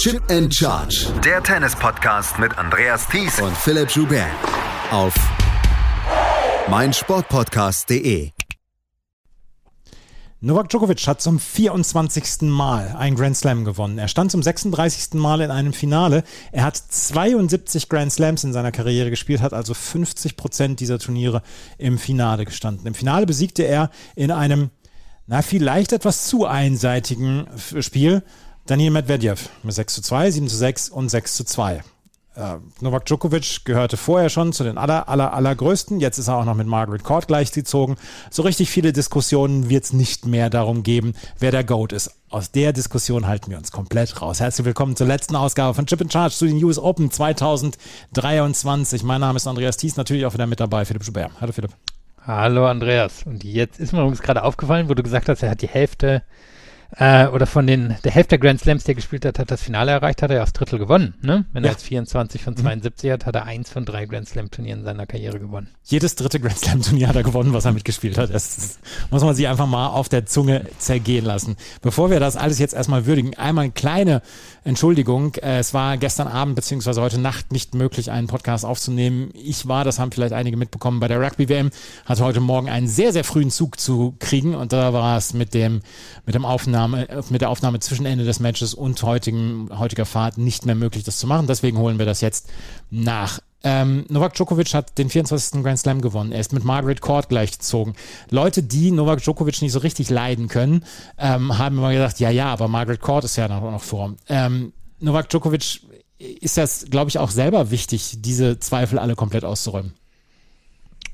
Chip 0.00 0.22
and 0.30 0.50
Charge. 0.54 1.12
Der 1.22 1.42
Tennis-Podcast 1.42 2.38
mit 2.38 2.56
Andreas 2.56 3.06
Thies 3.06 3.38
und 3.38 3.54
Philipp 3.54 3.90
Joubert. 3.90 4.30
Auf 4.90 5.12
meinsportpodcast.de. 6.70 8.30
Novak 10.40 10.70
Djokovic 10.70 11.06
hat 11.06 11.20
zum 11.20 11.38
24. 11.38 12.48
Mal 12.48 12.96
ein 12.98 13.14
Grand 13.14 13.36
Slam 13.36 13.66
gewonnen. 13.66 13.98
Er 13.98 14.08
stand 14.08 14.30
zum 14.30 14.42
36. 14.42 15.20
Mal 15.20 15.42
in 15.42 15.50
einem 15.50 15.74
Finale. 15.74 16.24
Er 16.50 16.64
hat 16.64 16.78
72 16.78 17.90
Grand 17.90 18.10
Slams 18.10 18.42
in 18.42 18.54
seiner 18.54 18.72
Karriere 18.72 19.10
gespielt, 19.10 19.42
hat 19.42 19.52
also 19.52 19.74
50 19.74 20.38
Prozent 20.38 20.80
dieser 20.80 20.98
Turniere 20.98 21.42
im 21.76 21.98
Finale 21.98 22.46
gestanden. 22.46 22.86
Im 22.86 22.94
Finale 22.94 23.26
besiegte 23.26 23.64
er 23.64 23.90
in 24.16 24.30
einem, 24.30 24.70
na, 25.26 25.42
vielleicht 25.42 25.92
etwas 25.92 26.26
zu 26.26 26.46
einseitigen 26.46 27.46
Spiel 27.80 28.22
Daniel 28.70 28.92
Medvedev 28.92 29.48
mit 29.64 29.74
6 29.74 29.94
zu 29.94 30.00
2, 30.00 30.30
7 30.30 30.46
zu 30.46 30.56
6 30.56 30.90
und 30.90 31.08
6 31.08 31.34
zu 31.34 31.42
2. 31.42 31.82
Äh, 32.36 32.54
Novak 32.80 33.04
Djokovic 33.04 33.64
gehörte 33.64 33.96
vorher 33.96 34.28
schon 34.28 34.52
zu 34.52 34.62
den 34.62 34.78
aller, 34.78 35.08
aller, 35.08 35.34
allergrößten. 35.34 35.98
Jetzt 35.98 36.18
ist 36.18 36.28
er 36.28 36.36
auch 36.36 36.44
noch 36.44 36.54
mit 36.54 36.68
Margaret 36.68 37.02
Court 37.02 37.26
gleichgezogen. 37.26 37.96
So 38.30 38.42
richtig 38.42 38.70
viele 38.70 38.92
Diskussionen 38.92 39.70
wird 39.70 39.82
es 39.82 39.92
nicht 39.92 40.24
mehr 40.24 40.50
darum 40.50 40.84
geben, 40.84 41.14
wer 41.40 41.50
der 41.50 41.64
GOAT 41.64 41.92
ist. 41.92 42.12
Aus 42.28 42.52
der 42.52 42.72
Diskussion 42.72 43.26
halten 43.26 43.50
wir 43.50 43.58
uns 43.58 43.72
komplett 43.72 44.22
raus. 44.22 44.38
Herzlich 44.38 44.64
willkommen 44.64 44.94
zur 44.94 45.08
letzten 45.08 45.34
Ausgabe 45.34 45.74
von 45.74 45.86
Chip 45.86 46.00
in 46.00 46.08
Charge 46.08 46.36
zu 46.36 46.46
den 46.46 46.62
US 46.62 46.78
Open 46.78 47.10
2023. 47.10 49.02
Mein 49.02 49.20
Name 49.20 49.38
ist 49.38 49.48
Andreas 49.48 49.78
Thies, 49.78 49.96
natürlich 49.96 50.26
auch 50.26 50.34
wieder 50.34 50.46
mit 50.46 50.60
dabei, 50.60 50.84
Philipp 50.84 51.02
Schubert. 51.02 51.32
Hallo 51.40 51.50
Philipp. 51.50 51.72
Hallo 52.24 52.68
Andreas. 52.68 53.24
Und 53.26 53.42
jetzt 53.42 53.80
ist 53.80 53.92
mir 53.92 53.98
übrigens 53.98 54.22
gerade 54.22 54.44
aufgefallen, 54.44 54.88
wo 54.88 54.94
du 54.94 55.02
gesagt 55.02 55.28
hast, 55.28 55.42
er 55.42 55.50
hat 55.50 55.60
die 55.60 55.66
Hälfte 55.66 56.22
äh, 56.96 57.26
oder 57.28 57.46
von 57.46 57.66
den, 57.66 57.96
der 58.04 58.12
Hälfte 58.12 58.30
der 58.30 58.38
Grand 58.38 58.60
Slams, 58.60 58.84
die 58.84 58.92
er 58.92 58.94
gespielt 58.94 59.24
hat, 59.24 59.38
hat 59.38 59.50
das 59.50 59.62
Finale 59.62 59.92
erreicht, 59.92 60.22
hat 60.22 60.30
er 60.30 60.36
ja 60.36 60.42
das 60.42 60.52
Drittel 60.52 60.78
gewonnen. 60.78 61.14
Ne? 61.22 61.44
Wenn 61.52 61.62
ja. 61.62 61.70
er 61.70 61.72
jetzt 61.72 61.84
24 61.84 62.42
von 62.42 62.56
72 62.56 63.08
mhm. 63.08 63.12
hat, 63.12 63.26
hat 63.26 63.34
er 63.36 63.44
eins 63.44 63.70
von 63.70 63.84
drei 63.84 64.06
Grand 64.06 64.28
Slam 64.28 64.50
Turnieren 64.50 64.80
in 64.80 64.84
seiner 64.84 65.06
Karriere 65.06 65.38
gewonnen. 65.38 65.68
Jedes 65.84 66.16
dritte 66.16 66.40
Grand 66.40 66.58
Slam 66.58 66.82
Turnier 66.82 67.08
hat 67.08 67.16
er 67.16 67.22
gewonnen, 67.22 67.52
was 67.52 67.64
er 67.64 67.72
mitgespielt 67.72 68.18
hat. 68.18 68.34
Das, 68.34 68.78
muss 69.10 69.22
man 69.22 69.34
sich 69.34 69.46
einfach 69.46 69.66
mal 69.66 69.88
auf 69.88 70.08
der 70.08 70.26
Zunge 70.26 70.66
zergehen 70.78 71.24
lassen. 71.24 71.56
Bevor 71.80 72.10
wir 72.10 72.20
das 72.20 72.36
alles 72.36 72.58
jetzt 72.58 72.74
erstmal 72.74 73.06
würdigen, 73.06 73.36
einmal 73.36 73.64
eine 73.64 73.72
kleine 73.72 74.22
Entschuldigung. 74.64 75.34
Äh, 75.36 75.58
es 75.58 75.72
war 75.72 75.96
gestern 75.96 76.28
Abend 76.28 76.56
beziehungsweise 76.56 77.00
heute 77.00 77.18
Nacht 77.18 77.52
nicht 77.52 77.74
möglich, 77.74 78.10
einen 78.10 78.26
Podcast 78.26 78.64
aufzunehmen. 78.64 79.30
Ich 79.34 79.68
war, 79.68 79.84
das 79.84 79.98
haben 79.98 80.12
vielleicht 80.12 80.32
einige 80.32 80.56
mitbekommen, 80.56 81.00
bei 81.00 81.08
der 81.08 81.20
Rugby 81.20 81.48
WM, 81.48 81.70
hatte 82.04 82.24
heute 82.24 82.40
Morgen 82.40 82.68
einen 82.68 82.88
sehr, 82.88 83.12
sehr 83.12 83.24
frühen 83.24 83.50
Zug 83.50 83.78
zu 83.78 84.16
kriegen 84.18 84.54
und 84.54 84.72
da 84.72 84.92
war 84.92 85.16
es 85.16 85.34
mit 85.34 85.54
dem, 85.54 85.82
mit 86.26 86.34
dem 86.34 86.44
Aufnahme 86.44 86.79
Aufnahme, 86.80 87.24
mit 87.30 87.40
der 87.40 87.50
Aufnahme 87.50 87.80
zwischen 87.80 88.06
Ende 88.06 88.24
des 88.24 88.40
Matches 88.40 88.74
und 88.74 89.02
heutigen, 89.02 89.68
heutiger 89.78 90.06
Fahrt 90.06 90.38
nicht 90.38 90.66
mehr 90.66 90.74
möglich, 90.74 91.04
das 91.04 91.18
zu 91.18 91.26
machen. 91.26 91.46
Deswegen 91.46 91.78
holen 91.78 91.98
wir 91.98 92.06
das 92.06 92.20
jetzt 92.20 92.48
nach. 92.90 93.40
Ähm, 93.62 94.06
Novak 94.08 94.34
Djokovic 94.34 94.72
hat 94.72 94.96
den 94.96 95.10
24. 95.10 95.62
Grand 95.62 95.78
Slam 95.78 96.00
gewonnen. 96.00 96.32
Er 96.32 96.40
ist 96.40 96.52
mit 96.52 96.64
Margaret 96.64 97.02
Court 97.02 97.28
gleichgezogen. 97.28 97.94
Leute, 98.30 98.62
die 98.62 98.90
Novak 98.90 99.22
Djokovic 99.22 99.60
nicht 99.60 99.72
so 99.72 99.80
richtig 99.80 100.08
leiden 100.08 100.48
können, 100.48 100.84
ähm, 101.18 101.58
haben 101.58 101.76
immer 101.76 101.92
gesagt, 101.92 102.20
ja, 102.20 102.30
ja, 102.30 102.46
aber 102.46 102.68
Margaret 102.68 103.00
Court 103.00 103.24
ist 103.24 103.36
ja 103.36 103.48
noch, 103.48 103.60
noch 103.60 103.82
vor. 103.82 104.14
Ähm, 104.28 104.72
Novak 105.00 105.28
Djokovic 105.28 105.80
ist 106.18 106.56
das, 106.56 106.86
glaube 106.90 107.10
ich, 107.10 107.18
auch 107.18 107.30
selber 107.30 107.70
wichtig, 107.70 108.14
diese 108.18 108.58
Zweifel 108.58 108.98
alle 108.98 109.14
komplett 109.14 109.44
auszuräumen. 109.44 109.92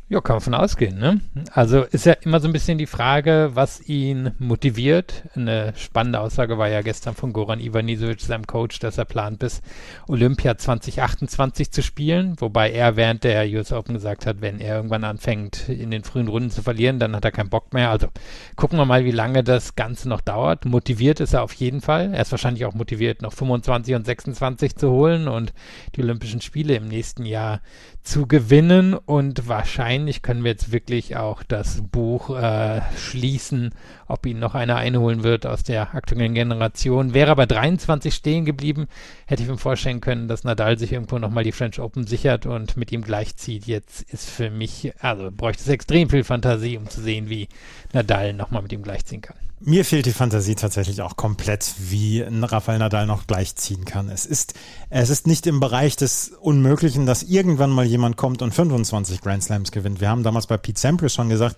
Ja, 0.08 0.20
kann 0.20 0.36
man 0.36 0.40
von 0.40 0.54
ausgehen. 0.54 1.00
Ne? 1.00 1.20
Also 1.50 1.82
ist 1.82 2.06
ja 2.06 2.12
immer 2.12 2.38
so 2.38 2.46
ein 2.46 2.52
bisschen 2.52 2.78
die 2.78 2.86
Frage, 2.86 3.50
was 3.54 3.88
ihn 3.88 4.30
motiviert. 4.38 5.24
Eine 5.34 5.72
spannende 5.76 6.20
Aussage 6.20 6.58
war 6.58 6.68
ja 6.68 6.82
gestern 6.82 7.16
von 7.16 7.32
Goran 7.32 7.58
Ivanisevic, 7.58 8.20
seinem 8.20 8.46
Coach, 8.46 8.78
dass 8.78 8.98
er 8.98 9.04
plant, 9.04 9.40
bis 9.40 9.62
Olympia 10.06 10.56
2028 10.56 11.72
zu 11.72 11.82
spielen. 11.82 12.36
Wobei 12.38 12.70
er 12.70 12.94
während 12.94 13.24
der 13.24 13.48
US 13.48 13.72
Open 13.72 13.94
gesagt 13.94 14.26
hat, 14.26 14.40
wenn 14.40 14.60
er 14.60 14.76
irgendwann 14.76 15.02
anfängt, 15.02 15.68
in 15.68 15.90
den 15.90 16.04
frühen 16.04 16.28
Runden 16.28 16.50
zu 16.50 16.62
verlieren, 16.62 17.00
dann 17.00 17.16
hat 17.16 17.24
er 17.24 17.32
keinen 17.32 17.50
Bock 17.50 17.74
mehr. 17.74 17.90
Also 17.90 18.06
gucken 18.54 18.78
wir 18.78 18.84
mal, 18.84 19.04
wie 19.04 19.10
lange 19.10 19.42
das 19.42 19.74
Ganze 19.74 20.08
noch 20.08 20.20
dauert. 20.20 20.66
Motiviert 20.66 21.18
ist 21.18 21.34
er 21.34 21.42
auf 21.42 21.54
jeden 21.54 21.80
Fall. 21.80 22.14
Er 22.14 22.22
ist 22.22 22.30
wahrscheinlich 22.30 22.64
auch 22.64 22.74
motiviert, 22.74 23.22
noch 23.22 23.32
25 23.32 23.96
und 23.96 24.06
26 24.06 24.76
zu 24.76 24.88
holen 24.88 25.26
und 25.26 25.52
die 25.96 26.02
Olympischen 26.04 26.40
Spiele 26.40 26.76
im 26.76 26.86
nächsten 26.86 27.26
Jahr 27.26 27.60
zu 28.04 28.28
gewinnen 28.28 28.94
und 28.94 29.48
wahrscheinlich 29.48 29.95
können 30.22 30.44
wir 30.44 30.50
jetzt 30.50 30.72
wirklich 30.72 31.16
auch 31.16 31.42
das 31.42 31.82
Buch 31.82 32.36
äh, 32.36 32.80
schließen, 32.96 33.70
ob 34.06 34.26
ihn 34.26 34.38
noch 34.38 34.54
einer 34.54 34.76
einholen 34.76 35.22
wird 35.22 35.46
aus 35.46 35.62
der 35.62 35.94
aktuellen 35.94 36.34
Generation. 36.34 37.14
Wäre 37.14 37.30
aber 37.30 37.46
23 37.46 38.14
stehen 38.14 38.44
geblieben, 38.44 38.88
hätte 39.26 39.42
ich 39.42 39.48
mir 39.48 39.56
vorstellen 39.56 40.00
können, 40.00 40.28
dass 40.28 40.44
Nadal 40.44 40.78
sich 40.78 40.92
irgendwo 40.92 41.18
nochmal 41.18 41.44
die 41.44 41.52
French 41.52 41.80
Open 41.80 42.06
sichert 42.06 42.46
und 42.46 42.76
mit 42.76 42.92
ihm 42.92 43.02
gleichzieht. 43.02 43.66
Jetzt 43.66 44.02
ist 44.12 44.28
für 44.28 44.50
mich, 44.50 44.92
also 45.00 45.30
bräuchte 45.30 45.62
es 45.62 45.68
extrem 45.68 46.10
viel 46.10 46.24
Fantasie, 46.24 46.76
um 46.76 46.88
zu 46.88 47.00
sehen, 47.00 47.30
wie 47.30 47.48
Nadal 47.92 48.32
nochmal 48.32 48.62
mit 48.62 48.72
ihm 48.72 48.82
gleichziehen 48.82 49.22
kann. 49.22 49.36
Mir 49.58 49.86
fehlt 49.86 50.04
die 50.04 50.12
Fantasie 50.12 50.54
tatsächlich 50.54 51.00
auch 51.00 51.16
komplett, 51.16 51.72
wie 51.78 52.22
ein 52.22 52.44
Rafael 52.44 52.78
Nadal 52.78 53.06
noch 53.06 53.26
gleichziehen 53.26 53.86
kann. 53.86 54.10
Es 54.10 54.26
ist, 54.26 54.52
es 54.90 55.08
ist 55.08 55.26
nicht 55.26 55.46
im 55.46 55.60
Bereich 55.60 55.96
des 55.96 56.32
Unmöglichen, 56.40 57.06
dass 57.06 57.22
irgendwann 57.22 57.70
mal 57.70 57.86
jemand 57.86 58.18
kommt 58.18 58.42
und 58.42 58.54
25 58.54 59.22
Grand 59.22 59.42
Slams 59.42 59.72
gewinnt. 59.72 60.02
Wir 60.02 60.10
haben 60.10 60.22
damals 60.22 60.46
bei 60.46 60.58
Pete 60.58 60.78
Sampras 60.78 61.14
schon 61.14 61.30
gesagt, 61.30 61.56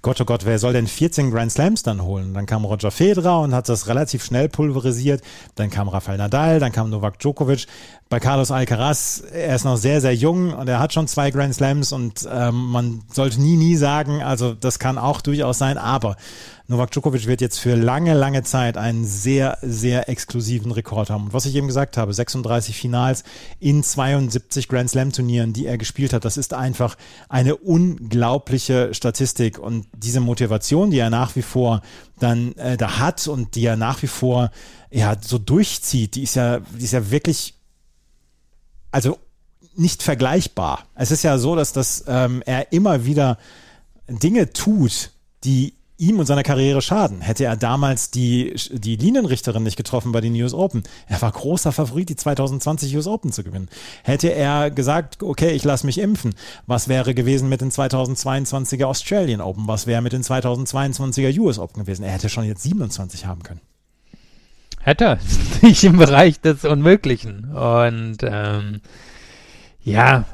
Gott, 0.00 0.20
oh 0.20 0.24
Gott, 0.24 0.44
wer 0.44 0.60
soll 0.60 0.72
denn 0.72 0.86
14 0.86 1.32
Grand 1.32 1.50
Slams 1.50 1.82
dann 1.82 2.02
holen? 2.02 2.32
Dann 2.32 2.46
kam 2.46 2.64
Roger 2.64 2.92
Federer 2.92 3.40
und 3.40 3.52
hat 3.52 3.68
das 3.68 3.88
relativ 3.88 4.24
schnell 4.24 4.48
pulverisiert. 4.48 5.22
Dann 5.56 5.70
kam 5.70 5.88
Rafael 5.88 6.18
Nadal, 6.18 6.60
dann 6.60 6.70
kam 6.70 6.90
Novak 6.90 7.18
Djokovic. 7.18 7.66
Bei 8.10 8.20
Carlos 8.20 8.50
Alcaraz, 8.50 9.22
er 9.32 9.54
ist 9.54 9.64
noch 9.64 9.76
sehr, 9.76 10.00
sehr 10.00 10.14
jung 10.14 10.54
und 10.54 10.66
er 10.66 10.78
hat 10.78 10.94
schon 10.94 11.06
zwei 11.08 11.30
Grand 11.30 11.54
Slams 11.54 11.92
und 11.92 12.26
ähm, 12.32 12.70
man 12.70 13.02
sollte 13.12 13.38
nie, 13.38 13.56
nie 13.56 13.76
sagen, 13.76 14.22
also 14.22 14.54
das 14.54 14.78
kann 14.78 14.96
auch 14.96 15.20
durchaus 15.20 15.58
sein, 15.58 15.76
aber 15.76 16.16
Novak 16.70 16.90
Djokovic 16.90 17.26
wird 17.26 17.40
jetzt 17.40 17.58
für 17.58 17.76
lange, 17.76 18.12
lange 18.12 18.42
Zeit 18.42 18.76
einen 18.76 19.06
sehr, 19.06 19.56
sehr 19.62 20.10
exklusiven 20.10 20.70
Rekord 20.70 21.08
haben. 21.08 21.24
Und 21.24 21.32
was 21.32 21.46
ich 21.46 21.54
eben 21.54 21.66
gesagt 21.66 21.96
habe, 21.96 22.12
36 22.12 22.78
Finals 22.78 23.24
in 23.58 23.82
72 23.82 24.68
Grand 24.68 24.90
Slam 24.90 25.10
Turnieren, 25.10 25.54
die 25.54 25.64
er 25.64 25.78
gespielt 25.78 26.12
hat, 26.12 26.26
das 26.26 26.36
ist 26.36 26.52
einfach 26.52 26.96
eine 27.30 27.56
unglaubliche 27.56 28.92
Statistik. 28.92 29.58
Und 29.58 29.86
diese 29.96 30.20
Motivation, 30.20 30.90
die 30.90 30.98
er 30.98 31.08
nach 31.08 31.36
wie 31.36 31.42
vor 31.42 31.80
dann 32.18 32.54
äh, 32.56 32.76
da 32.76 32.98
hat 32.98 33.28
und 33.28 33.54
die 33.54 33.64
er 33.64 33.76
nach 33.76 34.02
wie 34.02 34.06
vor 34.06 34.50
ja, 34.90 35.16
so 35.18 35.38
durchzieht, 35.38 36.16
die 36.16 36.22
ist 36.22 36.36
ja, 36.36 36.60
die 36.60 36.84
ist 36.84 36.92
ja 36.92 37.10
wirklich, 37.10 37.54
also 38.90 39.18
nicht 39.74 40.02
vergleichbar. 40.02 40.86
Es 40.94 41.10
ist 41.10 41.22
ja 41.22 41.38
so, 41.38 41.54
dass 41.54 41.72
das 41.72 42.04
ähm, 42.08 42.42
er 42.46 42.72
immer 42.72 43.04
wieder 43.04 43.38
Dinge 44.08 44.52
tut, 44.52 45.10
die 45.44 45.74
ihm 45.98 46.18
und 46.20 46.26
seiner 46.26 46.44
Karriere 46.44 46.80
schaden. 46.80 47.20
Hätte 47.20 47.44
er 47.44 47.56
damals 47.56 48.10
die, 48.10 48.54
die 48.70 48.96
Linienrichterin 48.96 49.64
nicht 49.64 49.76
getroffen 49.76 50.12
bei 50.12 50.20
den 50.20 50.34
US 50.40 50.54
Open, 50.54 50.84
er 51.08 51.20
war 51.20 51.32
großer 51.32 51.72
Favorit, 51.72 52.08
die 52.08 52.16
2020 52.16 52.96
US 52.96 53.06
Open 53.06 53.32
zu 53.32 53.42
gewinnen. 53.42 53.68
Hätte 54.04 54.28
er 54.28 54.70
gesagt, 54.70 55.22
okay, 55.22 55.50
ich 55.50 55.64
lasse 55.64 55.86
mich 55.86 55.98
impfen, 55.98 56.34
was 56.66 56.88
wäre 56.88 57.14
gewesen 57.14 57.48
mit 57.48 57.60
den 57.60 57.72
2022er 57.72 58.84
Australian 58.84 59.40
Open? 59.40 59.66
Was 59.66 59.86
wäre 59.86 60.00
mit 60.00 60.12
den 60.12 60.22
2022er 60.22 61.36
US 61.40 61.58
Open 61.58 61.82
gewesen? 61.82 62.04
Er 62.04 62.12
hätte 62.12 62.28
schon 62.28 62.44
jetzt 62.44 62.62
27 62.62 63.26
haben 63.26 63.42
können. 63.42 63.60
Hätte 64.88 65.04
er. 65.04 65.18
Nicht 65.62 65.84
im 65.84 65.98
Bereich 65.98 66.40
des 66.40 66.64
Unmöglichen. 66.64 67.52
Und 67.52 68.16
ähm, 68.22 68.80
ja, 69.82 70.24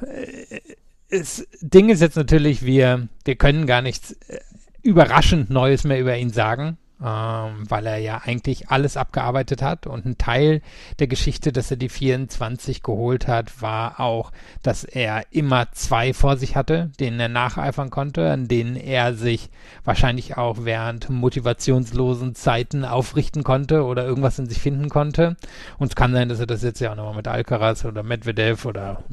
das 1.11 1.41
äh, 1.41 1.47
Ding 1.61 1.89
ist 1.89 2.01
jetzt 2.01 2.17
natürlich, 2.17 2.65
wir, 2.65 3.09
wir 3.25 3.35
können 3.35 3.67
gar 3.67 3.83
nichts 3.83 4.13
äh, 4.29 4.39
überraschend 4.81 5.51
Neues 5.51 5.83
mehr 5.83 5.99
über 5.99 6.17
ihn 6.17 6.31
sagen, 6.31 6.79
ähm, 7.05 7.71
weil 7.71 7.87
er 7.87 7.99
ja 7.99 8.23
eigentlich 8.25 8.71
alles 8.71 8.97
abgearbeitet 8.97 9.61
hat. 9.61 9.87
Und 9.87 10.07
ein 10.07 10.17
Teil 10.17 10.63
der 10.99 11.07
Geschichte, 11.07 11.53
dass 11.53 11.71
er 11.71 11.77
die 11.77 11.91
24 11.91 12.83
geholt 12.83 13.29
hat, 13.29 13.61
war 13.61 14.01
auch, 14.01 14.33
dass 14.63 14.85
er 14.85 15.25
immer 15.31 15.71
zwei 15.73 16.15
vor 16.15 16.39
sich 16.39 16.57
hatte, 16.57 16.91
denen 16.99 17.21
er 17.21 17.29
nacheifern 17.29 17.91
konnte, 17.91 18.31
an 18.31 18.49
denen 18.49 18.77
er 18.77 19.15
sich 19.15 19.51
wahrscheinlich 19.85 20.39
auch 20.39 20.59
während 20.63 21.11
motivationslosen 21.11 22.35
Zeiten 22.35 22.87
aufrichten 22.87 23.45
konnte 23.45 23.85
oder 23.85 24.05
irgendwas 24.05 24.39
in 24.39 24.49
sich 24.49 24.61
finden 24.61 24.89
konnte. 24.89 25.37
Und 25.79 25.89
es 25.89 25.97
kann 25.97 26.13
sein, 26.13 26.31
dass 26.31 26.41
er 26.41 26.47
das 26.47 26.63
jetzt 26.63 26.81
ja 26.81 26.93
auch 26.93 26.97
nochmal 26.97 27.17
mit 27.17 27.29
Alcaraz 27.29 27.85
oder 27.85 28.03
Medvedev 28.03 28.65
oder 28.65 29.05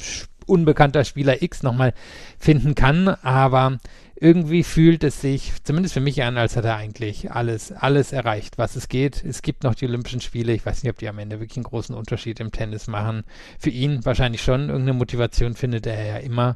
unbekannter 0.45 1.03
Spieler 1.03 1.41
X 1.41 1.63
nochmal 1.63 1.93
finden 2.37 2.75
kann, 2.75 3.07
aber 3.07 3.77
irgendwie 4.21 4.63
fühlt 4.63 5.03
es 5.03 5.19
sich, 5.19 5.51
zumindest 5.63 5.95
für 5.95 5.99
mich 5.99 6.21
an, 6.21 6.37
als 6.37 6.55
hat 6.55 6.63
er 6.63 6.75
eigentlich 6.75 7.31
alles, 7.31 7.71
alles 7.71 8.13
erreicht, 8.13 8.59
was 8.59 8.75
es 8.75 8.87
geht. 8.87 9.25
Es 9.25 9.41
gibt 9.41 9.63
noch 9.63 9.73
die 9.73 9.87
Olympischen 9.87 10.21
Spiele. 10.21 10.53
Ich 10.53 10.63
weiß 10.63 10.83
nicht, 10.83 10.91
ob 10.91 10.99
die 10.99 11.09
am 11.09 11.17
Ende 11.17 11.39
wirklich 11.39 11.57
einen 11.57 11.63
großen 11.63 11.95
Unterschied 11.95 12.39
im 12.39 12.51
Tennis 12.51 12.85
machen. 12.85 13.23
Für 13.57 13.71
ihn 13.71 14.05
wahrscheinlich 14.05 14.43
schon. 14.43 14.69
Irgendeine 14.69 14.93
Motivation 14.93 15.55
findet 15.55 15.87
er 15.87 16.05
ja 16.05 16.17
immer. 16.17 16.55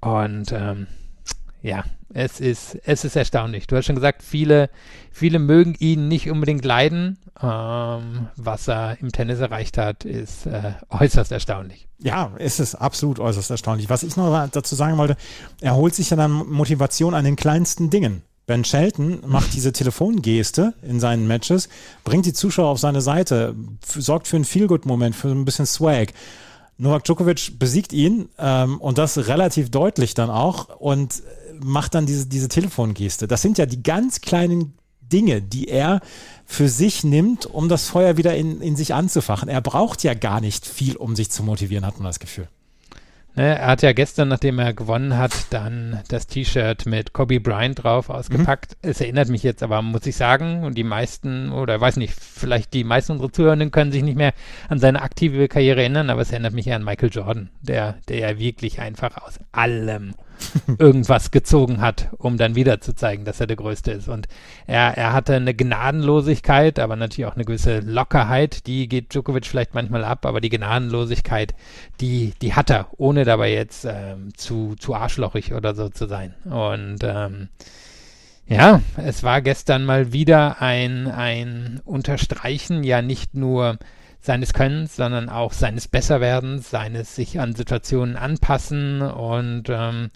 Und 0.00 0.50
ähm, 0.50 0.88
ja, 1.62 1.84
es 2.14 2.40
ist, 2.40 2.78
es 2.84 3.04
ist 3.04 3.16
erstaunlich. 3.16 3.66
Du 3.66 3.76
hast 3.76 3.86
schon 3.86 3.94
gesagt, 3.94 4.22
viele, 4.22 4.70
viele 5.10 5.38
mögen 5.38 5.74
ihn 5.78 6.08
nicht 6.08 6.30
unbedingt 6.30 6.64
leiden. 6.64 7.18
Ähm, 7.42 8.28
was 8.36 8.68
er 8.68 9.00
im 9.00 9.12
Tennis 9.12 9.40
erreicht 9.40 9.78
hat, 9.78 10.04
ist 10.04 10.46
äh, 10.46 10.72
äußerst 10.90 11.32
erstaunlich. 11.32 11.88
Ja, 11.98 12.32
es 12.38 12.60
ist 12.60 12.74
absolut 12.74 13.18
äußerst 13.18 13.50
erstaunlich. 13.50 13.90
Was 13.90 14.02
ich 14.02 14.16
noch 14.16 14.48
dazu 14.50 14.74
sagen 14.74 14.96
wollte, 14.98 15.16
er 15.60 15.74
holt 15.74 15.94
sich 15.94 16.10
ja 16.10 16.16
dann 16.16 16.30
Motivation 16.32 17.14
an 17.14 17.24
den 17.24 17.36
kleinsten 17.36 17.90
Dingen. 17.90 18.22
Ben 18.46 18.64
Shelton 18.64 19.18
macht 19.26 19.52
diese 19.52 19.74
Telefongeste 19.74 20.72
in 20.82 21.00
seinen 21.00 21.26
Matches, 21.26 21.68
bringt 22.02 22.24
die 22.24 22.32
Zuschauer 22.32 22.68
auf 22.68 22.78
seine 22.78 23.02
Seite, 23.02 23.54
sorgt 23.84 24.26
für 24.26 24.36
einen 24.36 24.46
Feelgood-Moment, 24.46 25.14
für 25.14 25.28
ein 25.28 25.44
bisschen 25.44 25.66
Swag. 25.66 26.14
Novak 26.78 27.04
Djokovic 27.04 27.58
besiegt 27.58 27.92
ihn 27.92 28.30
ähm, 28.38 28.80
und 28.80 28.96
das 28.96 29.18
relativ 29.28 29.70
deutlich 29.70 30.14
dann 30.14 30.30
auch 30.30 30.80
und 30.80 31.22
macht 31.62 31.94
dann 31.94 32.06
diese, 32.06 32.26
diese 32.26 32.48
Telefongeste. 32.48 33.28
Das 33.28 33.42
sind 33.42 33.58
ja 33.58 33.66
die 33.66 33.82
ganz 33.82 34.20
kleinen 34.20 34.74
Dinge, 35.00 35.42
die 35.42 35.68
er 35.68 36.00
für 36.44 36.68
sich 36.68 37.04
nimmt, 37.04 37.46
um 37.46 37.68
das 37.68 37.88
Feuer 37.88 38.16
wieder 38.16 38.36
in, 38.36 38.60
in 38.60 38.76
sich 38.76 38.94
anzufachen. 38.94 39.48
Er 39.48 39.60
braucht 39.60 40.02
ja 40.02 40.14
gar 40.14 40.40
nicht 40.40 40.66
viel, 40.66 40.96
um 40.96 41.16
sich 41.16 41.30
zu 41.30 41.42
motivieren, 41.42 41.86
hat 41.86 41.98
man 41.98 42.06
das 42.06 42.20
Gefühl. 42.20 42.48
Ne, 43.38 43.56
er 43.56 43.68
hat 43.68 43.82
ja 43.82 43.92
gestern, 43.92 44.26
nachdem 44.26 44.58
er 44.58 44.74
gewonnen 44.74 45.16
hat, 45.16 45.32
dann 45.50 46.00
das 46.08 46.26
T-Shirt 46.26 46.86
mit 46.86 47.12
Kobe 47.12 47.38
Bryant 47.38 47.84
drauf 47.84 48.10
ausgepackt. 48.10 48.76
Mhm. 48.82 48.90
Es 48.90 49.00
erinnert 49.00 49.28
mich 49.28 49.44
jetzt 49.44 49.62
aber, 49.62 49.80
muss 49.80 50.06
ich 50.06 50.16
sagen, 50.16 50.64
und 50.64 50.76
die 50.76 50.82
meisten, 50.82 51.52
oder 51.52 51.80
weiß 51.80 51.98
nicht, 51.98 52.14
vielleicht 52.14 52.74
die 52.74 52.82
meisten 52.82 53.12
unserer 53.12 53.32
Zuhörenden 53.32 53.70
können 53.70 53.92
sich 53.92 54.02
nicht 54.02 54.16
mehr 54.16 54.32
an 54.68 54.80
seine 54.80 55.02
aktive 55.02 55.46
Karriere 55.46 55.82
erinnern, 55.82 56.10
aber 56.10 56.22
es 56.22 56.32
erinnert 56.32 56.52
mich 56.52 56.66
ja 56.66 56.74
an 56.74 56.84
Michael 56.84 57.10
Jordan, 57.12 57.50
der, 57.60 57.98
der 58.08 58.18
ja 58.18 58.38
wirklich 58.40 58.80
einfach 58.80 59.16
aus 59.18 59.38
allem 59.52 60.14
irgendwas 60.78 61.30
gezogen 61.30 61.80
hat, 61.80 62.08
um 62.18 62.36
dann 62.36 62.54
wieder 62.54 62.80
zu 62.80 62.94
zeigen, 62.94 63.24
dass 63.24 63.40
er 63.40 63.46
der 63.46 63.56
Größte 63.56 63.92
ist. 63.92 64.08
Und 64.08 64.28
er, 64.66 64.96
er 64.96 65.12
hatte 65.12 65.34
eine 65.34 65.54
Gnadenlosigkeit, 65.54 66.78
aber 66.78 66.96
natürlich 66.96 67.26
auch 67.26 67.36
eine 67.36 67.44
gewisse 67.44 67.80
Lockerheit, 67.80 68.66
die 68.66 68.88
geht 68.88 69.14
Djokovic 69.14 69.46
vielleicht 69.46 69.74
manchmal 69.74 70.04
ab, 70.04 70.26
aber 70.26 70.40
die 70.40 70.50
Gnadenlosigkeit, 70.50 71.54
die, 72.00 72.34
die 72.40 72.54
hat 72.54 72.70
er, 72.70 72.88
ohne 72.96 73.24
dabei 73.24 73.52
jetzt 73.52 73.84
ähm, 73.84 74.32
zu, 74.36 74.74
zu 74.78 74.94
arschlochig 74.94 75.54
oder 75.54 75.74
so 75.74 75.88
zu 75.88 76.06
sein. 76.06 76.34
Und 76.44 76.98
ähm, 77.02 77.48
ja, 78.46 78.80
es 78.96 79.22
war 79.22 79.42
gestern 79.42 79.84
mal 79.84 80.12
wieder 80.12 80.62
ein, 80.62 81.06
ein 81.06 81.80
Unterstreichen, 81.84 82.82
ja 82.82 83.02
nicht 83.02 83.34
nur 83.34 83.78
seines 84.20 84.52
Könnens, 84.52 84.96
sondern 84.96 85.28
auch 85.28 85.52
seines 85.52 85.88
Besserwerdens, 85.88 86.70
seines 86.70 87.14
sich 87.14 87.40
an 87.40 87.54
Situationen 87.54 88.16
anpassen 88.16 89.02
und 89.02 89.64
ähm, 89.68 90.10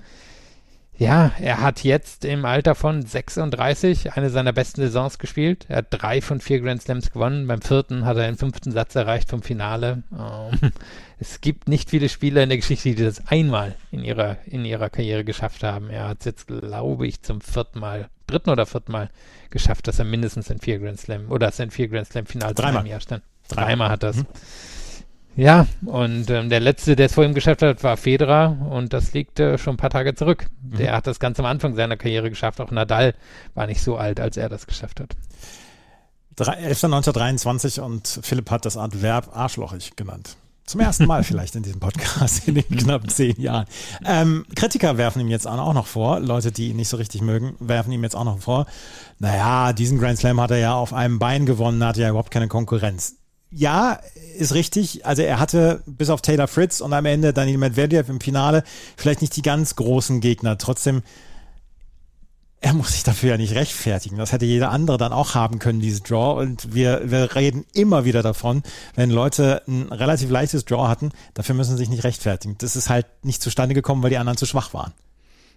ja, 1.03 1.33
er 1.41 1.61
hat 1.61 1.83
jetzt 1.83 2.25
im 2.25 2.45
Alter 2.45 2.75
von 2.75 3.03
36 3.03 4.13
eine 4.13 4.31
seiner 4.31 4.53
besten 4.53 4.83
Saisons 4.83 5.19
gespielt. 5.19 5.65
Er 5.69 5.79
hat 5.79 5.87
drei 5.91 6.21
von 6.21 6.41
vier 6.41 6.61
Grand 6.61 6.83
Slams 6.83 7.11
gewonnen. 7.11 7.47
Beim 7.47 7.63
vierten 7.63 8.05
hat 8.05 8.19
er 8.19 8.27
den 8.27 8.37
fünften 8.37 8.71
Satz 8.73 8.95
erreicht 8.95 9.29
vom 9.29 9.43
Finale. 9.43 10.05
Ähm, 10.13 10.71
es 11.19 11.41
gibt 11.41 11.67
nicht 11.67 11.91
viele 11.91 12.09
Spieler 12.09 12.43
in 12.43 12.51
der 12.51 12.59
Geschichte, 12.59 12.95
die 12.95 13.03
das 13.03 13.27
einmal 13.27 13.75
in 13.91 14.05
ihrer, 14.05 14.37
in 14.45 14.65
ihrer 14.65 14.91
Karriere 14.91 15.25
geschafft 15.25 15.65
haben. 15.65 15.89
Er 15.91 16.09
hat 16.09 16.21
es 16.21 16.27
jetzt, 16.27 16.47
glaube 16.47 17.07
ich, 17.07 17.23
zum 17.23 17.41
vierten 17.41 17.81
Mal, 17.81 18.09
dritten 18.27 18.51
oder 18.51 18.67
vierten 18.67 18.93
Mal 18.93 19.11
geschafft, 19.51 19.89
dass 19.89 19.99
er 19.99 20.05
mindestens 20.05 20.51
ein 20.51 20.61
vier 20.61 20.79
Grand 20.79 21.01
Slam 21.01 21.33
oder 21.33 21.51
sein 21.51 21.71
vier 21.71 21.89
Grand 21.89 22.07
Slam 22.07 22.27
Finale 22.27 22.55
in 22.57 22.65
einem 22.65 22.87
Jahr 22.87 23.01
stand. 23.01 23.23
Dreimal 23.49 23.91
hat 23.91 24.03
das. 24.03 24.17
Mhm. 24.17 24.27
Ja, 25.35 25.67
und 25.87 26.29
ähm, 26.29 26.51
der 26.51 26.61
letzte, 26.61 26.95
der 26.95 27.07
es 27.07 27.15
vor 27.15 27.25
ihm 27.25 27.33
geschafft 27.33 27.63
hat, 27.63 27.83
war 27.83 27.97
Federer 27.97 28.57
und 28.69 28.93
das 28.93 29.15
liegt 29.15 29.41
äh, 29.41 29.57
schon 29.57 29.75
ein 29.75 29.79
paar 29.79 29.91
Tage 29.91 30.15
zurück. 30.15 30.47
Mhm. 30.63 30.77
Der 30.77 30.93
hat 30.93 31.07
das 31.07 31.21
ganz 31.21 31.39
am 31.41 31.47
Anfang 31.47 31.75
seiner 31.75 31.97
Karriere 31.97 32.29
geschafft. 32.29 32.61
Auch 32.61 32.71
Nadal 32.71 33.15
war 33.55 33.67
nicht 33.67 33.83
so 33.83 33.97
alt, 33.97 34.21
als 34.21 34.37
er 34.37 34.51
das 34.51 34.67
geschafft 34.67 35.01
hat. 35.01 35.17
1923 36.39 37.81
und 37.81 38.21
Philipp 38.23 38.51
hat 38.51 38.65
das 38.67 38.77
Adverb 38.77 39.35
arschlochig 39.35 39.97
genannt. 39.97 40.37
Zum 40.67 40.81
ersten 40.81 41.07
Mal 41.07 41.25
vielleicht 41.25 41.55
in 41.57 41.63
diesem 41.63 41.81
Podcast 41.81 42.47
in 42.47 42.57
den 42.57 42.69
knapp 42.69 43.11
zehn 43.11 43.41
Jahren. 43.41 43.67
Ähm, 44.05 44.45
Kritiker 44.55 44.99
werfen 44.99 45.21
ihm 45.21 45.29
jetzt 45.29 45.47
auch 45.47 45.75
noch 45.75 45.87
vor, 45.87 46.21
Leute, 46.21 46.53
die 46.53 46.69
ihn 46.69 46.77
nicht 46.77 46.89
so 46.89 46.99
richtig 46.99 47.23
mögen, 47.23 47.57
werfen 47.59 47.93
ihm 47.93 48.03
jetzt 48.03 48.17
auch 48.17 48.25
noch 48.25 48.39
vor, 48.39 48.67
naja, 49.19 49.73
diesen 49.73 49.99
Grand 49.99 50.19
Slam 50.19 50.41
hat 50.41 50.51
er 50.51 50.59
ja 50.59 50.75
auf 50.75 50.93
einem 50.93 51.19
Bein 51.19 51.47
gewonnen, 51.47 51.85
hat 51.85 51.97
ja 51.97 52.09
überhaupt 52.09 52.31
keine 52.31 52.49
Konkurrenz 52.49 53.17
ja, 53.55 53.99
ist 54.39 54.55
richtig. 54.55 55.05
Also 55.05 55.23
er 55.23 55.39
hatte 55.39 55.83
bis 55.87 56.11
auf 56.11 56.23
Taylor 56.23 56.49
Fritz 56.49 56.81
und 56.81 56.93
am 56.93 57.05
Ende 57.05 57.33
Daniel 57.33 57.59
Medvedev 57.59 58.09
im 58.09 58.21
Finale 58.21 58.65
vielleicht 58.97 59.21
nicht 59.21 59.37
die 59.37 59.43
ganz 59.43 59.77
großen 59.77 60.21
Gegner. 60.21 60.57
Trotzdem, 60.57 61.03
er 62.61 62.73
muss 62.73 62.93
sich 62.93 63.03
dafür 63.03 63.31
ja 63.31 63.37
nicht 63.37 63.55
rechtfertigen. 63.55 64.17
Das 64.17 64.33
hätte 64.33 64.47
jeder 64.47 64.71
andere 64.71 64.97
dann 64.97 65.13
auch 65.13 65.35
haben 65.35 65.59
können, 65.59 65.81
dieses 65.81 66.03
Draw. 66.03 66.41
Und 66.41 66.75
wir, 66.75 67.03
wir 67.11 67.35
reden 67.35 67.67
immer 67.75 68.05
wieder 68.05 68.23
davon, 68.23 68.63
wenn 68.95 69.11
Leute 69.11 69.63
ein 69.69 69.93
relativ 69.93 70.31
leichtes 70.31 70.65
Draw 70.65 70.89
hatten, 70.89 71.11
dafür 71.35 71.55
müssen 71.55 71.73
sie 71.73 71.79
sich 71.79 71.91
nicht 71.91 72.05
rechtfertigen. 72.05 72.57
Das 72.59 72.75
ist 72.75 72.89
halt 72.89 73.07
nicht 73.23 73.43
zustande 73.43 73.75
gekommen, 73.75 74.03
weil 74.03 74.11
die 74.11 74.19
anderen 74.19 74.39
zu 74.39 74.47
schwach 74.47 74.73
waren. 74.73 74.93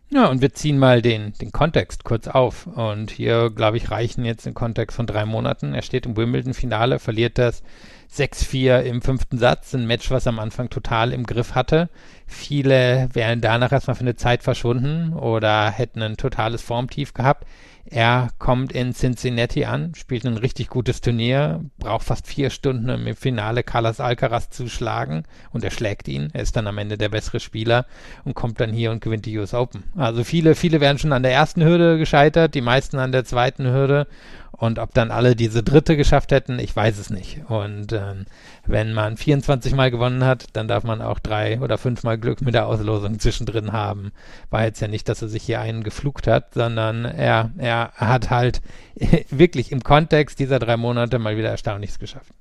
Ja, 0.10 0.28
und 0.28 0.42
wir 0.42 0.54
ziehen 0.54 0.78
mal 0.78 1.02
den, 1.02 1.34
den 1.34 1.52
Kontext 1.52 2.04
kurz 2.04 2.28
auf. 2.28 2.68
Und 2.68 3.12
hier, 3.12 3.50
glaube 3.50 3.78
ich, 3.78 3.90
reichen 3.92 4.24
jetzt 4.24 4.46
den 4.46 4.54
Kontext 4.54 4.96
von 4.96 5.08
drei 5.08 5.26
Monaten. 5.26 5.74
Er 5.74 5.82
steht 5.82 6.06
im 6.06 6.16
Wimbledon-Finale, 6.16 7.00
verliert 7.00 7.38
das 7.38 7.64
6-4 8.14 8.82
im 8.82 9.02
fünften 9.02 9.38
Satz, 9.38 9.74
ein 9.74 9.88
Match, 9.88 10.12
was 10.12 10.28
am 10.28 10.40
Anfang 10.40 10.70
total 10.70 11.12
im 11.14 11.26
Griff 11.26 11.56
hatte. 11.56 11.90
Viele 12.28 13.10
wären 13.14 13.42
danach 13.42 13.72
erstmal 13.72 13.96
für 13.96 14.02
eine 14.02 14.16
Zeit 14.16 14.44
verschwunden 14.44 15.14
oder 15.14 15.70
hätten 15.70 16.02
ein 16.02 16.18
totales 16.18 16.62
Formtief 16.62 17.14
gehabt. 17.14 17.46
Er 17.88 18.30
kommt 18.40 18.72
in 18.72 18.96
Cincinnati 18.96 19.66
an, 19.66 19.94
spielt 19.94 20.26
ein 20.26 20.38
richtig 20.38 20.70
gutes 20.70 21.02
Turnier, 21.02 21.64
braucht 21.78 22.08
fast 22.08 22.26
vier 22.26 22.50
Stunden, 22.50 22.90
um 22.90 23.06
im 23.06 23.16
Finale 23.16 23.62
Carlos 23.62 24.00
Alcaraz 24.00 24.50
zu 24.50 24.68
schlagen 24.70 25.24
und 25.52 25.64
er 25.64 25.70
schlägt 25.70 26.08
ihn. 26.08 26.32
Er 26.34 26.42
ist 26.42 26.56
dann 26.56 26.66
am 26.66 26.80
Ende 26.80 26.98
der 26.98 27.10
bessere 27.10 27.40
Spieler 27.40 27.86
und 28.24 28.34
kommt 28.34 28.60
dann 28.60 28.74
hier 28.74 28.90
und 28.90 29.02
gewinnt 29.02 29.28
die 29.28 29.38
US 29.38 29.54
Open. 29.54 29.84
Also 29.96 30.24
viele, 30.24 30.56
viele 30.56 30.82
werden 30.82 30.98
schon 30.98 31.14
an 31.14 31.22
der 31.22 31.34
ersten 31.34 31.64
Hürde 31.64 32.00
gescheitert, 32.00 32.56
die 32.56 32.62
meisten 32.62 32.98
an 32.98 33.12
der 33.12 33.24
zweiten 33.24 33.66
Hürde 33.68 34.08
und 34.58 34.80
ob 34.80 34.94
dann 34.94 35.12
alle 35.12 35.36
diese 35.36 35.64
dritte 35.64 35.98
geschafft 35.98 36.32
hätten, 36.32 36.60
ich 36.60 36.76
weiß 36.76 36.98
es 36.98 37.10
nicht. 37.10 37.42
Und 37.50 37.92
ähm, 37.94 38.26
wenn 38.66 38.94
man 38.94 39.18
24 39.18 39.76
Mal 39.76 39.92
gewonnen 39.92 40.24
hat, 40.24 40.48
dann 40.54 40.68
darf 40.68 40.84
man 40.84 41.02
auch 41.02 41.20
drei 41.20 41.60
oder 41.60 41.78
fünfmal 41.78 42.18
Glück 42.18 42.42
mit 42.42 42.54
der 42.54 42.68
Auslosung 42.68 43.20
zwischendrin 43.20 43.74
haben. 43.74 44.12
War 44.50 44.64
jetzt 44.64 44.80
ja 44.80 44.88
nicht, 44.88 45.10
dass 45.10 45.22
er 45.22 45.28
sich 45.28 45.44
hier 45.44 45.60
einen 45.60 45.84
geflucht 45.84 46.28
hat, 46.28 46.54
sondern 46.54 47.06
er, 47.06 47.52
er 47.58 47.92
hat 47.96 48.30
halt 48.30 48.62
wirklich 49.30 49.72
im 49.72 49.84
Kontext 49.84 50.40
dieser 50.40 50.60
drei 50.60 50.78
Monate 50.78 51.20
mal 51.20 51.38
wieder 51.38 51.50
Erstaunliches 51.50 52.00
geschafft. 52.00 52.32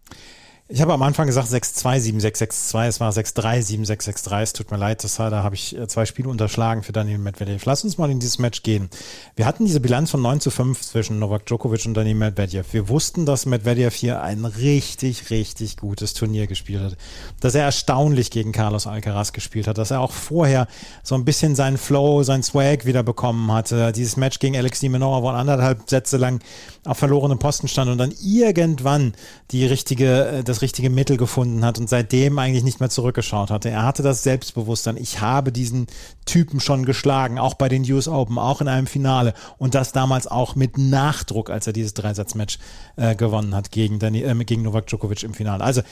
Ich 0.66 0.80
habe 0.80 0.94
am 0.94 1.02
Anfang 1.02 1.26
gesagt 1.26 1.48
6-2-7-6-6-2, 1.48 2.86
es 2.86 2.98
war 2.98 3.12
6-3-7-6-6-3. 3.12 4.40
Es 4.40 4.54
tut 4.54 4.70
mir 4.70 4.78
leid, 4.78 5.04
das, 5.04 5.16
da 5.16 5.42
habe 5.42 5.54
ich 5.54 5.76
äh, 5.76 5.86
zwei 5.88 6.06
Spiele 6.06 6.30
unterschlagen 6.30 6.82
für 6.82 6.92
Daniel 6.92 7.18
Medvedev. 7.18 7.66
Lass 7.66 7.84
uns 7.84 7.98
mal 7.98 8.10
in 8.10 8.18
dieses 8.18 8.38
Match 8.38 8.62
gehen. 8.62 8.88
Wir 9.36 9.44
hatten 9.44 9.66
diese 9.66 9.80
Bilanz 9.80 10.10
von 10.10 10.22
9 10.22 10.40
zu 10.40 10.50
5 10.50 10.80
zwischen 10.80 11.18
Novak 11.18 11.44
Djokovic 11.44 11.84
und 11.84 11.92
Daniel 11.92 12.14
Medvedev. 12.14 12.72
Wir 12.72 12.88
wussten, 12.88 13.26
dass 13.26 13.44
Medvedev 13.44 13.94
hier 13.94 14.22
ein 14.22 14.46
richtig, 14.46 15.28
richtig 15.28 15.76
gutes 15.76 16.14
Turnier 16.14 16.46
gespielt 16.46 16.82
hat. 16.82 16.96
Dass 17.40 17.54
er 17.54 17.64
erstaunlich 17.64 18.30
gegen 18.30 18.52
Carlos 18.52 18.86
Alcaraz 18.86 19.34
gespielt 19.34 19.66
hat. 19.66 19.76
Dass 19.76 19.90
er 19.90 20.00
auch 20.00 20.12
vorher 20.12 20.66
so 21.02 21.14
ein 21.14 21.26
bisschen 21.26 21.56
seinen 21.56 21.76
Flow, 21.76 22.22
seinen 22.22 22.42
Swag 22.42 22.86
wieder 22.86 23.02
bekommen 23.02 23.52
hatte. 23.52 23.92
Dieses 23.92 24.16
Match 24.16 24.38
gegen 24.38 24.56
Alex 24.56 24.80
Minaur, 24.80 25.22
wo 25.22 25.28
er 25.28 25.34
anderthalb 25.34 25.90
Sätze 25.90 26.16
lang 26.16 26.40
auf 26.86 26.96
verlorenem 26.96 27.38
Posten 27.38 27.68
stand 27.68 27.90
und 27.90 27.98
dann 27.98 28.14
irgendwann 28.22 29.12
die 29.50 29.66
richtige, 29.66 30.28
äh, 30.28 30.44
das 30.54 30.62
richtige 30.62 30.90
Mittel 30.90 31.16
gefunden 31.16 31.64
hat 31.64 31.78
und 31.78 31.88
seitdem 31.88 32.38
eigentlich 32.38 32.64
nicht 32.64 32.80
mehr 32.80 32.90
zurückgeschaut 32.90 33.50
hatte. 33.50 33.70
Er 33.70 33.82
hatte 33.82 34.02
das 34.02 34.22
Selbstbewusstsein. 34.22 34.96
Ich 34.96 35.20
habe 35.20 35.50
diesen 35.52 35.88
Typen 36.24 36.60
schon 36.60 36.84
geschlagen, 36.84 37.38
auch 37.38 37.54
bei 37.54 37.68
den 37.68 37.82
US 37.92 38.08
Open, 38.08 38.38
auch 38.38 38.60
in 38.60 38.68
einem 38.68 38.86
Finale 38.86 39.34
und 39.58 39.74
das 39.74 39.92
damals 39.92 40.26
auch 40.26 40.54
mit 40.54 40.78
Nachdruck, 40.78 41.50
als 41.50 41.66
er 41.66 41.72
dieses 41.72 41.94
Dreisatzmatch 41.94 42.58
äh, 42.96 43.16
gewonnen 43.16 43.54
hat 43.54 43.70
gegen, 43.70 44.00
äh, 44.00 44.44
gegen 44.44 44.62
Novak 44.62 44.86
Djokovic 44.86 45.22
im 45.24 45.34
Finale. 45.34 45.62
Also 45.64 45.82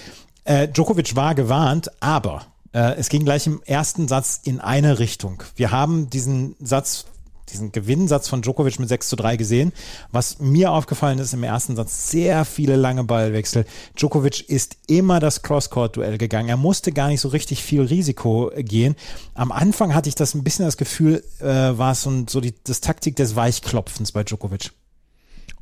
äh, 0.44 0.68
Djokovic 0.68 1.16
war 1.16 1.34
gewarnt, 1.34 1.90
aber 2.00 2.46
äh, 2.72 2.94
es 2.94 3.08
ging 3.08 3.24
gleich 3.24 3.46
im 3.46 3.62
ersten 3.64 4.08
Satz 4.08 4.40
in 4.44 4.60
eine 4.60 4.98
Richtung. 4.98 5.42
Wir 5.56 5.72
haben 5.72 6.08
diesen 6.08 6.54
Satz 6.60 7.06
diesen 7.50 7.72
Gewinnsatz 7.72 8.28
von 8.28 8.42
Djokovic 8.42 8.78
mit 8.78 8.88
6 8.88 9.08
zu 9.08 9.16
3 9.16 9.36
gesehen. 9.36 9.72
Was 10.10 10.38
mir 10.38 10.72
aufgefallen 10.72 11.18
ist 11.18 11.34
im 11.34 11.42
ersten 11.42 11.76
Satz, 11.76 12.10
sehr 12.10 12.44
viele 12.44 12.76
lange 12.76 13.04
Ballwechsel. 13.04 13.64
Djokovic 13.96 14.48
ist 14.48 14.76
immer 14.86 15.20
das 15.20 15.42
Crosscourt-Duell 15.42 16.18
gegangen. 16.18 16.48
Er 16.48 16.56
musste 16.56 16.92
gar 16.92 17.08
nicht 17.08 17.20
so 17.20 17.28
richtig 17.28 17.62
viel 17.62 17.82
Risiko 17.82 18.50
gehen. 18.56 18.96
Am 19.34 19.52
Anfang 19.52 19.94
hatte 19.94 20.08
ich 20.08 20.14
das 20.14 20.34
ein 20.34 20.44
bisschen 20.44 20.64
das 20.64 20.76
Gefühl, 20.76 21.22
äh, 21.40 21.44
war 21.44 21.92
es 21.92 22.02
so, 22.02 22.24
so 22.28 22.40
die 22.40 22.54
das 22.64 22.80
Taktik 22.80 23.16
des 23.16 23.36
Weichklopfens 23.36 24.12
bei 24.12 24.24
Djokovic. 24.24 24.70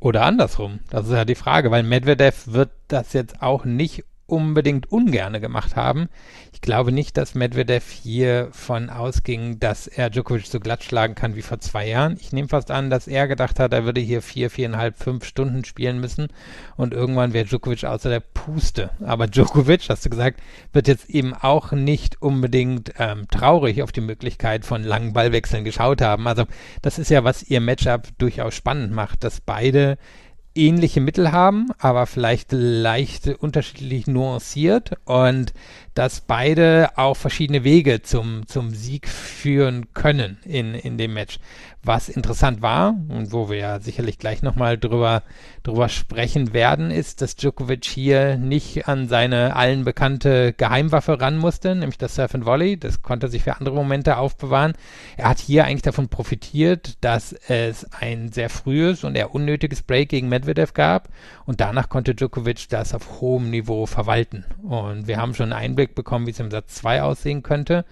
Oder 0.00 0.24
andersrum. 0.24 0.80
Das 0.88 1.06
ist 1.06 1.12
ja 1.12 1.24
die 1.24 1.34
Frage, 1.34 1.70
weil 1.70 1.82
Medvedev 1.82 2.46
wird 2.46 2.70
das 2.88 3.12
jetzt 3.12 3.42
auch 3.42 3.64
nicht 3.66 4.04
unbedingt 4.26 4.90
ungerne 4.90 5.40
gemacht 5.40 5.76
haben. 5.76 6.08
Ich 6.60 6.66
glaube 6.66 6.92
nicht, 6.92 7.16
dass 7.16 7.34
Medvedev 7.34 7.90
hier 7.90 8.48
von 8.52 8.90
ausging, 8.90 9.60
dass 9.60 9.86
er 9.86 10.10
Djokovic 10.10 10.44
so 10.44 10.60
glatt 10.60 10.84
schlagen 10.84 11.14
kann 11.14 11.34
wie 11.34 11.40
vor 11.40 11.58
zwei 11.58 11.88
Jahren. 11.88 12.18
Ich 12.20 12.34
nehme 12.34 12.48
fast 12.48 12.70
an, 12.70 12.90
dass 12.90 13.08
er 13.08 13.28
gedacht 13.28 13.58
hat, 13.58 13.72
er 13.72 13.86
würde 13.86 14.02
hier 14.02 14.20
vier, 14.20 14.50
viereinhalb, 14.50 14.98
fünf 14.98 15.24
Stunden 15.24 15.64
spielen 15.64 16.00
müssen 16.00 16.28
und 16.76 16.92
irgendwann 16.92 17.32
wäre 17.32 17.46
Djokovic 17.46 17.84
außer 17.84 18.10
der 18.10 18.20
Puste. 18.20 18.90
Aber 19.02 19.26
Djokovic, 19.26 19.88
hast 19.88 20.04
du 20.04 20.10
gesagt, 20.10 20.38
wird 20.74 20.86
jetzt 20.86 21.08
eben 21.08 21.32
auch 21.32 21.72
nicht 21.72 22.20
unbedingt 22.20 22.92
ähm, 22.98 23.26
traurig 23.28 23.82
auf 23.82 23.90
die 23.90 24.02
Möglichkeit 24.02 24.66
von 24.66 24.84
langen 24.84 25.14
Ballwechseln 25.14 25.64
geschaut 25.64 26.02
haben. 26.02 26.28
Also 26.28 26.44
das 26.82 26.98
ist 26.98 27.08
ja, 27.08 27.24
was 27.24 27.42
ihr 27.42 27.62
Matchup 27.62 28.06
durchaus 28.18 28.54
spannend 28.54 28.92
macht, 28.92 29.24
dass 29.24 29.40
beide 29.40 29.96
ähnliche 30.54 31.00
Mittel 31.00 31.32
haben, 31.32 31.68
aber 31.78 32.06
vielleicht 32.06 32.52
leicht 32.52 33.28
unterschiedlich 33.28 34.06
nuanciert 34.06 34.92
und 35.04 35.52
dass 35.94 36.20
beide 36.20 36.90
auch 36.96 37.16
verschiedene 37.16 37.64
Wege 37.64 38.02
zum, 38.02 38.46
zum 38.46 38.70
Sieg 38.70 39.08
führen 39.08 39.92
können 39.92 40.38
in, 40.44 40.74
in 40.74 40.98
dem 40.98 41.14
Match. 41.14 41.38
Was 41.82 42.10
interessant 42.10 42.60
war 42.60 42.94
und 43.08 43.32
wo 43.32 43.48
wir 43.48 43.56
ja 43.56 43.80
sicherlich 43.80 44.18
gleich 44.18 44.42
nochmal 44.42 44.76
drüber, 44.76 45.22
drüber 45.62 45.88
sprechen 45.88 46.52
werden, 46.52 46.90
ist, 46.90 47.22
dass 47.22 47.36
Djokovic 47.36 47.86
hier 47.86 48.36
nicht 48.36 48.86
an 48.86 49.08
seine 49.08 49.56
allen 49.56 49.84
bekannte 49.84 50.52
Geheimwaffe 50.52 51.18
ran 51.22 51.38
musste, 51.38 51.74
nämlich 51.74 51.96
das 51.96 52.16
Surf 52.16 52.34
and 52.34 52.44
Volley. 52.44 52.76
Das 52.76 53.00
konnte 53.00 53.28
er 53.28 53.30
sich 53.30 53.44
für 53.44 53.56
andere 53.56 53.74
Momente 53.76 54.18
aufbewahren. 54.18 54.74
Er 55.16 55.30
hat 55.30 55.38
hier 55.38 55.64
eigentlich 55.64 55.80
davon 55.80 56.08
profitiert, 56.08 56.98
dass 57.00 57.32
es 57.48 57.86
ein 57.98 58.30
sehr 58.30 58.50
frühes 58.50 59.02
und 59.02 59.16
eher 59.16 59.34
unnötiges 59.34 59.80
Break 59.80 60.10
gegen 60.10 60.28
Medvedev 60.28 60.74
gab 60.74 61.08
und 61.46 61.62
danach 61.62 61.88
konnte 61.88 62.14
Djokovic 62.14 62.68
das 62.68 62.92
auf 62.92 63.22
hohem 63.22 63.48
Niveau 63.48 63.86
verwalten. 63.86 64.44
Und 64.62 65.06
wir 65.06 65.16
haben 65.16 65.32
schon 65.32 65.54
einen 65.54 65.76
Einblick 65.80 65.94
bekommen, 65.94 66.26
wie 66.26 66.30
es 66.30 66.40
im 66.40 66.50
Satz 66.50 66.74
2 66.76 67.02
aussehen 67.02 67.42
könnte. 67.42 67.84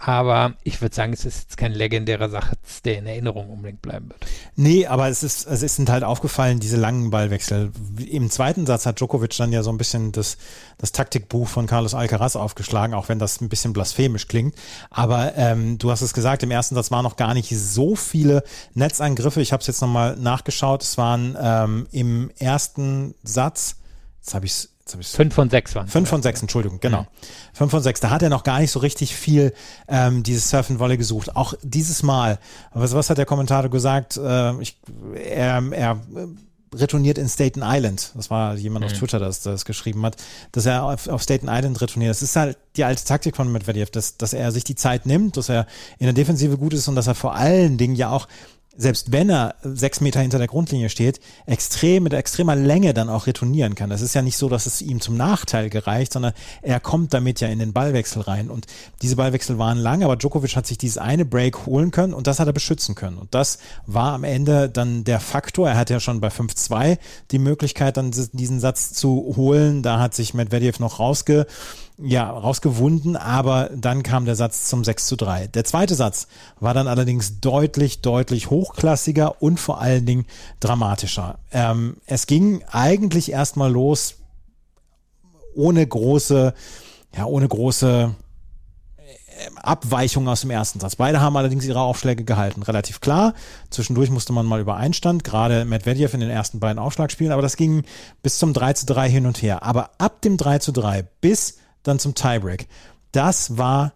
Aber 0.00 0.54
ich 0.62 0.80
würde 0.80 0.94
sagen, 0.94 1.12
es 1.12 1.24
ist 1.24 1.42
jetzt 1.42 1.56
kein 1.56 1.72
legendärer 1.72 2.28
Satz, 2.28 2.82
der 2.84 2.98
in 2.98 3.06
Erinnerung 3.06 3.50
unbedingt 3.50 3.82
bleiben 3.82 4.08
wird. 4.08 4.26
Nee, 4.54 4.86
aber 4.86 5.08
es 5.08 5.22
ist, 5.24 5.46
es 5.46 5.74
sind 5.74 5.90
halt 5.90 6.04
aufgefallen, 6.04 6.60
diese 6.60 6.76
langen 6.76 7.10
Ballwechsel. 7.10 7.72
Im 8.08 8.30
zweiten 8.30 8.64
Satz 8.64 8.86
hat 8.86 9.00
Djokovic 9.00 9.36
dann 9.36 9.52
ja 9.52 9.62
so 9.62 9.70
ein 9.70 9.78
bisschen 9.78 10.12
das, 10.12 10.36
das 10.78 10.92
Taktikbuch 10.92 11.48
von 11.48 11.66
Carlos 11.66 11.94
Alcaraz 11.94 12.36
aufgeschlagen, 12.36 12.94
auch 12.94 13.08
wenn 13.08 13.18
das 13.18 13.40
ein 13.40 13.48
bisschen 13.48 13.72
blasphemisch 13.72 14.28
klingt. 14.28 14.54
Aber 14.90 15.36
ähm, 15.36 15.78
du 15.78 15.90
hast 15.90 16.02
es 16.02 16.12
gesagt, 16.14 16.44
im 16.44 16.50
ersten 16.52 16.76
Satz 16.76 16.90
waren 16.92 17.02
noch 17.02 17.16
gar 17.16 17.34
nicht 17.34 17.50
so 17.56 17.96
viele 17.96 18.44
Netzangriffe. 18.74 19.40
Ich 19.40 19.52
habe 19.52 19.60
es 19.60 19.66
jetzt 19.66 19.80
nochmal 19.80 20.16
nachgeschaut. 20.16 20.82
Es 20.82 20.96
waren 20.96 21.36
ähm, 21.40 21.88
im 21.90 22.30
ersten 22.38 23.16
Satz, 23.24 23.76
jetzt 24.20 24.34
habe 24.34 24.46
ich 24.46 24.52
es 24.52 24.77
Fünf 24.90 25.34
von 25.34 25.50
sechs 25.50 25.74
waren 25.74 25.88
Fünf 25.88 26.08
von 26.08 26.22
sechs, 26.22 26.40
Entschuldigung, 26.40 26.80
genau. 26.80 27.02
Mhm. 27.02 27.06
Fünf 27.52 27.70
von 27.70 27.82
sechs. 27.82 28.00
Da 28.00 28.10
hat 28.10 28.22
er 28.22 28.28
noch 28.28 28.44
gar 28.44 28.60
nicht 28.60 28.70
so 28.70 28.78
richtig 28.78 29.14
viel 29.14 29.52
ähm, 29.88 30.22
dieses 30.22 30.48
Surf 30.50 30.70
and 30.70 30.78
Volley 30.78 30.96
gesucht. 30.96 31.36
Auch 31.36 31.54
dieses 31.62 32.02
Mal. 32.02 32.38
Was, 32.72 32.94
was 32.94 33.10
hat 33.10 33.18
der 33.18 33.26
Kommentator 33.26 33.70
gesagt? 33.70 34.16
Äh, 34.16 34.60
ich, 34.60 34.78
er, 35.14 35.62
er 35.72 36.00
retourniert 36.74 37.18
in 37.18 37.28
Staten 37.28 37.62
Island. 37.62 38.12
Das 38.14 38.30
war 38.30 38.54
jemand 38.54 38.84
mhm. 38.84 38.90
auf 38.90 38.98
Twitter, 38.98 39.18
das 39.18 39.40
das 39.40 39.64
geschrieben 39.64 40.04
hat, 40.04 40.16
dass 40.52 40.66
er 40.66 40.84
auf, 40.84 41.08
auf 41.08 41.22
Staten 41.22 41.48
Island 41.48 41.80
retourniert. 41.80 42.10
Das 42.10 42.22
ist 42.22 42.36
halt 42.36 42.58
die 42.76 42.84
alte 42.84 43.04
Taktik 43.04 43.36
von 43.36 43.50
Medvedev, 43.50 43.90
dass, 43.90 44.16
dass 44.16 44.32
er 44.32 44.52
sich 44.52 44.64
die 44.64 44.74
Zeit 44.74 45.06
nimmt, 45.06 45.36
dass 45.36 45.48
er 45.48 45.66
in 45.98 46.06
der 46.06 46.12
Defensive 46.12 46.58
gut 46.58 46.74
ist 46.74 46.88
und 46.88 46.94
dass 46.94 47.06
er 47.06 47.14
vor 47.14 47.34
allen 47.34 47.78
Dingen 47.78 47.94
ja 47.94 48.10
auch 48.10 48.28
selbst 48.78 49.10
wenn 49.10 49.28
er 49.28 49.56
sechs 49.62 50.00
Meter 50.00 50.20
hinter 50.20 50.38
der 50.38 50.46
Grundlinie 50.46 50.88
steht, 50.88 51.20
extrem 51.46 52.04
mit 52.04 52.12
extremer 52.12 52.54
Länge 52.54 52.94
dann 52.94 53.08
auch 53.08 53.26
retournieren 53.26 53.74
kann. 53.74 53.90
Das 53.90 54.02
ist 54.02 54.14
ja 54.14 54.22
nicht 54.22 54.36
so, 54.36 54.48
dass 54.48 54.66
es 54.66 54.80
ihm 54.80 55.00
zum 55.00 55.16
Nachteil 55.16 55.68
gereicht, 55.68 56.12
sondern 56.12 56.32
er 56.62 56.78
kommt 56.78 57.12
damit 57.12 57.40
ja 57.40 57.48
in 57.48 57.58
den 57.58 57.72
Ballwechsel 57.72 58.22
rein. 58.22 58.50
Und 58.50 58.66
diese 59.02 59.16
Ballwechsel 59.16 59.58
waren 59.58 59.78
lang, 59.78 60.04
aber 60.04 60.14
Djokovic 60.14 60.54
hat 60.54 60.68
sich 60.68 60.78
dieses 60.78 60.96
eine 60.96 61.24
Break 61.24 61.66
holen 61.66 61.90
können 61.90 62.14
und 62.14 62.28
das 62.28 62.38
hat 62.38 62.46
er 62.46 62.52
beschützen 62.52 62.94
können. 62.94 63.18
Und 63.18 63.34
das 63.34 63.58
war 63.86 64.12
am 64.12 64.22
Ende 64.22 64.68
dann 64.68 65.02
der 65.02 65.18
Faktor. 65.18 65.68
Er 65.68 65.76
hatte 65.76 65.94
ja 65.94 66.00
schon 66.00 66.20
bei 66.20 66.28
5-2 66.28 66.98
die 67.32 67.40
Möglichkeit, 67.40 67.96
dann 67.96 68.12
diesen 68.32 68.60
Satz 68.60 68.92
zu 68.92 69.34
holen. 69.36 69.82
Da 69.82 69.98
hat 69.98 70.14
sich 70.14 70.34
Medvedev 70.34 70.78
noch 70.78 71.00
rausge 71.00 71.46
ja, 72.00 72.30
rausgewunden, 72.30 73.16
aber 73.16 73.70
dann 73.74 74.04
kam 74.04 74.24
der 74.24 74.36
Satz 74.36 74.68
zum 74.68 74.84
6 74.84 75.06
zu 75.06 75.16
3. 75.16 75.48
Der 75.48 75.64
zweite 75.64 75.96
Satz 75.96 76.28
war 76.60 76.72
dann 76.72 76.86
allerdings 76.86 77.40
deutlich, 77.40 78.02
deutlich 78.02 78.50
hochklassiger 78.50 79.42
und 79.42 79.58
vor 79.58 79.80
allen 79.80 80.06
Dingen 80.06 80.26
dramatischer. 80.60 81.38
Ähm, 81.50 81.96
es 82.06 82.26
ging 82.26 82.62
eigentlich 82.70 83.32
erstmal 83.32 83.72
los 83.72 84.14
ohne 85.56 85.84
große, 85.84 86.54
ja, 87.16 87.24
ohne 87.24 87.48
große 87.48 88.14
äh, 88.96 89.50
Abweichung 89.56 90.28
aus 90.28 90.42
dem 90.42 90.50
ersten 90.50 90.78
Satz. 90.78 90.94
Beide 90.94 91.20
haben 91.20 91.36
allerdings 91.36 91.64
ihre 91.64 91.80
Aufschläge 91.80 92.22
gehalten. 92.22 92.62
Relativ 92.62 93.00
klar. 93.00 93.34
Zwischendurch 93.70 94.10
musste 94.10 94.32
man 94.32 94.46
mal 94.46 94.60
über 94.60 94.76
Einstand, 94.76 95.24
gerade 95.24 95.64
Medvedev 95.64 96.14
in 96.14 96.20
den 96.20 96.30
ersten 96.30 96.60
beiden 96.60 96.78
Aufschlagspielen, 96.78 97.32
aber 97.32 97.42
das 97.42 97.56
ging 97.56 97.82
bis 98.22 98.38
zum 98.38 98.52
3 98.52 98.74
zu 98.74 98.86
3 98.86 99.10
hin 99.10 99.26
und 99.26 99.42
her. 99.42 99.64
Aber 99.64 99.90
ab 99.98 100.22
dem 100.22 100.36
3 100.36 100.60
zu 100.60 100.70
3 100.70 101.02
bis 101.20 101.56
dann 101.82 101.98
zum 101.98 102.14
Tiebreak. 102.14 102.68
Das 103.12 103.56
war 103.56 103.92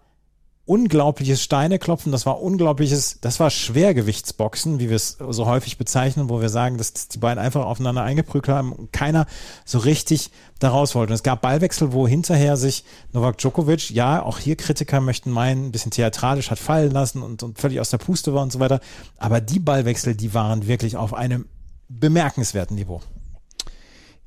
unglaubliches 0.65 1.43
Steineklopfen, 1.43 2.13
das 2.13 2.25
war 2.25 2.41
unglaubliches, 2.41 3.19
das 3.21 3.41
war 3.41 3.51
Schwergewichtsboxen, 3.51 4.79
wie 4.79 4.89
wir 4.89 4.97
es 4.97 5.19
so 5.19 5.47
häufig 5.47 5.77
bezeichnen, 5.77 6.29
wo 6.29 6.41
wir 6.41 6.49
sagen, 6.49 6.79
dass 6.79 7.09
die 7.09 7.19
beiden 7.19 7.43
einfach 7.43 7.67
aufeinander 7.67 8.05
eingeprügelt 8.05 8.55
haben 8.55 8.73
und 8.73 8.93
keiner 8.93 9.27
so 9.65 9.79
richtig 9.79 10.31
daraus 10.61 10.95
wollte. 10.95 11.13
Und 11.13 11.17
es 11.17 11.25
gab 11.25 11.43
Ballwechsel, 11.43 11.93
wo 11.93 12.07
hinterher 12.07 12.57
sich 12.57 12.85
Novak 13.13 13.39
Djokovic, 13.39 13.91
ja, 13.91 14.23
auch 14.23 14.39
hier 14.39 14.55
Kritiker 14.55 15.01
möchten 15.01 15.31
meinen, 15.31 15.67
ein 15.67 15.73
bisschen 15.73 15.91
theatralisch 15.91 16.51
hat 16.51 16.61
fallen 16.61 16.93
lassen 16.93 17.23
und, 17.23 17.43
und 17.43 17.59
völlig 17.59 17.81
aus 17.81 17.91
der 17.91 17.99
Puste 17.99 18.33
war 18.33 18.43
und 18.43 18.53
so 18.53 18.61
weiter. 18.61 18.81
Aber 19.19 19.41
die 19.41 19.59
Ballwechsel, 19.59 20.15
die 20.15 20.33
waren 20.33 20.69
wirklich 20.69 20.97
auf 20.97 21.13
einem 21.13 21.47
bemerkenswerten 21.89 22.77
Niveau. 22.77 23.03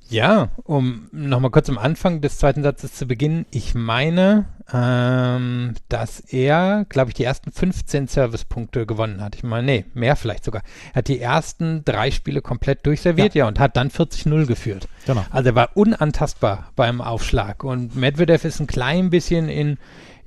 Ja, 0.09 0.49
um 0.63 1.07
nochmal 1.11 1.51
kurz 1.51 1.69
am 1.69 1.77
Anfang 1.77 2.21
des 2.21 2.37
zweiten 2.37 2.63
Satzes 2.63 2.93
zu 2.93 3.07
beginnen. 3.07 3.45
Ich 3.49 3.73
meine, 3.73 4.45
ähm, 4.71 5.73
dass 5.89 6.19
er, 6.19 6.85
glaube 6.89 7.09
ich, 7.09 7.15
die 7.15 7.23
ersten 7.23 7.51
15 7.51 8.07
Servicepunkte 8.07 8.85
gewonnen 8.85 9.21
hat. 9.21 9.35
Ich 9.35 9.43
meine, 9.43 9.65
nee, 9.65 9.85
mehr 9.93 10.15
vielleicht 10.15 10.45
sogar. 10.45 10.61
Er 10.93 10.99
hat 10.99 11.07
die 11.07 11.19
ersten 11.19 11.83
drei 11.85 12.11
Spiele 12.11 12.41
komplett 12.41 12.85
durchserviert, 12.85 13.33
ja, 13.35 13.45
ja 13.45 13.47
und 13.47 13.59
hat 13.59 13.77
dann 13.77 13.89
40-0 13.89 14.45
geführt. 14.45 14.87
Genau. 15.05 15.25
Also 15.31 15.49
er 15.49 15.55
war 15.55 15.69
unantastbar 15.75 16.71
beim 16.75 17.01
Aufschlag. 17.01 17.63
Und 17.63 17.95
Medvedev 17.95 18.45
ist 18.45 18.59
ein 18.59 18.67
klein 18.67 19.09
bisschen 19.09 19.49
in 19.49 19.77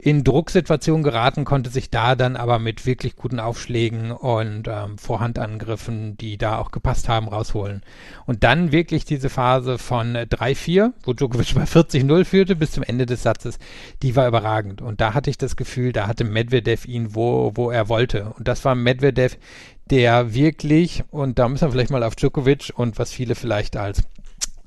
in 0.00 0.23
Drucksituationen 0.23 1.02
geraten, 1.02 1.45
konnte 1.45 1.71
sich 1.71 1.90
da 1.90 2.14
dann 2.14 2.37
aber 2.37 2.61
mit 2.61 2.87
wirklich 2.87 3.17
guten 3.17 3.40
Aufschlägen 3.40 4.12
und 4.12 4.69
ähm, 4.69 4.97
Vorhandangriffen, 4.97 6.17
die 6.17 6.38
da 6.38 6.59
auch 6.59 6.71
gepasst 6.71 7.09
haben, 7.09 7.26
rausholen. 7.26 7.83
Und 8.25 8.45
dann 8.45 8.71
wirklich 8.71 9.05
diese 9.05 9.28
Phase 9.28 9.76
von 9.76 10.14
3-4, 10.14 10.93
wo 11.02 11.14
Djokovic 11.14 11.52
bei 11.57 11.64
40-0 11.64 12.25
führte 12.25 12.55
bis 12.55 12.71
zum 12.71 12.85
Ende 12.85 13.07
des 13.07 13.25
Satzes, 13.25 13.59
die 14.02 14.14
war 14.14 14.28
überragend. 14.28 14.83
Und 14.83 15.00
da 15.00 15.14
hatte 15.14 15.31
ich 15.31 15.38
das 15.38 15.57
Gefühl, 15.57 15.93
da 15.93 16.07
hatte 16.07 16.23
Medvedev 16.23 16.87
ihn, 16.87 17.17
wo, 17.17 17.52
wo 17.57 17.73
er 17.73 17.88
wollte. 17.88 18.33
Und 18.38 18.47
das 18.47 18.64
war 18.64 18.76
Medvedev, 18.76 19.37
der 19.90 20.33
wirklich, 20.33 21.02
und 21.11 21.40
da 21.40 21.49
müssen 21.49 21.67
wir 21.67 21.73
vielleicht 21.73 21.90
mal 21.90 22.05
auf 22.05 22.14
Djokovic 22.14 22.73
und 22.76 23.00
was 23.00 23.11
viele 23.11 23.35
vielleicht 23.35 23.76
als 23.76 24.05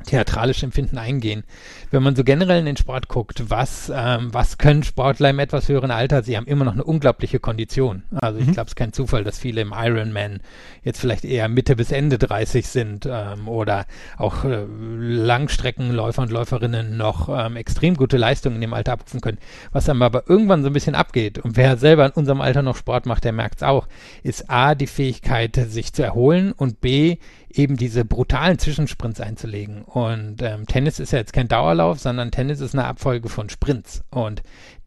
theatralisch 0.04 0.64
Empfinden 0.64 0.98
eingehen. 0.98 1.44
Wenn 1.90 2.04
man 2.04 2.16
so 2.16 2.24
generell 2.24 2.60
in 2.60 2.66
den 2.66 2.78
Sport 2.78 3.08
guckt, 3.08 3.50
was, 3.50 3.92
ähm, 3.94 4.34
was 4.34 4.58
können 4.58 4.84
Sportler 4.84 5.30
im 5.30 5.40
etwas 5.40 5.68
höheren 5.68 5.92
Alter? 5.92 6.24
Sie 6.24 6.38
haben 6.38 6.48
immer 6.48 6.66
noch 6.66 6.74
eine 6.74 6.84
unglaubliche 6.84 7.40
Kondition. 7.40 8.04
Also 8.12 8.40
ich 8.40 8.48
mhm. 8.48 8.54
glaube, 8.54 8.68
es 8.68 8.72
ist 8.72 8.76
kein 8.76 8.94
Zufall, 8.94 9.24
dass 9.24 9.40
viele 9.40 9.62
im 9.62 9.74
Ironman 9.76 10.40
jetzt 10.84 11.00
vielleicht 11.00 11.26
eher 11.26 11.48
Mitte 11.48 11.76
bis 11.76 11.92
Ende 11.92 12.18
30 12.18 12.68
sind 12.68 13.08
ähm, 13.10 13.48
oder 13.48 13.86
auch 14.18 14.46
äh, 14.46 14.66
Langstreckenläufer 14.68 16.22
und 16.22 16.32
Läuferinnen 16.32 16.98
noch 16.98 17.30
ähm, 17.30 17.56
extrem 17.56 17.96
gute 17.96 18.18
Leistungen 18.18 18.56
in 18.56 18.62
dem 18.62 18.74
Alter 18.74 18.94
abrufen 18.94 19.22
können. 19.22 19.38
Was 19.72 19.86
dann 19.86 20.02
aber 20.02 20.24
irgendwann 20.28 20.64
so 20.64 20.70
ein 20.70 20.74
bisschen 20.74 20.96
abgeht 20.96 21.40
und 21.40 21.58
wer 21.58 21.78
selber 21.78 22.06
in 22.06 22.12
unserem 22.12 22.42
Alter 22.42 22.62
noch 22.62 22.76
Sport 22.76 23.06
macht, 23.06 23.24
der 23.24 23.34
merkt 23.34 23.58
es 23.58 23.64
auch, 23.64 23.88
ist 24.24 24.50
A, 24.50 24.76
die 24.76 24.88
Fähigkeit, 24.88 25.56
sich 25.56 25.94
zu 25.94 26.04
erholen 26.04 26.52
und 26.52 26.82
B, 26.82 27.18
eben 27.56 27.78
diese 27.78 28.06
brutalen 28.06 28.60
Zwischensprints 28.60 29.22
einzulegen. 29.22 29.84
Und 29.84 30.42
ähm, 30.42 30.66
Tennis 30.66 31.00
ist 31.00 31.12
ja 31.12 31.20
jetzt 31.20 31.34
kein 31.34 31.48
Dauerlauf, 31.48 32.00
sondern 32.00 32.32
Tennis 32.32 32.60
ist 32.60 32.74
eine 32.74 32.86
Abfolge 32.86 33.30
von 33.30 33.50
Sprints. 33.50 34.04
Und 34.10 34.42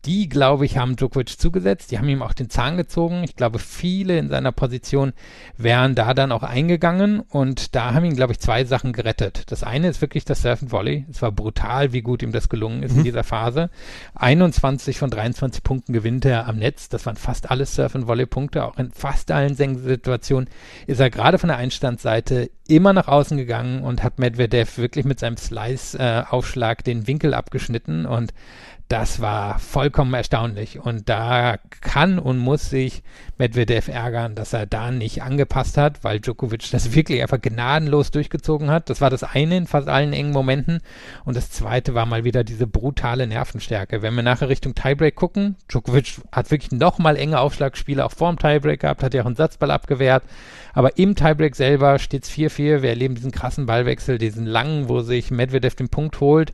die, 0.06 0.28
glaube 0.28 0.66
ich, 0.66 0.78
haben 0.78 0.96
Djokovic 0.96 1.40
zugesetzt. 1.40 1.90
Die 1.90 1.98
haben 1.98 2.08
ihm 2.08 2.22
auch 2.22 2.32
den 2.32 2.50
Zahn 2.50 2.76
gezogen. 2.76 3.22
Ich 3.24 3.36
glaube, 3.36 3.58
viele 3.58 4.18
in 4.18 4.28
seiner 4.28 4.52
Position 4.52 5.12
wären 5.56 5.94
da 5.94 6.14
dann 6.14 6.32
auch 6.32 6.42
eingegangen 6.42 7.20
und 7.20 7.74
da 7.74 7.94
haben 7.94 8.04
ihn, 8.04 8.16
glaube 8.16 8.32
ich, 8.32 8.40
zwei 8.40 8.64
Sachen 8.64 8.92
gerettet. 8.92 9.44
Das 9.50 9.62
eine 9.62 9.88
ist 9.88 10.00
wirklich 10.00 10.24
das 10.24 10.42
Surf 10.42 10.62
and 10.62 10.72
Volley. 10.72 11.06
Es 11.10 11.22
war 11.22 11.32
brutal, 11.32 11.92
wie 11.92 12.02
gut 12.02 12.22
ihm 12.22 12.32
das 12.32 12.48
gelungen 12.48 12.82
ist 12.82 12.92
mhm. 12.92 12.98
in 12.98 13.04
dieser 13.04 13.24
Phase. 13.24 13.70
21 14.14 14.98
von 14.98 15.10
23 15.10 15.62
Punkten 15.62 15.92
gewinnt 15.92 16.24
er 16.24 16.46
am 16.46 16.56
Netz. 16.56 16.88
Das 16.88 17.06
waren 17.06 17.16
fast 17.16 17.50
alles 17.50 17.74
Surf 17.74 17.94
and 17.94 18.06
Volley 18.06 18.26
Punkte. 18.26 18.64
Auch 18.64 18.78
in 18.78 18.90
fast 18.90 19.30
allen 19.30 19.54
Senkensituationen 19.54 20.48
ist 20.86 21.00
er 21.00 21.10
gerade 21.10 21.38
von 21.38 21.48
der 21.48 21.58
Einstandsseite 21.58 22.50
immer 22.66 22.92
nach 22.92 23.08
außen 23.08 23.36
gegangen 23.36 23.82
und 23.82 24.02
hat 24.02 24.18
Medvedev 24.18 24.78
wirklich 24.78 25.04
mit 25.04 25.18
seinem 25.18 25.36
Slice-Aufschlag 25.36 26.80
äh, 26.80 26.82
den 26.82 27.06
Winkel 27.06 27.34
abgeschnitten 27.34 28.06
und 28.06 28.32
das 28.88 29.20
war 29.20 29.58
vollkommen 29.58 30.12
erstaunlich. 30.12 30.78
Und 30.78 31.08
da 31.08 31.56
kann 31.80 32.18
und 32.18 32.38
muss 32.38 32.68
sich 32.68 33.02
Medvedev 33.38 33.88
ärgern, 33.88 34.34
dass 34.34 34.52
er 34.52 34.66
da 34.66 34.90
nicht 34.90 35.22
angepasst 35.22 35.78
hat, 35.78 36.04
weil 36.04 36.20
Djokovic 36.20 36.70
das 36.70 36.94
wirklich 36.94 37.22
einfach 37.22 37.40
gnadenlos 37.40 38.10
durchgezogen 38.10 38.70
hat. 38.70 38.90
Das 38.90 39.00
war 39.00 39.08
das 39.08 39.24
eine 39.24 39.56
in 39.56 39.66
fast 39.66 39.88
allen 39.88 40.12
engen 40.12 40.32
Momenten. 40.32 40.80
Und 41.24 41.36
das 41.36 41.50
zweite 41.50 41.94
war 41.94 42.04
mal 42.04 42.24
wieder 42.24 42.44
diese 42.44 42.66
brutale 42.66 43.26
Nervenstärke. 43.26 44.02
Wenn 44.02 44.14
wir 44.14 44.22
nachher 44.22 44.50
Richtung 44.50 44.74
Tiebreak 44.74 45.14
gucken, 45.14 45.56
Djokovic 45.68 46.20
hat 46.30 46.50
wirklich 46.50 46.70
nochmal 46.70 47.16
enge 47.16 47.40
Aufschlagspiele 47.40 48.04
auch 48.04 48.12
vorm 48.12 48.38
Tiebreak 48.38 48.80
gehabt, 48.80 49.02
hat 49.02 49.14
ja 49.14 49.22
auch 49.22 49.26
einen 49.26 49.36
Satzball 49.36 49.70
abgewehrt. 49.70 50.24
Aber 50.74 50.98
im 50.98 51.16
Tiebreak 51.16 51.56
selber 51.56 51.98
steht 51.98 52.24
es 52.24 52.30
4-4. 52.30 52.82
Wir 52.82 52.90
erleben 52.90 53.14
diesen 53.14 53.32
krassen 53.32 53.64
Ballwechsel, 53.64 54.18
diesen 54.18 54.44
langen, 54.44 54.90
wo 54.90 55.00
sich 55.00 55.30
Medvedev 55.30 55.74
den 55.74 55.88
Punkt 55.88 56.20
holt. 56.20 56.52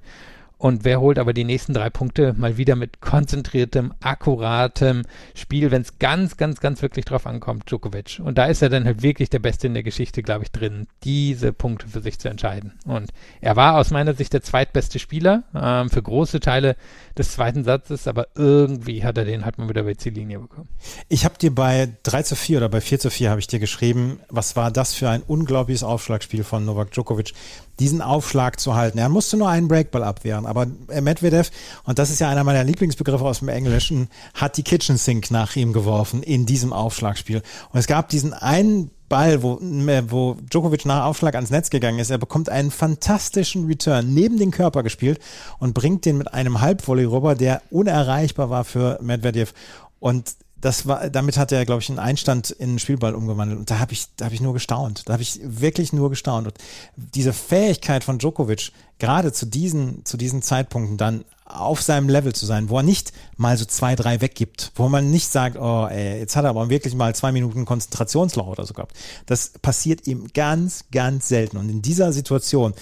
Und 0.60 0.84
wer 0.84 1.00
holt 1.00 1.18
aber 1.18 1.32
die 1.32 1.44
nächsten 1.44 1.72
drei 1.72 1.88
Punkte 1.88 2.34
mal 2.36 2.58
wieder 2.58 2.76
mit 2.76 3.00
konzentriertem, 3.00 3.94
akkuratem 4.02 5.04
Spiel, 5.34 5.70
wenn 5.70 5.80
es 5.80 5.98
ganz, 5.98 6.36
ganz, 6.36 6.60
ganz 6.60 6.82
wirklich 6.82 7.06
drauf 7.06 7.26
ankommt, 7.26 7.70
Djokovic. 7.70 8.20
Und 8.22 8.36
da 8.36 8.44
ist 8.44 8.60
er 8.60 8.68
dann 8.68 8.84
halt 8.84 9.02
wirklich 9.02 9.30
der 9.30 9.38
Beste 9.38 9.68
in 9.68 9.72
der 9.72 9.82
Geschichte, 9.82 10.22
glaube 10.22 10.44
ich, 10.44 10.52
drin, 10.52 10.86
diese 11.02 11.54
Punkte 11.54 11.88
für 11.88 12.02
sich 12.02 12.18
zu 12.18 12.28
entscheiden. 12.28 12.74
Und 12.84 13.10
er 13.40 13.56
war 13.56 13.78
aus 13.78 13.90
meiner 13.90 14.12
Sicht 14.12 14.34
der 14.34 14.42
zweitbeste 14.42 14.98
Spieler 14.98 15.44
ähm, 15.54 15.88
für 15.88 16.02
große 16.02 16.40
Teile 16.40 16.76
des 17.16 17.32
zweiten 17.32 17.64
Satzes, 17.64 18.06
aber 18.06 18.28
irgendwie 18.34 19.02
hat 19.02 19.16
er 19.16 19.24
den 19.24 19.46
halt 19.46 19.56
mal 19.56 19.70
wieder 19.70 19.84
bei 19.84 19.94
Ziellinie 19.94 20.40
bekommen. 20.40 20.68
Ich 21.08 21.24
habe 21.24 21.38
dir 21.38 21.54
bei 21.54 21.88
3 22.02 22.22
zu 22.22 22.36
4 22.36 22.58
oder 22.58 22.68
bei 22.68 22.82
4 22.82 23.00
zu 23.00 23.08
4 23.08 23.30
habe 23.30 23.40
ich 23.40 23.46
dir 23.46 23.60
geschrieben, 23.60 24.20
was 24.28 24.56
war 24.56 24.70
das 24.70 24.92
für 24.92 25.08
ein 25.08 25.22
unglaubliches 25.22 25.84
Aufschlagspiel 25.84 26.44
von 26.44 26.66
Novak 26.66 26.90
Djokovic 26.90 27.32
diesen 27.80 28.02
Aufschlag 28.02 28.60
zu 28.60 28.74
halten. 28.74 28.98
Er 28.98 29.08
musste 29.08 29.36
nur 29.36 29.48
einen 29.48 29.68
Breakball 29.68 30.04
abwehren, 30.04 30.46
aber 30.46 30.66
Medvedev, 31.00 31.50
und 31.84 31.98
das 31.98 32.10
ist 32.10 32.20
ja 32.20 32.28
einer 32.28 32.44
meiner 32.44 32.62
Lieblingsbegriffe 32.62 33.24
aus 33.24 33.40
dem 33.40 33.48
Englischen, 33.48 34.08
hat 34.34 34.56
die 34.56 34.62
Kitchen 34.62 34.96
Sink 34.96 35.30
nach 35.30 35.56
ihm 35.56 35.72
geworfen 35.72 36.22
in 36.22 36.46
diesem 36.46 36.72
Aufschlagspiel. 36.72 37.42
Und 37.72 37.80
es 37.80 37.86
gab 37.86 38.10
diesen 38.10 38.32
einen 38.34 38.90
Ball, 39.08 39.42
wo, 39.42 39.58
wo 39.60 40.36
Djokovic 40.48 40.86
nach 40.86 41.04
Aufschlag 41.04 41.34
ans 41.34 41.50
Netz 41.50 41.70
gegangen 41.70 41.98
ist. 41.98 42.10
Er 42.10 42.18
bekommt 42.18 42.48
einen 42.48 42.70
fantastischen 42.70 43.66
Return 43.66 44.14
neben 44.14 44.38
den 44.38 44.52
Körper 44.52 44.84
gespielt 44.84 45.18
und 45.58 45.74
bringt 45.74 46.04
den 46.04 46.16
mit 46.16 46.32
einem 46.32 46.60
Halbvolley 46.60 47.04
rüber, 47.04 47.34
der 47.34 47.60
unerreichbar 47.70 48.50
war 48.50 48.64
für 48.64 49.00
Medvedev. 49.02 49.52
Und 49.98 50.36
das 50.60 50.86
war, 50.86 51.08
damit 51.08 51.38
hat 51.38 51.52
er, 51.52 51.64
glaube 51.64 51.82
ich, 51.82 51.88
einen 51.88 51.98
Einstand 51.98 52.50
in 52.50 52.70
einen 52.70 52.78
Spielball 52.78 53.14
umgewandelt. 53.14 53.58
Und 53.58 53.70
da 53.70 53.78
habe 53.78 53.92
ich, 53.92 54.06
da 54.16 54.26
habe 54.26 54.34
ich 54.34 54.40
nur 54.40 54.52
gestaunt. 54.52 55.02
Da 55.06 55.14
habe 55.14 55.22
ich 55.22 55.40
wirklich 55.42 55.92
nur 55.92 56.10
gestaunt. 56.10 56.46
Und 56.46 56.58
diese 56.96 57.32
Fähigkeit 57.32 58.04
von 58.04 58.18
Djokovic, 58.18 58.72
gerade 58.98 59.32
zu 59.32 59.46
diesen, 59.46 60.04
zu 60.04 60.16
diesen 60.16 60.42
Zeitpunkten 60.42 60.98
dann 60.98 61.24
auf 61.46 61.82
seinem 61.82 62.08
Level 62.08 62.32
zu 62.32 62.46
sein, 62.46 62.68
wo 62.68 62.76
er 62.76 62.82
nicht 62.82 63.12
mal 63.36 63.56
so 63.56 63.64
zwei, 63.64 63.96
drei 63.96 64.20
weggibt, 64.20 64.72
wo 64.76 64.88
man 64.88 65.10
nicht 65.10 65.32
sagt, 65.32 65.56
oh, 65.56 65.86
ey, 65.86 66.18
jetzt 66.20 66.36
hat 66.36 66.44
er 66.44 66.50
aber 66.50 66.68
wirklich 66.68 66.94
mal 66.94 67.14
zwei 67.14 67.32
Minuten 67.32 67.64
Konzentrationsloch 67.64 68.46
oder 68.46 68.66
so 68.66 68.74
gehabt. 68.74 68.94
Das 69.26 69.52
passiert 69.60 70.06
ihm 70.06 70.28
ganz, 70.32 70.84
ganz 70.92 71.28
selten. 71.28 71.56
Und 71.56 71.68
in 71.70 71.82
dieser 71.82 72.12
Situation, 72.12 72.74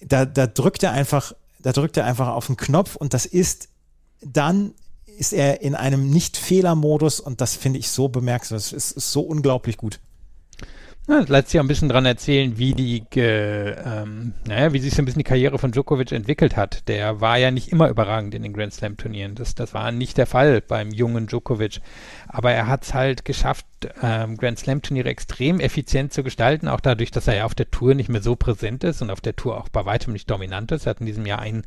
da, 0.00 0.26
da 0.26 0.46
drückt 0.46 0.82
er 0.82 0.92
einfach, 0.92 1.32
da 1.60 1.72
drückt 1.72 1.96
er 1.96 2.04
einfach 2.04 2.28
auf 2.28 2.46
den 2.46 2.56
Knopf 2.56 2.96
und 2.96 3.14
das 3.14 3.24
ist 3.24 3.68
dann 4.20 4.74
ist 5.18 5.32
er 5.32 5.60
in 5.60 5.74
einem 5.74 6.10
Nicht-Fehler-Modus 6.10 7.20
und 7.20 7.40
das 7.40 7.56
finde 7.56 7.78
ich 7.78 7.90
so 7.90 8.08
bemerkenswert. 8.08 8.60
Es 8.60 8.72
ist, 8.72 8.92
ist 8.92 9.12
so 9.12 9.22
unglaublich 9.22 9.76
gut. 9.76 10.00
Ja, 11.08 11.20
das 11.20 11.30
lässt 11.30 11.48
sich 11.48 11.58
auch 11.58 11.64
ein 11.64 11.68
bisschen 11.68 11.88
dran 11.88 12.04
erzählen, 12.04 12.58
wie 12.58 12.74
die, 12.74 13.02
ähm, 13.16 14.34
naja, 14.46 14.74
wie 14.74 14.78
sich 14.78 14.94
so 14.94 15.00
ein 15.00 15.06
bisschen 15.06 15.20
die 15.20 15.24
Karriere 15.24 15.58
von 15.58 15.72
Djokovic 15.72 16.12
entwickelt 16.12 16.54
hat. 16.54 16.86
Der 16.86 17.22
war 17.22 17.38
ja 17.38 17.50
nicht 17.50 17.72
immer 17.72 17.88
überragend 17.88 18.34
in 18.34 18.42
den 18.42 18.52
Grand 18.52 18.74
Slam 18.74 18.98
Turnieren. 18.98 19.34
Das, 19.34 19.54
das 19.54 19.72
war 19.72 19.90
nicht 19.90 20.18
der 20.18 20.26
Fall 20.26 20.60
beim 20.60 20.90
jungen 20.90 21.26
Djokovic. 21.26 21.80
Aber 22.26 22.52
er 22.52 22.66
hat 22.66 22.82
es 22.82 22.92
halt 22.92 23.24
geschafft, 23.24 23.64
ähm, 24.02 24.36
Grand 24.36 24.58
Slam 24.58 24.82
Turniere 24.82 25.08
extrem 25.08 25.60
effizient 25.60 26.12
zu 26.12 26.22
gestalten, 26.22 26.68
auch 26.68 26.80
dadurch, 26.80 27.10
dass 27.10 27.26
er 27.26 27.36
ja 27.36 27.44
auf 27.46 27.54
der 27.54 27.70
Tour 27.70 27.94
nicht 27.94 28.10
mehr 28.10 28.20
so 28.20 28.36
präsent 28.36 28.84
ist 28.84 29.00
und 29.00 29.10
auf 29.10 29.22
der 29.22 29.34
Tour 29.34 29.56
auch 29.56 29.70
bei 29.70 29.86
weitem 29.86 30.12
nicht 30.12 30.30
dominant 30.30 30.72
ist. 30.72 30.84
Er 30.84 30.90
hat 30.90 31.00
in 31.00 31.06
diesem 31.06 31.24
Jahr 31.24 31.38
ein, 31.38 31.62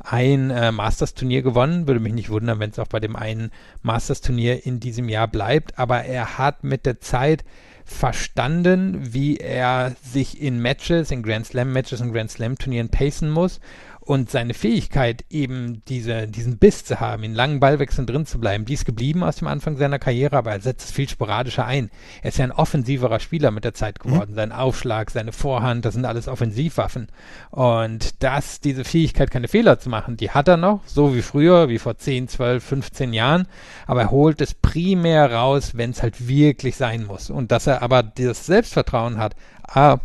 ein 0.00 0.50
äh, 0.50 0.70
Masters-Turnier 0.70 1.40
gewonnen. 1.40 1.86
Würde 1.86 2.00
mich 2.00 2.12
nicht 2.12 2.28
wundern, 2.28 2.60
wenn 2.60 2.68
es 2.68 2.78
auch 2.78 2.88
bei 2.88 3.00
dem 3.00 3.16
einen 3.16 3.52
Masters-Turnier 3.80 4.66
in 4.66 4.80
diesem 4.80 5.08
Jahr 5.08 5.28
bleibt. 5.28 5.78
Aber 5.78 6.04
er 6.04 6.36
hat 6.36 6.62
mit 6.62 6.84
der 6.84 7.00
Zeit 7.00 7.42
verstanden, 7.84 9.14
wie 9.14 9.36
er 9.36 9.94
sich 10.02 10.40
in 10.40 10.60
Matches, 10.60 11.10
in 11.10 11.22
Grand 11.22 11.46
Slam 11.46 11.72
Matches 11.72 12.00
und 12.00 12.12
Grand 12.12 12.30
Slam 12.30 12.58
Turnieren 12.58 12.88
pacen 12.88 13.30
muss 13.30 13.60
und 14.04 14.30
seine 14.30 14.52
Fähigkeit, 14.52 15.24
eben 15.30 15.82
diese, 15.86 16.26
diesen 16.26 16.58
Biss 16.58 16.84
zu 16.84 16.98
haben, 16.98 17.22
in 17.22 17.34
langen 17.34 17.60
Ballwechseln 17.60 18.06
drin 18.06 18.26
zu 18.26 18.40
bleiben, 18.40 18.64
die 18.64 18.74
ist 18.74 18.84
geblieben 18.84 19.22
aus 19.22 19.36
dem 19.36 19.46
Anfang 19.46 19.76
seiner 19.76 20.00
Karriere, 20.00 20.36
aber 20.36 20.50
er 20.50 20.60
setzt 20.60 20.86
es 20.86 20.92
viel 20.92 21.08
sporadischer 21.08 21.64
ein. 21.64 21.88
Er 22.20 22.30
ist 22.30 22.38
ja 22.38 22.44
ein 22.44 22.52
offensiverer 22.52 23.20
Spieler 23.20 23.52
mit 23.52 23.62
der 23.62 23.74
Zeit 23.74 24.04
mhm. 24.04 24.10
geworden. 24.10 24.32
Mhm. 24.32 24.36
Sein 24.36 24.52
Aufschlag, 24.52 25.10
seine 25.10 25.30
Vorhand, 25.30 25.84
das 25.84 25.94
sind 25.94 26.04
alles 26.04 26.26
Offensivwaffen. 26.26 27.08
Und 27.50 28.22
das, 28.24 28.60
diese 28.60 28.84
Fähigkeit, 28.84 29.30
keine 29.30 29.46
Fehler 29.46 29.78
zu 29.78 29.88
machen, 29.88 30.16
die 30.16 30.30
hat 30.30 30.48
er 30.48 30.56
noch, 30.56 30.80
so 30.86 31.14
wie 31.14 31.22
früher, 31.22 31.68
wie 31.68 31.78
vor 31.78 31.96
10, 31.96 32.26
12, 32.26 32.64
15 32.64 33.12
Jahren. 33.12 33.46
Aber 33.86 34.02
er 34.02 34.10
holt 34.10 34.40
es 34.40 34.52
primär 34.52 35.32
raus, 35.32 35.76
wenn 35.76 35.90
es 35.90 36.02
halt 36.02 36.26
wirklich 36.26 36.74
sein 36.76 37.06
muss. 37.06 37.30
Und 37.30 37.52
dass 37.52 37.68
er 37.68 37.82
aber 37.82 38.02
das 38.02 38.46
Selbstvertrauen 38.46 39.18
hat, 39.18 39.36
ah, 39.62 39.98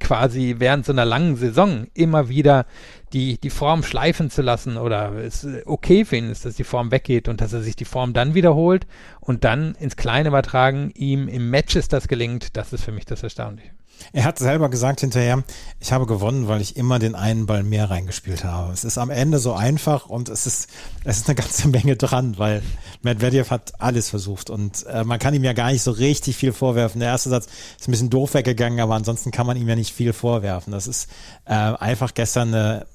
quasi 0.00 0.56
während 0.58 0.84
so 0.84 0.92
einer 0.92 1.04
langen 1.04 1.36
Saison 1.36 1.86
immer 1.94 2.28
wieder 2.28 2.66
die, 3.12 3.38
die 3.38 3.50
Form 3.50 3.82
schleifen 3.82 4.30
zu 4.30 4.42
lassen 4.42 4.76
oder 4.76 5.12
es 5.14 5.46
okay 5.64 6.04
für 6.04 6.16
ihn 6.16 6.30
ist, 6.30 6.44
dass 6.44 6.56
die 6.56 6.64
Form 6.64 6.90
weggeht 6.90 7.28
und 7.28 7.40
dass 7.40 7.52
er 7.52 7.62
sich 7.62 7.76
die 7.76 7.84
Form 7.84 8.12
dann 8.12 8.34
wiederholt 8.34 8.86
und 9.20 9.44
dann 9.44 9.74
ins 9.76 9.96
Kleine 9.96 10.28
übertragen, 10.28 10.90
ihm 10.94 11.28
im 11.28 11.50
Matches 11.50 11.88
das 11.88 12.08
gelingt, 12.08 12.56
das 12.56 12.72
ist 12.72 12.84
für 12.84 12.92
mich 12.92 13.04
das 13.04 13.22
Erstaunliche. 13.22 13.70
Er 14.12 14.24
hat 14.24 14.38
selber 14.38 14.68
gesagt 14.68 15.00
hinterher, 15.00 15.42
ich 15.80 15.92
habe 15.92 16.06
gewonnen, 16.06 16.48
weil 16.48 16.60
ich 16.60 16.76
immer 16.76 16.98
den 16.98 17.14
einen 17.14 17.46
Ball 17.46 17.62
mehr 17.62 17.90
reingespielt 17.90 18.44
habe. 18.44 18.72
Es 18.72 18.84
ist 18.84 18.98
am 18.98 19.10
Ende 19.10 19.38
so 19.38 19.52
einfach 19.52 20.06
und 20.06 20.28
es 20.28 20.46
ist, 20.46 20.68
es 21.04 21.18
ist 21.18 21.28
eine 21.28 21.34
ganze 21.34 21.68
Menge 21.68 21.96
dran, 21.96 22.38
weil 22.38 22.62
Medvedev 23.02 23.50
hat 23.50 23.80
alles 23.80 24.10
versucht 24.10 24.50
und 24.50 24.86
äh, 24.86 25.04
man 25.04 25.18
kann 25.18 25.34
ihm 25.34 25.44
ja 25.44 25.52
gar 25.52 25.70
nicht 25.70 25.82
so 25.82 25.90
richtig 25.90 26.36
viel 26.36 26.52
vorwerfen. 26.52 27.00
Der 27.00 27.10
erste 27.10 27.30
Satz 27.30 27.46
ist 27.78 27.88
ein 27.88 27.90
bisschen 27.90 28.10
doof 28.10 28.34
weggegangen, 28.34 28.80
aber 28.80 28.94
ansonsten 28.94 29.30
kann 29.30 29.46
man 29.46 29.56
ihm 29.56 29.68
ja 29.68 29.76
nicht 29.76 29.94
viel 29.94 30.12
vorwerfen. 30.12 30.72
Das 30.72 30.86
ist 30.86 31.08
äh, 31.44 31.52
einfach 31.54 32.14
gestern 32.14 32.54
eine 32.54 32.86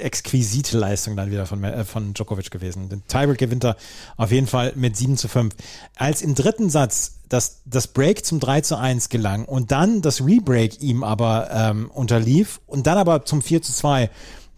exquisite 0.00 0.76
Leistung 0.76 1.16
dann 1.16 1.30
wieder 1.30 1.46
von, 1.46 1.62
äh, 1.64 1.84
von 1.84 2.14
Djokovic 2.14 2.50
gewesen. 2.50 2.88
Den 2.88 3.06
Tiebreak 3.06 3.38
gewinnt 3.38 3.64
er 3.64 3.76
auf 4.16 4.30
jeden 4.30 4.46
Fall 4.46 4.72
mit 4.74 4.96
7 4.96 5.16
zu 5.16 5.28
5. 5.28 5.54
Als 5.96 6.22
im 6.22 6.34
dritten 6.34 6.70
Satz 6.70 7.14
das, 7.28 7.62
das 7.64 7.86
Break 7.86 8.26
zum 8.26 8.40
3 8.40 8.60
zu 8.60 8.76
1 8.76 9.08
gelang 9.08 9.44
und 9.44 9.72
dann 9.72 10.02
das 10.02 10.20
Rebreak 10.20 10.82
ihm 10.82 11.02
aber 11.02 11.48
ähm, 11.50 11.90
unterlief 11.92 12.60
und 12.66 12.86
dann 12.86 12.98
aber 12.98 13.24
zum 13.24 13.42
4 13.42 13.62
zu 13.62 13.72
2 13.72 14.10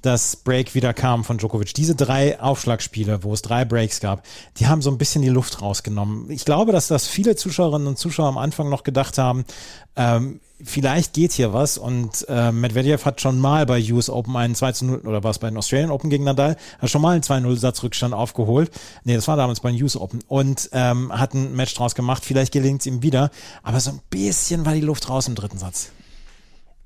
das 0.05 0.37
Break 0.37 0.75
wieder 0.75 0.93
kam 0.93 1.25
von 1.25 1.39
Djokovic. 1.39 1.73
Diese 1.73 1.95
drei 1.95 2.39
Aufschlagspiele, 2.39 3.23
wo 3.23 3.33
es 3.33 3.41
drei 3.41 3.65
Breaks 3.65 4.01
gab, 4.01 4.23
die 4.59 4.67
haben 4.67 4.83
so 4.83 4.91
ein 4.91 4.99
bisschen 4.99 5.23
die 5.23 5.31
Luft 5.31 5.63
rausgenommen. 5.63 6.31
Ich 6.31 6.45
glaube, 6.45 6.73
dass 6.73 6.89
das 6.89 7.07
viele 7.07 7.37
Zuschauerinnen 7.37 7.89
und 7.89 7.99
Zuschauer 7.99 8.29
am 8.29 8.37
Anfang 8.37 8.69
noch 8.69 8.83
gedacht 8.83 9.17
haben, 9.17 9.47
ähm, 9.97 10.41
vielleicht 10.63 11.13
geht 11.15 11.33
hier 11.33 11.53
was 11.53 11.79
und 11.79 12.27
äh, 12.29 12.53
Medvedev 12.53 13.05
hat 13.05 13.21
schon 13.21 13.39
mal 13.39 13.67
bei 13.67 13.81
US 13.93 14.09
Open 14.09 14.37
einen 14.37 14.55
2 14.55 14.73
zu 14.73 14.85
0 14.85 14.99
oder 15.01 15.25
war 15.25 15.31
es 15.31 15.39
bei 15.39 15.49
den 15.49 15.57
Australian 15.57 15.91
Open 15.91 16.11
gegen 16.11 16.25
Nadal, 16.25 16.57
hat 16.79 16.91
schon 16.91 17.03
mal 17.03 17.13
einen 17.13 17.23
2-0 17.23 17.57
Satzrückstand 17.57 18.15
aufgeholt. 18.15 18.71
Nee, 19.05 19.15
das 19.15 19.29
war 19.29 19.37
damals 19.37 19.61
bei 19.61 19.71
den 19.71 19.83
US 19.83 19.97
Open 19.97 20.21
und 20.29 20.71
ähm, 20.73 21.13
hat 21.13 21.35
ein 21.35 21.55
Match 21.55 21.75
draus 21.75 21.95
gemacht. 21.95 22.25
Vielleicht 22.25 22.53
gelingt 22.53 22.81
es 22.81 22.87
ihm 22.87 23.03
wieder, 23.03 23.31
aber 23.63 23.81
so 23.81 23.91
ein 23.91 24.01
bisschen 24.11 24.65
war 24.65 24.75
die 24.75 24.81
Luft 24.81 25.09
raus 25.09 25.29
im 25.29 25.35
dritten 25.35 25.59
Satz. 25.59 25.91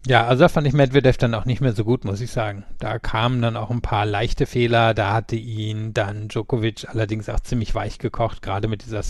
Ja, 0.06 0.26
also 0.26 0.44
da 0.44 0.48
fand 0.48 0.66
ich 0.66 0.72
Medvedev 0.72 1.18
dann 1.18 1.34
auch 1.34 1.44
nicht 1.44 1.60
mehr 1.60 1.72
so 1.74 1.84
gut, 1.84 2.04
muss 2.04 2.20
ich 2.20 2.30
sagen. 2.30 2.64
Da 2.78 2.98
kamen 2.98 3.42
dann 3.42 3.56
auch 3.56 3.70
ein 3.70 3.82
paar 3.82 4.06
leichte 4.06 4.46
Fehler. 4.46 4.94
Da 4.94 5.12
hatte 5.12 5.36
ihn 5.36 5.92
dann 5.92 6.28
Djokovic 6.28 6.86
allerdings 6.88 7.28
auch 7.28 7.40
ziemlich 7.40 7.74
weich 7.74 7.98
gekocht, 7.98 8.40
gerade 8.40 8.68
mit 8.68 8.86
dieser 8.86 9.02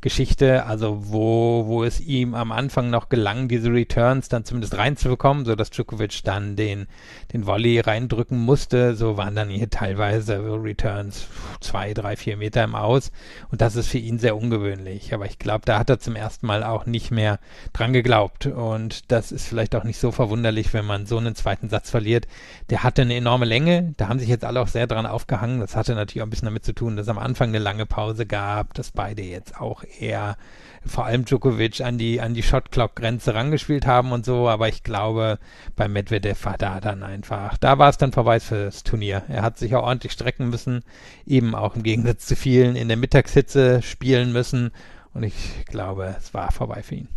Surf-and-Volley-Geschichte. 0.00 0.66
Also 0.66 1.10
wo, 1.10 1.66
wo 1.66 1.84
es 1.84 2.00
ihm 2.00 2.34
am 2.34 2.52
Anfang 2.52 2.90
noch 2.90 3.08
gelang, 3.08 3.48
diese 3.48 3.70
Returns 3.72 4.28
dann 4.28 4.44
zumindest 4.44 4.76
reinzubekommen, 4.76 5.44
sodass 5.44 5.70
Djokovic 5.70 6.22
dann 6.24 6.56
den, 6.56 6.86
den 7.32 7.46
Volley 7.46 7.80
reindrücken 7.80 8.38
musste. 8.38 8.94
So 8.96 9.16
waren 9.16 9.34
dann 9.34 9.48
hier 9.48 9.70
teilweise 9.70 10.38
Returns 10.38 11.26
zwei, 11.60 11.94
drei, 11.94 12.16
vier 12.16 12.36
Meter 12.36 12.64
im 12.64 12.74
Aus. 12.74 13.12
Und 13.50 13.60
das 13.60 13.76
ist 13.76 13.88
für 13.88 13.98
ihn 13.98 14.18
sehr 14.18 14.36
ungewöhnlich. 14.36 15.14
Aber 15.14 15.26
ich 15.26 15.38
glaube, 15.38 15.62
da 15.64 15.78
hat 15.78 15.90
er 15.90 15.98
zum 15.98 16.16
ersten 16.16 16.46
Mal 16.46 16.62
auch 16.64 16.86
nicht 16.86 17.10
mehr 17.10 17.38
dran 17.72 17.92
geglaubt. 17.92 18.46
Und 18.46 19.10
das 19.12 19.32
ist 19.32 19.46
vielleicht 19.46 19.74
auch 19.74 19.84
nicht 19.84 19.98
so 19.98 20.10
verwunderlich, 20.12 20.72
wenn 20.72 20.84
man 20.84 21.06
so 21.06 21.18
einen 21.18 21.34
zweiten 21.34 21.68
Satz 21.68 21.90
verliert. 21.90 22.26
Der 22.70 22.82
hatte 22.82 23.02
eine 23.02 23.16
enorme 23.16 23.44
Länge. 23.44 23.94
Da 23.96 24.08
haben 24.08 24.18
sich 24.18 24.28
jetzt 24.28 24.44
alle 24.44 24.60
auch 24.60 24.68
sehr 24.68 24.86
dran 24.86 25.06
aufgehangen. 25.06 25.60
Das 25.60 25.76
hatte 25.76 25.94
natürlich 25.94 26.22
auch 26.22 26.26
ein 26.26 26.30
bisschen 26.30 26.46
damit 26.46 26.64
zu 26.64 26.72
tun, 26.72 26.96
dass 26.96 27.08
am 27.08 27.18
Anfang 27.18 27.48
eine 27.50 27.58
lange 27.58 27.86
Pause 27.86 28.26
gab, 28.26 28.74
dass 28.74 28.90
beide 28.90 29.22
jetzt 29.22 29.60
auch 29.60 29.82
eher 29.98 30.36
vor 30.86 31.04
allem 31.04 31.24
Djokovic 31.24 31.80
an 31.82 31.98
die, 31.98 32.20
an 32.20 32.34
die 32.34 32.42
Shot-Clock-Grenze 32.42 33.34
rangespielt 33.34 33.86
haben 33.86 34.12
und 34.12 34.24
so, 34.24 34.48
aber 34.48 34.68
ich 34.68 34.82
glaube, 34.82 35.38
bei 35.76 35.88
Medvedev 35.88 36.44
war 36.44 36.56
da 36.56 36.80
dann 36.80 37.02
einfach, 37.02 37.58
da 37.58 37.78
war 37.78 37.90
es 37.90 37.98
dann 37.98 38.12
vorbei 38.12 38.40
fürs 38.40 38.82
Turnier. 38.82 39.22
Er 39.28 39.42
hat 39.42 39.58
sich 39.58 39.74
auch 39.74 39.82
ordentlich 39.82 40.12
strecken 40.12 40.48
müssen, 40.48 40.82
eben 41.26 41.54
auch 41.54 41.76
im 41.76 41.82
Gegensatz 41.82 42.26
zu 42.26 42.34
vielen 42.34 42.76
in 42.76 42.88
der 42.88 42.96
Mittagshitze 42.96 43.82
spielen 43.82 44.32
müssen 44.32 44.70
und 45.12 45.22
ich 45.22 45.66
glaube, 45.66 46.14
es 46.18 46.32
war 46.32 46.50
vorbei 46.50 46.82
für 46.82 46.94
ihn. 46.94 47.08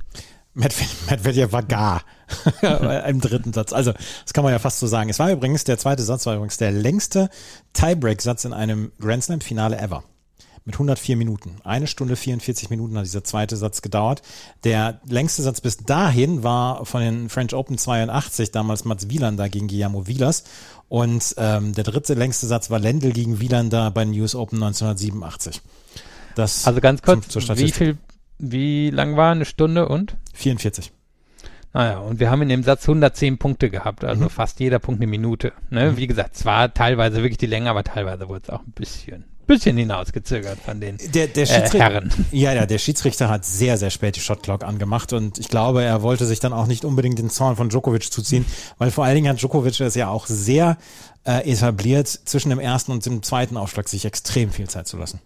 Medvedev 0.56 1.52
war 1.52 1.64
gar 1.64 2.04
im 3.08 3.22
dritten 3.22 3.54
Satz. 3.54 3.74
Also, 3.74 3.92
das 3.92 4.34
kann 4.34 4.44
man 4.44 4.54
ja 4.54 4.60
fast 4.60 4.80
so 4.80 4.86
sagen. 4.86 5.10
Es 5.10 5.18
war 5.18 5.32
übrigens, 5.32 5.64
der 5.64 5.80
zweite 5.80 6.04
Satz 6.04 6.28
war 6.28 6.36
übrigens 6.36 6.58
der 6.58 6.72
längste 6.72 7.30
Tiebreak-Satz 7.74 8.46
in 8.46 8.54
einem 8.54 8.92
Grand 9.00 9.24
Slam-Finale 9.24 9.80
ever. 9.80 10.04
Mit 10.66 10.76
104 10.76 11.18
Minuten. 11.18 11.58
Eine 11.64 11.88
Stunde 11.88 12.16
44 12.16 12.70
Minuten 12.70 12.98
hat 12.98 13.06
dieser 13.06 13.24
zweite 13.24 13.58
Satz 13.58 13.82
gedauert. 13.82 14.22
Der 14.64 15.02
längste 15.06 15.42
Satz 15.42 15.60
bis 15.60 15.78
dahin 15.78 16.44
war 16.44 16.86
von 16.86 17.02
den 17.02 17.30
French 17.30 17.54
Open 17.54 17.78
82, 17.78 18.52
damals 18.52 18.86
Mats 18.86 19.10
Wielander 19.10 19.50
gegen 19.50 19.68
Guillermo 19.68 20.08
Vilas. 20.08 20.46
Und 20.88 21.36
ähm, 21.38 21.74
der 21.74 21.84
dritte 21.84 22.14
längste 22.14 22.48
Satz 22.48 22.70
war 22.70 22.80
Lendl 22.80 23.12
gegen 23.12 23.42
Wielander 23.42 23.92
bei 23.92 24.06
den 24.06 24.20
US 24.22 24.36
Open 24.36 24.64
1987. 24.64 25.62
Das 26.36 26.66
also 26.66 26.80
ganz 26.80 27.02
kurz, 27.02 27.36
wie 27.58 27.72
viel 27.72 27.98
wie 28.40 28.90
lang 28.90 29.16
war 29.16 29.32
eine 29.32 29.46
Stunde 29.46 29.88
und? 29.88 30.16
44. 30.34 30.92
Naja, 31.74 32.00
und 32.00 32.20
wir 32.20 32.30
haben 32.30 32.42
in 32.44 32.50
dem 32.50 32.64
Satz 32.64 32.84
110 32.88 33.38
Punkte 33.40 33.70
gehabt, 33.70 34.04
also 34.04 34.26
mhm. 34.26 34.30
fast 34.30 34.60
jeder 34.60 34.80
Punkt 34.80 35.02
eine 35.02 35.10
Minute. 35.10 35.54
Ne? 35.70 35.92
Mhm. 35.92 35.98
Wie 35.98 36.08
gesagt, 36.08 36.36
zwar 36.36 36.74
teilweise 36.74 37.18
wirklich 37.18 37.38
die 37.38 37.48
Länge, 37.48 37.70
aber 37.70 37.84
teilweise 37.84 38.30
wurde 38.30 38.42
es 38.44 38.50
auch 38.50 38.62
ein 38.62 38.74
bisschen, 38.74 39.26
bisschen 39.48 39.78
hinausgezögert 39.78 40.60
von 40.60 40.80
den 40.80 40.98
der, 41.14 41.28
der 41.28 41.44
äh, 41.44 41.70
Herren. 41.80 42.12
Ja, 42.32 42.54
ja, 42.54 42.66
der 42.66 42.78
Schiedsrichter 42.78 43.30
hat 43.30 43.46
sehr, 43.46 43.78
sehr 43.78 43.90
spät 43.90 44.16
die 44.16 44.20
Shotclock 44.20 44.64
angemacht 44.64 45.14
und 45.14 45.38
ich 45.40 45.50
glaube, 45.50 45.84
er 45.84 46.02
wollte 46.02 46.26
sich 46.26 46.40
dann 46.40 46.54
auch 46.54 46.68
nicht 46.68 46.86
unbedingt 46.86 47.20
den 47.20 47.30
Zorn 47.30 47.56
von 47.56 47.70
Djokovic 47.70 48.12
zuziehen, 48.12 48.46
weil 48.78 48.92
vor 48.92 49.06
allen 49.06 49.16
Dingen 49.16 49.30
hat 49.30 49.40
Djokovic 49.40 49.80
es 49.80 49.96
ja 49.96 50.10
auch 50.10 50.28
sehr 50.28 50.78
äh, 51.26 51.50
etabliert, 51.50 52.08
zwischen 52.08 52.50
dem 52.50 52.60
ersten 52.60 52.92
und 52.92 53.06
dem 53.06 53.24
zweiten 53.24 53.58
Aufschlag 53.58 53.88
sich 53.90 54.06
extrem 54.06 54.52
viel 54.52 54.70
Zeit 54.70 54.88
zu 54.88 54.98
lassen. 54.98 55.20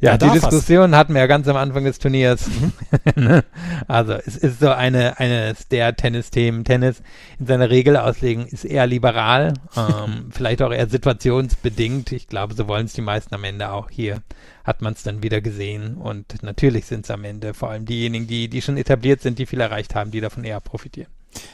Ja, 0.00 0.12
ja 0.12 0.18
die 0.18 0.30
Diskussion 0.30 0.94
hatten 0.94 1.14
wir 1.14 1.20
ja 1.20 1.26
ganz 1.26 1.48
am 1.48 1.56
Anfang 1.56 1.84
des 1.84 1.98
Turniers. 1.98 2.46
Mhm. 2.48 3.42
also 3.88 4.14
es 4.14 4.36
ist 4.36 4.60
so 4.60 4.70
eine 4.70 5.18
eines 5.18 5.68
der 5.68 5.96
Tennisthemen. 5.96 6.64
Tennis 6.64 7.02
in 7.38 7.46
seiner 7.46 7.70
Regelauslegung 7.70 8.46
ist 8.46 8.64
eher 8.64 8.86
liberal, 8.86 9.54
ähm, 9.76 10.30
vielleicht 10.30 10.62
auch 10.62 10.72
eher 10.72 10.88
situationsbedingt. 10.88 12.12
Ich 12.12 12.28
glaube, 12.28 12.54
so 12.54 12.68
wollen 12.68 12.86
es 12.86 12.92
die 12.92 13.02
meisten 13.02 13.34
am 13.34 13.44
Ende 13.44 13.70
auch. 13.70 13.90
Hier 13.90 14.22
hat 14.64 14.82
man 14.82 14.92
es 14.92 15.02
dann 15.02 15.22
wieder 15.22 15.40
gesehen 15.40 15.94
und 15.96 16.42
natürlich 16.42 16.86
sind 16.86 17.04
es 17.04 17.10
am 17.10 17.24
Ende 17.24 17.54
vor 17.54 17.70
allem 17.70 17.86
diejenigen, 17.86 18.26
die, 18.26 18.48
die 18.48 18.62
schon 18.62 18.76
etabliert 18.76 19.22
sind, 19.22 19.38
die 19.38 19.46
viel 19.46 19.60
erreicht 19.60 19.94
haben, 19.94 20.10
die 20.10 20.20
davon 20.20 20.44
eher 20.44 20.60
profitieren. 20.60 21.10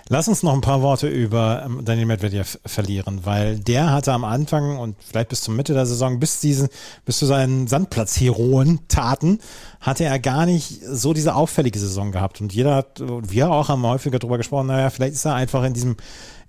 Lass 0.08 0.28
uns 0.28 0.42
noch 0.42 0.52
ein 0.52 0.60
paar 0.60 0.82
Worte 0.82 1.08
über 1.08 1.62
ähm, 1.64 1.84
Daniel 1.84 2.06
Medvedev 2.06 2.58
verlieren, 2.66 3.20
weil 3.24 3.58
der 3.58 3.90
hatte 3.90 4.12
am 4.12 4.24
Anfang 4.24 4.78
und 4.78 4.96
vielleicht 5.02 5.28
bis 5.28 5.42
zur 5.42 5.54
Mitte 5.54 5.74
der 5.74 5.86
Saison, 5.86 6.20
bis 6.20 6.40
diesen, 6.40 6.68
bis 7.04 7.18
zu 7.18 7.26
seinen 7.26 7.66
Sandplatzheroen-Taten, 7.66 9.38
hatte 9.80 10.04
er 10.04 10.18
gar 10.18 10.46
nicht 10.46 10.80
so 10.84 11.12
diese 11.12 11.34
auffällige 11.34 11.78
Saison 11.78 12.12
gehabt. 12.12 12.40
Und 12.40 12.52
jeder 12.52 12.74
hat, 12.74 13.00
wir 13.00 13.50
auch 13.50 13.68
haben 13.68 13.86
häufiger 13.86 14.18
darüber 14.18 14.38
gesprochen, 14.38 14.66
naja, 14.66 14.90
vielleicht 14.90 15.14
ist 15.14 15.24
er 15.24 15.34
einfach 15.34 15.64
in 15.64 15.72
diesem, 15.72 15.96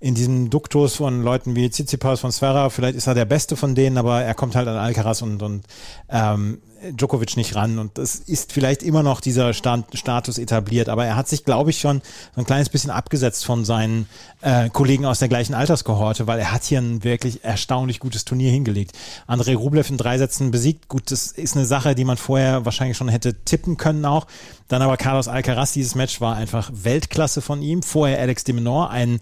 in 0.04 0.14
diesem 0.14 0.50
Duktus 0.50 0.96
von 0.96 1.22
Leuten 1.22 1.56
wie 1.56 1.70
Tsitsipas 1.70 2.20
von 2.20 2.30
Sverra, 2.30 2.68
vielleicht 2.68 2.94
ist 2.94 3.06
er 3.06 3.14
der 3.14 3.24
Beste 3.24 3.56
von 3.56 3.74
denen, 3.74 3.96
aber 3.96 4.20
er 4.20 4.34
kommt 4.34 4.54
halt 4.54 4.68
an 4.68 4.76
Alcaraz 4.76 5.22
und, 5.22 5.42
und 5.42 5.64
ähm, 6.10 6.58
Djokovic 6.90 7.38
nicht 7.38 7.54
ran 7.54 7.78
und 7.78 7.96
das 7.96 8.16
ist 8.16 8.52
vielleicht 8.52 8.82
immer 8.82 9.02
noch 9.02 9.22
dieser 9.22 9.54
Stand, 9.54 9.86
Status 9.94 10.36
etabliert, 10.36 10.90
aber 10.90 11.06
er 11.06 11.16
hat 11.16 11.28
sich, 11.28 11.46
glaube 11.46 11.70
ich, 11.70 11.80
schon 11.80 12.02
so 12.34 12.42
ein 12.42 12.44
kleines 12.44 12.68
bisschen 12.68 12.90
abgesetzt 12.90 13.46
von 13.46 13.64
seinen 13.64 14.06
äh, 14.42 14.68
Kollegen 14.68 15.06
aus 15.06 15.20
der 15.20 15.28
gleichen 15.28 15.54
Alterskohorte, 15.54 16.26
weil 16.26 16.38
er 16.38 16.52
hat 16.52 16.64
hier 16.64 16.82
ein 16.82 17.02
wirklich 17.02 17.42
erstaunlich 17.42 17.98
gutes 17.98 18.26
Turnier 18.26 18.50
hingelegt. 18.50 18.92
Andrei 19.26 19.56
Rublev 19.56 19.88
in 19.88 19.96
drei 19.96 20.18
Sätzen 20.18 20.50
besiegt, 20.50 20.88
gut, 20.90 21.10
das 21.10 21.28
ist 21.28 21.56
eine 21.56 21.64
Sache, 21.64 21.94
die 21.94 22.04
man 22.04 22.18
vorher 22.18 22.66
wahrscheinlich 22.66 22.98
schon 22.98 23.08
hätte 23.08 23.42
tippen 23.44 23.78
können 23.78 24.04
auch. 24.04 24.26
Dann 24.68 24.82
aber 24.82 24.98
Carlos 24.98 25.28
Alcaraz, 25.28 25.72
dieses 25.72 25.94
Match 25.94 26.20
war 26.20 26.36
einfach 26.36 26.70
Weltklasse 26.74 27.40
von 27.40 27.62
ihm. 27.62 27.82
Vorher 27.82 28.18
Alex 28.18 28.44
de 28.44 28.54
Menor, 28.54 28.90
ein 28.90 29.20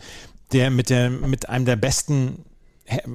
der 0.53 0.71
mit 0.71 0.91
der 0.91 1.11
mit 1.11 1.49
einem 1.49 1.65
der 1.65 1.77
besten 1.77 2.45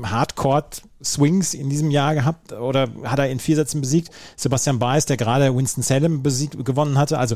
Hardcore-Swings 0.04 1.54
in 1.54 1.70
diesem 1.70 1.92
Jahr 1.92 2.16
gehabt 2.16 2.54
oder 2.54 2.90
hat 3.04 3.20
er 3.20 3.30
in 3.30 3.40
vier 3.40 3.56
Sätzen 3.56 3.82
besiegt. 3.82 4.12
Sebastian 4.36 4.80
Baez, 4.80 5.06
der 5.06 5.18
gerade 5.18 5.56
Winston-Salem 5.56 6.24
gewonnen 6.24 6.98
hatte. 6.98 7.20
Also 7.20 7.36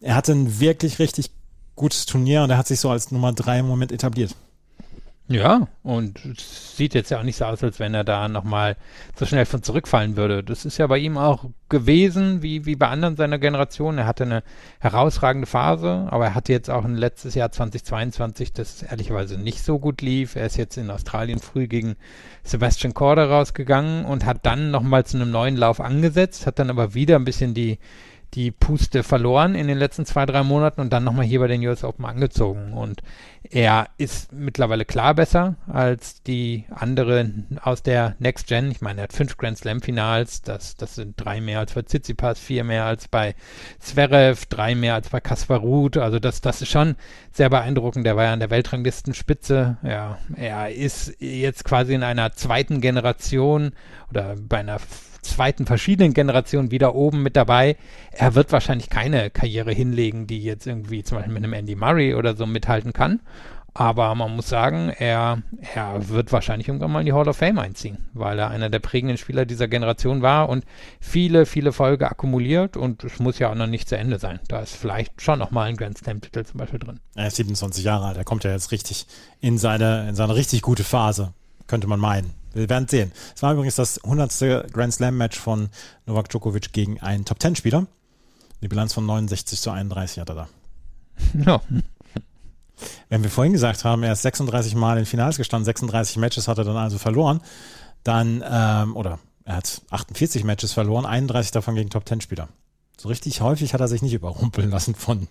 er 0.00 0.14
hatte 0.14 0.32
ein 0.32 0.60
wirklich 0.60 0.98
richtig 0.98 1.30
gutes 1.74 2.06
Turnier 2.06 2.42
und 2.42 2.50
er 2.50 2.58
hat 2.58 2.68
sich 2.68 2.80
so 2.80 2.90
als 2.90 3.10
Nummer 3.10 3.32
drei 3.32 3.58
im 3.58 3.66
Moment 3.66 3.92
etabliert. 3.92 4.34
Ja, 5.28 5.68
und 5.82 6.20
sieht 6.36 6.94
jetzt 6.94 7.10
ja 7.10 7.18
auch 7.18 7.22
nicht 7.22 7.36
so 7.36 7.44
aus, 7.44 7.62
als 7.62 7.78
wenn 7.78 7.94
er 7.94 8.04
da 8.04 8.28
nochmal 8.28 8.76
so 9.16 9.24
schnell 9.24 9.46
von 9.46 9.62
zurückfallen 9.62 10.16
würde. 10.16 10.42
Das 10.42 10.64
ist 10.64 10.78
ja 10.78 10.86
bei 10.88 10.98
ihm 10.98 11.16
auch 11.16 11.46
gewesen, 11.68 12.42
wie, 12.42 12.66
wie 12.66 12.76
bei 12.76 12.88
anderen 12.88 13.16
seiner 13.16 13.38
Generation. 13.38 13.98
Er 13.98 14.06
hatte 14.06 14.24
eine 14.24 14.42
herausragende 14.80 15.46
Phase, 15.46 16.08
aber 16.10 16.26
er 16.26 16.34
hatte 16.34 16.52
jetzt 16.52 16.68
auch 16.68 16.84
ein 16.84 16.96
letztes 16.96 17.34
Jahr 17.34 17.52
2022, 17.52 18.52
das 18.52 18.82
ehrlicherweise 18.82 19.38
nicht 19.38 19.62
so 19.62 19.78
gut 19.78 20.02
lief. 20.02 20.34
Er 20.36 20.46
ist 20.46 20.56
jetzt 20.56 20.76
in 20.76 20.90
Australien 20.90 21.38
früh 21.38 21.66
gegen 21.68 21.96
Sebastian 22.42 22.92
Korda 22.92 23.24
rausgegangen 23.24 24.04
und 24.04 24.26
hat 24.26 24.44
dann 24.44 24.70
nochmal 24.70 25.06
zu 25.06 25.16
einem 25.16 25.30
neuen 25.30 25.56
Lauf 25.56 25.80
angesetzt, 25.80 26.46
hat 26.46 26.58
dann 26.58 26.68
aber 26.68 26.94
wieder 26.94 27.16
ein 27.16 27.24
bisschen 27.24 27.54
die 27.54 27.78
die 28.34 28.50
Puste 28.50 29.02
verloren 29.02 29.54
in 29.54 29.68
den 29.68 29.78
letzten 29.78 30.06
zwei, 30.06 30.24
drei 30.24 30.42
Monaten 30.42 30.80
und 30.80 30.92
dann 30.92 31.04
nochmal 31.04 31.26
hier 31.26 31.40
bei 31.40 31.48
den 31.48 31.66
US 31.66 31.84
Open 31.84 32.04
angezogen. 32.06 32.72
Und 32.72 33.02
er 33.50 33.88
ist 33.98 34.32
mittlerweile 34.32 34.84
klar 34.84 35.14
besser 35.14 35.56
als 35.66 36.22
die 36.22 36.64
anderen 36.70 37.58
aus 37.62 37.82
der 37.82 38.14
Next 38.18 38.46
Gen. 38.46 38.70
Ich 38.70 38.80
meine, 38.80 39.00
er 39.00 39.04
hat 39.04 39.12
fünf 39.12 39.36
Grand 39.36 39.58
Slam 39.58 39.82
Finals, 39.82 40.42
das, 40.42 40.76
das 40.76 40.94
sind 40.94 41.14
drei 41.16 41.40
mehr 41.40 41.58
als 41.58 41.72
bei 41.72 41.82
Tsitsipas, 41.82 42.38
vier 42.38 42.64
mehr 42.64 42.84
als 42.84 43.08
bei 43.08 43.34
Zverev, 43.78 44.46
drei 44.48 44.74
mehr 44.74 44.94
als 44.94 45.08
bei 45.08 45.20
Kaspar 45.20 45.58
Ruth. 45.58 45.96
Also 45.96 46.18
das, 46.18 46.40
das 46.40 46.62
ist 46.62 46.70
schon 46.70 46.96
sehr 47.32 47.50
beeindruckend. 47.50 48.06
Der 48.06 48.16
war 48.16 48.24
ja 48.24 48.32
an 48.32 48.40
der 48.40 48.50
Weltranglistenspitze. 48.50 49.76
Ja, 49.82 50.18
er 50.36 50.70
ist 50.70 51.16
jetzt 51.20 51.64
quasi 51.64 51.94
in 51.94 52.04
einer 52.04 52.32
zweiten 52.32 52.80
Generation 52.80 53.72
oder 54.08 54.36
bei 54.36 54.58
einer 54.58 54.78
zweiten 55.22 55.66
verschiedenen 55.66 56.14
Generation 56.14 56.70
wieder 56.70 56.94
oben 56.94 57.22
mit 57.22 57.36
dabei. 57.36 57.76
Er 58.10 58.34
wird 58.34 58.52
wahrscheinlich 58.52 58.90
keine 58.90 59.30
Karriere 59.30 59.72
hinlegen, 59.72 60.26
die 60.26 60.42
jetzt 60.42 60.66
irgendwie 60.66 61.02
zum 61.02 61.18
Beispiel 61.18 61.32
mit 61.32 61.44
einem 61.44 61.52
Andy 61.52 61.76
Murray 61.76 62.14
oder 62.14 62.36
so 62.36 62.44
mithalten 62.44 62.92
kann. 62.92 63.20
Aber 63.74 64.14
man 64.14 64.36
muss 64.36 64.48
sagen, 64.48 64.90
er, 64.90 65.42
er 65.74 66.08
wird 66.10 66.30
wahrscheinlich 66.30 66.68
irgendwann 66.68 66.92
mal 66.92 67.00
in 67.00 67.06
die 67.06 67.14
Hall 67.14 67.28
of 67.28 67.38
Fame 67.38 67.58
einziehen, 67.58 67.96
weil 68.12 68.38
er 68.38 68.50
einer 68.50 68.68
der 68.68 68.80
prägenden 68.80 69.16
Spieler 69.16 69.46
dieser 69.46 69.66
Generation 69.66 70.20
war 70.20 70.50
und 70.50 70.66
viele, 71.00 71.46
viele 71.46 71.72
Folge 71.72 72.10
akkumuliert 72.10 72.76
und 72.76 73.02
es 73.02 73.18
muss 73.18 73.38
ja 73.38 73.50
auch 73.50 73.54
noch 73.54 73.66
nicht 73.66 73.88
zu 73.88 73.96
Ende 73.96 74.18
sein. 74.18 74.40
Da 74.48 74.60
ist 74.60 74.76
vielleicht 74.76 75.22
schon 75.22 75.38
noch 75.38 75.52
mal 75.52 75.64
ein 75.64 75.78
Grand 75.78 75.96
Slam-Titel 75.96 76.44
zum 76.44 76.58
Beispiel 76.58 76.80
drin. 76.80 77.00
Er 77.14 77.28
ist 77.28 77.36
27 77.36 77.82
Jahre 77.82 78.06
alt, 78.06 78.18
er 78.18 78.24
kommt 78.24 78.44
ja 78.44 78.50
jetzt 78.50 78.72
richtig 78.72 79.06
in 79.40 79.56
seine, 79.56 80.06
in 80.10 80.14
seine 80.14 80.34
richtig 80.34 80.60
gute 80.60 80.84
Phase, 80.84 81.32
könnte 81.66 81.86
man 81.86 82.00
meinen. 82.00 82.30
Wir 82.52 82.68
werden 82.68 82.88
sehen. 82.88 83.12
Es 83.34 83.42
war 83.42 83.54
übrigens 83.54 83.76
das 83.76 84.04
100. 84.04 84.70
Grand 84.70 84.92
Slam 84.92 85.16
Match 85.16 85.38
von 85.38 85.70
Novak 86.04 86.28
Djokovic 86.28 86.74
gegen 86.74 87.00
einen 87.00 87.24
Top 87.24 87.40
10 87.40 87.56
Spieler. 87.56 87.86
Die 88.60 88.68
Bilanz 88.68 88.92
von 88.92 89.06
69 89.06 89.58
zu 89.58 89.70
31 89.70 90.18
hat 90.20 90.28
er 90.28 90.34
da. 90.34 90.48
Ja. 91.46 91.60
Wenn 93.08 93.22
wir 93.22 93.30
vorhin 93.30 93.52
gesagt 93.52 93.84
haben, 93.84 94.02
er 94.02 94.12
ist 94.12 94.22
36 94.22 94.74
Mal 94.74 94.98
in 94.98 95.06
Finals 95.06 95.36
gestanden, 95.36 95.64
36 95.64 96.16
Matches 96.16 96.48
hat 96.48 96.58
er 96.58 96.64
dann 96.64 96.76
also 96.76 96.98
verloren, 96.98 97.40
dann, 98.04 98.42
ähm, 98.48 98.96
oder 98.96 99.18
er 99.44 99.56
hat 99.56 99.82
48 99.90 100.44
Matches 100.44 100.72
verloren, 100.72 101.06
31 101.06 101.52
davon 101.52 101.74
gegen 101.74 101.90
Top 101.90 102.08
10 102.08 102.20
Spieler. 102.20 102.48
So 102.96 103.08
richtig 103.08 103.40
häufig 103.40 103.74
hat 103.74 103.80
er 103.80 103.88
sich 103.88 104.02
nicht 104.02 104.12
überrumpeln 104.14 104.70
lassen 104.70 104.94
von, 104.94 105.28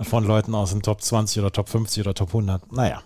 von 0.00 0.24
Leuten 0.24 0.54
aus 0.54 0.70
den 0.70 0.82
Top 0.82 1.02
20 1.02 1.40
oder 1.40 1.52
Top 1.52 1.68
50 1.68 2.02
oder 2.02 2.14
Top 2.14 2.28
100. 2.28 2.72
Naja. 2.72 3.02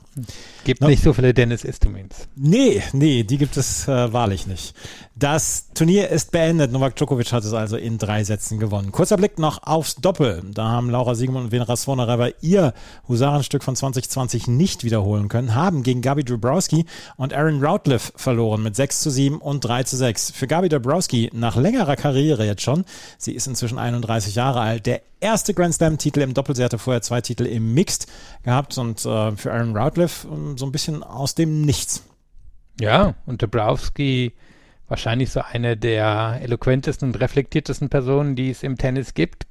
Gibt 0.64 0.80
no. 0.80 0.88
nicht 0.88 1.02
so 1.02 1.12
viele 1.12 1.34
Dennis 1.34 1.64
Istumins. 1.64 2.28
Nee, 2.36 2.82
nee, 2.92 3.22
die 3.22 3.38
gibt 3.38 3.56
es 3.56 3.86
äh, 3.86 4.12
wahrlich 4.12 4.46
nicht. 4.46 4.74
Das 5.14 5.68
Turnier 5.74 6.08
ist 6.08 6.30
beendet. 6.30 6.72
Novak 6.72 6.96
Djokovic 6.96 7.32
hat 7.32 7.44
es 7.44 7.52
also 7.52 7.76
in 7.76 7.96
drei 7.96 8.24
Sätzen 8.24 8.58
gewonnen. 8.58 8.92
Kurzer 8.92 9.16
Blick 9.16 9.38
noch 9.38 9.62
aufs 9.62 9.96
Doppel. 9.96 10.42
Da 10.52 10.68
haben 10.68 10.90
Laura 10.90 11.14
Siegemund 11.14 11.46
und 11.46 11.52
Venera 11.52 11.76
Svonareva 11.76 12.28
ihr 12.42 12.74
Husarenstück 13.08 13.62
von 13.62 13.76
2020 13.76 14.46
nicht 14.46 14.84
wiederholen 14.84 15.28
können, 15.28 15.54
haben 15.54 15.82
gegen 15.82 16.02
Gabi 16.02 16.24
Dubrowski 16.24 16.86
und 17.16 17.32
Aaron 17.32 17.64
Routliff 17.64 18.12
verloren 18.16 18.62
mit 18.62 18.76
6 18.76 19.00
zu 19.00 19.10
7 19.10 19.38
und 19.38 19.64
3 19.64 19.84
zu 19.84 19.96
6. 19.96 20.32
Für 20.32 20.46
Gabi 20.46 20.68
Dubrowski 20.68 21.30
nach 21.32 21.56
längerer 21.56 21.96
Karriere 21.96 22.44
jetzt 22.44 22.62
schon, 22.62 22.84
sie 23.16 23.32
ist 23.32 23.46
inzwischen 23.46 23.78
31 23.78 24.34
Jahre 24.34 24.60
alt, 24.60 24.86
der 24.86 25.00
erste 25.20 25.54
Grand 25.54 25.74
Slam-Titel 25.74 26.20
im 26.20 26.34
Doppel. 26.34 26.54
Sie 26.54 26.62
hatte 26.62 26.78
vorher 26.78 27.02
zwei 27.02 27.20
Titel 27.20 27.46
im 27.46 27.74
Mixed 27.74 28.06
gehabt 28.42 28.76
und 28.78 29.04
äh, 29.04 29.32
für 29.32 29.52
Aaron 29.52 29.76
Routliff 29.76 30.05
äh, 30.06 30.56
so 30.56 30.66
ein 30.66 30.72
bisschen 30.72 31.02
aus 31.02 31.34
dem 31.34 31.62
Nichts. 31.62 32.04
Ja, 32.80 33.14
und 33.24 33.42
Dabrowski 33.42 34.32
wahrscheinlich 34.88 35.30
so 35.30 35.40
eine 35.40 35.76
der 35.76 36.38
eloquentesten 36.42 37.08
und 37.08 37.20
reflektiertesten 37.20 37.88
Personen, 37.88 38.36
die 38.36 38.50
es 38.50 38.62
im 38.62 38.76
Tennis 38.76 39.14
gibt. 39.14 39.46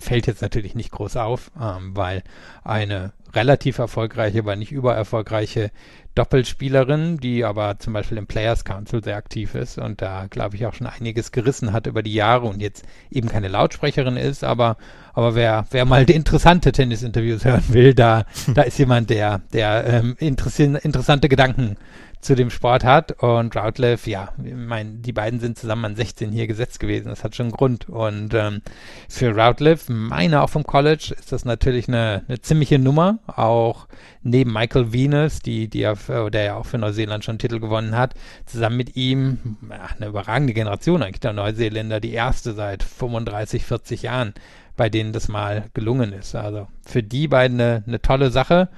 Fällt 0.00 0.26
jetzt 0.26 0.42
natürlich 0.42 0.74
nicht 0.74 0.90
groß 0.90 1.16
auf, 1.16 1.50
ähm, 1.60 1.96
weil 1.96 2.22
eine 2.64 3.12
relativ 3.34 3.78
erfolgreiche, 3.78 4.40
aber 4.40 4.56
nicht 4.56 4.72
übererfolgreiche 4.72 5.70
Doppelspielerin, 6.14 7.18
die 7.18 7.44
aber 7.44 7.78
zum 7.78 7.92
Beispiel 7.92 8.18
im 8.18 8.26
Players 8.26 8.64
Council 8.64 9.04
sehr 9.04 9.16
aktiv 9.16 9.54
ist 9.54 9.78
und 9.78 10.02
da, 10.02 10.26
glaube 10.28 10.56
ich, 10.56 10.66
auch 10.66 10.74
schon 10.74 10.88
einiges 10.88 11.30
gerissen 11.30 11.72
hat 11.72 11.86
über 11.86 12.02
die 12.02 12.14
Jahre 12.14 12.46
und 12.46 12.60
jetzt 12.60 12.84
eben 13.10 13.28
keine 13.28 13.48
Lautsprecherin 13.48 14.16
ist, 14.16 14.42
aber, 14.42 14.78
aber 15.12 15.34
wer, 15.34 15.66
wer 15.70 15.84
mal 15.84 16.08
interessante 16.10 16.72
Tennis-Interviews 16.72 17.44
hören 17.44 17.64
will, 17.68 17.94
da, 17.94 18.24
da 18.54 18.62
ist 18.62 18.78
jemand, 18.78 19.10
der, 19.10 19.42
der 19.52 19.86
ähm, 19.86 20.16
interessante 20.18 21.28
Gedanken 21.28 21.76
zu 22.20 22.34
dem 22.34 22.50
Sport 22.50 22.84
hat. 22.84 23.22
Und 23.22 23.54
Routleff, 23.56 24.06
ja, 24.06 24.32
ich 24.42 24.54
meine, 24.54 24.96
die 24.96 25.12
beiden 25.12 25.40
sind 25.40 25.58
zusammen 25.58 25.84
an 25.84 25.96
16 25.96 26.32
hier 26.32 26.46
gesetzt 26.46 26.80
gewesen. 26.80 27.08
Das 27.08 27.24
hat 27.24 27.36
schon 27.36 27.46
einen 27.46 27.52
Grund. 27.52 27.88
Und 27.88 28.34
ähm, 28.34 28.62
für 29.08 29.34
Routleff, 29.34 29.88
meine 29.88 30.42
auch 30.42 30.50
vom 30.50 30.64
College, 30.64 31.14
ist 31.18 31.32
das 31.32 31.44
natürlich 31.44 31.88
eine, 31.88 32.24
eine 32.28 32.40
ziemliche 32.40 32.78
Nummer. 32.78 33.18
Auch 33.26 33.86
neben 34.22 34.52
Michael 34.52 34.92
Venus, 34.92 35.40
die, 35.40 35.68
die 35.68 35.80
ja, 35.80 35.94
der 35.94 36.42
ja 36.42 36.56
auch 36.56 36.66
für 36.66 36.78
Neuseeland 36.78 37.24
schon 37.24 37.34
einen 37.34 37.38
Titel 37.38 37.60
gewonnen 37.60 37.96
hat, 37.96 38.14
zusammen 38.46 38.76
mit 38.76 38.96
ihm 38.96 39.56
ja, 39.68 39.88
eine 39.96 40.06
überragende 40.06 40.54
Generation 40.54 41.02
eigentlich 41.02 41.20
der 41.20 41.32
Neuseeländer, 41.32 42.00
die 42.00 42.12
erste 42.12 42.52
seit 42.52 42.82
35, 42.82 43.64
40 43.64 44.02
Jahren, 44.02 44.34
bei 44.76 44.88
denen 44.88 45.12
das 45.12 45.28
mal 45.28 45.66
gelungen 45.74 46.12
ist. 46.12 46.34
Also 46.34 46.68
für 46.84 47.02
die 47.02 47.28
beiden 47.28 47.60
eine, 47.60 47.84
eine 47.86 48.02
tolle 48.02 48.30
Sache. 48.30 48.68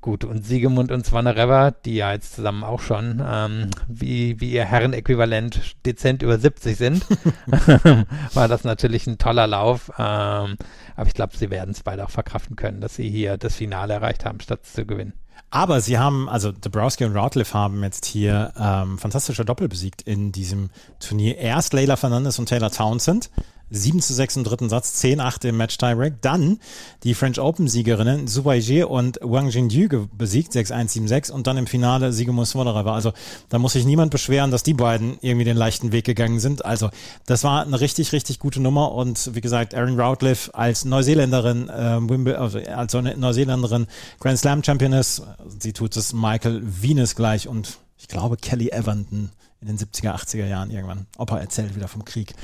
Gut, 0.00 0.24
und 0.24 0.44
Siegemund 0.46 0.92
und 0.92 1.04
Swanereva, 1.04 1.72
die 1.72 1.96
ja 1.96 2.12
jetzt 2.12 2.34
zusammen 2.34 2.62
auch 2.62 2.80
schon 2.80 3.22
ähm, 3.26 3.70
wie, 3.88 4.40
wie 4.40 4.52
ihr 4.52 4.64
Herrenäquivalent 4.64 5.76
dezent 5.84 6.22
über 6.22 6.38
70 6.38 6.76
sind, 6.76 7.06
war 8.34 8.46
das 8.48 8.64
natürlich 8.64 9.06
ein 9.06 9.18
toller 9.18 9.46
Lauf. 9.46 9.90
Ähm, 9.98 10.56
aber 10.94 11.08
ich 11.08 11.14
glaube, 11.14 11.36
sie 11.36 11.50
werden 11.50 11.72
es 11.72 11.82
beide 11.82 12.04
auch 12.04 12.10
verkraften 12.10 12.56
können, 12.56 12.80
dass 12.80 12.96
sie 12.96 13.10
hier 13.10 13.36
das 13.36 13.56
Finale 13.56 13.94
erreicht 13.94 14.24
haben, 14.24 14.40
statt 14.40 14.64
zu 14.64 14.86
gewinnen. 14.86 15.14
Aber 15.50 15.80
sie 15.80 15.98
haben, 15.98 16.28
also 16.28 16.52
Dabrowski 16.52 17.04
und 17.04 17.16
Routliff 17.16 17.54
haben 17.54 17.82
jetzt 17.82 18.04
hier 18.04 18.52
ähm, 18.58 18.98
fantastische 18.98 19.44
Doppel 19.44 19.68
besiegt 19.68 20.02
in 20.02 20.32
diesem 20.32 20.70
Turnier. 20.98 21.38
Erst 21.38 21.72
Leila 21.72 21.96
Fernandez 21.96 22.38
und 22.38 22.48
Taylor 22.48 22.70
Townsend. 22.70 23.30
7 23.70 24.00
zu 24.00 24.14
6 24.14 24.36
im 24.36 24.44
dritten 24.44 24.68
Satz, 24.68 25.02
10-8 25.02 25.48
im 25.48 25.56
Match 25.56 25.76
Tiebreak. 25.76 26.20
Dann 26.20 26.58
die 27.02 27.14
French 27.14 27.40
Open 27.40 27.68
Siegerinnen 27.68 28.28
Subaijie 28.28 28.84
und 28.84 29.18
Wang 29.22 29.48
Jingyu 29.48 30.06
besiegt 30.16 30.52
6-1, 30.52 31.08
7-6 31.08 31.32
und 31.32 31.46
dann 31.46 31.56
im 31.56 31.66
Finale 31.66 32.12
Siegemus 32.12 32.54
Modereva. 32.54 32.94
Also 32.94 33.12
da 33.48 33.58
muss 33.58 33.72
sich 33.72 33.84
niemand 33.84 34.10
beschweren, 34.10 34.50
dass 34.50 34.62
die 34.62 34.74
beiden 34.74 35.18
irgendwie 35.20 35.44
den 35.44 35.56
leichten 35.56 35.92
Weg 35.92 36.04
gegangen 36.04 36.38
sind. 36.38 36.64
Also 36.64 36.90
das 37.26 37.42
war 37.44 37.62
eine 37.62 37.80
richtig, 37.80 38.12
richtig 38.12 38.38
gute 38.38 38.60
Nummer 38.60 38.92
und 38.92 39.34
wie 39.34 39.40
gesagt, 39.40 39.74
Aaron 39.74 39.98
Routliff 40.00 40.50
als 40.52 40.84
Neuseeländerin, 40.84 41.68
äh, 41.68 41.98
Wimble, 42.08 42.36
also 42.38 42.58
als 42.58 42.92
Neuseeländerin 42.92 43.86
Grand 44.20 44.38
Slam 44.38 44.62
Championess, 44.62 45.22
sie 45.58 45.72
tut 45.72 45.96
es 45.96 46.12
Michael 46.12 46.62
Venus 46.64 47.16
gleich 47.16 47.48
und 47.48 47.78
ich 47.98 48.08
glaube 48.08 48.36
Kelly 48.36 48.68
Everton 48.68 49.30
in 49.60 49.68
den 49.68 49.78
70er, 49.78 50.14
80er 50.14 50.46
Jahren 50.46 50.70
irgendwann. 50.70 51.06
Opa 51.18 51.38
erzählt 51.38 51.74
wieder 51.74 51.88
vom 51.88 52.04
Krieg. 52.04 52.34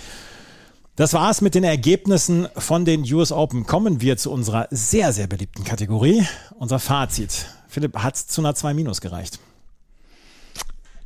Das 0.94 1.14
war's 1.14 1.40
mit 1.40 1.54
den 1.54 1.64
Ergebnissen 1.64 2.48
von 2.54 2.84
den 2.84 3.10
US 3.14 3.32
Open. 3.32 3.64
Kommen 3.64 4.02
wir 4.02 4.18
zu 4.18 4.30
unserer 4.30 4.68
sehr, 4.70 5.14
sehr 5.14 5.26
beliebten 5.26 5.64
Kategorie. 5.64 6.22
Unser 6.58 6.78
Fazit. 6.78 7.46
Philipp, 7.66 7.96
hat 7.96 8.14
es 8.16 8.26
zu 8.26 8.42
einer 8.42 8.54
2 8.54 8.74
Minus 8.74 9.00
gereicht? 9.00 9.38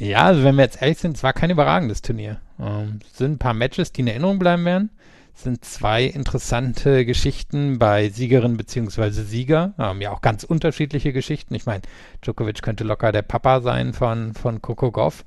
Ja, 0.00 0.24
also 0.24 0.42
wenn 0.42 0.56
wir 0.56 0.64
jetzt 0.64 0.82
ehrlich 0.82 0.98
sind, 0.98 1.16
es 1.16 1.22
war 1.22 1.32
kein 1.32 1.50
überragendes 1.50 2.02
Turnier. 2.02 2.40
Ähm, 2.58 2.98
es 3.08 3.18
sind 3.18 3.34
ein 3.34 3.38
paar 3.38 3.54
Matches, 3.54 3.92
die 3.92 4.00
in 4.00 4.08
Erinnerung 4.08 4.40
bleiben 4.40 4.64
werden. 4.64 4.90
Sind 5.36 5.64
zwei 5.66 6.04
interessante 6.04 7.04
Geschichten 7.04 7.78
bei 7.78 8.08
Siegerinnen 8.08 8.56
bzw. 8.56 9.10
Sieger. 9.10 9.74
Ähm, 9.78 10.00
ja, 10.00 10.10
auch 10.10 10.22
ganz 10.22 10.44
unterschiedliche 10.44 11.12
Geschichten. 11.12 11.54
Ich 11.54 11.66
meine, 11.66 11.82
Djokovic 12.22 12.62
könnte 12.62 12.84
locker 12.84 13.12
der 13.12 13.20
Papa 13.22 13.60
sein 13.60 13.92
von, 13.92 14.32
von 14.32 14.62
Coco 14.62 14.90
Goff. 14.90 15.26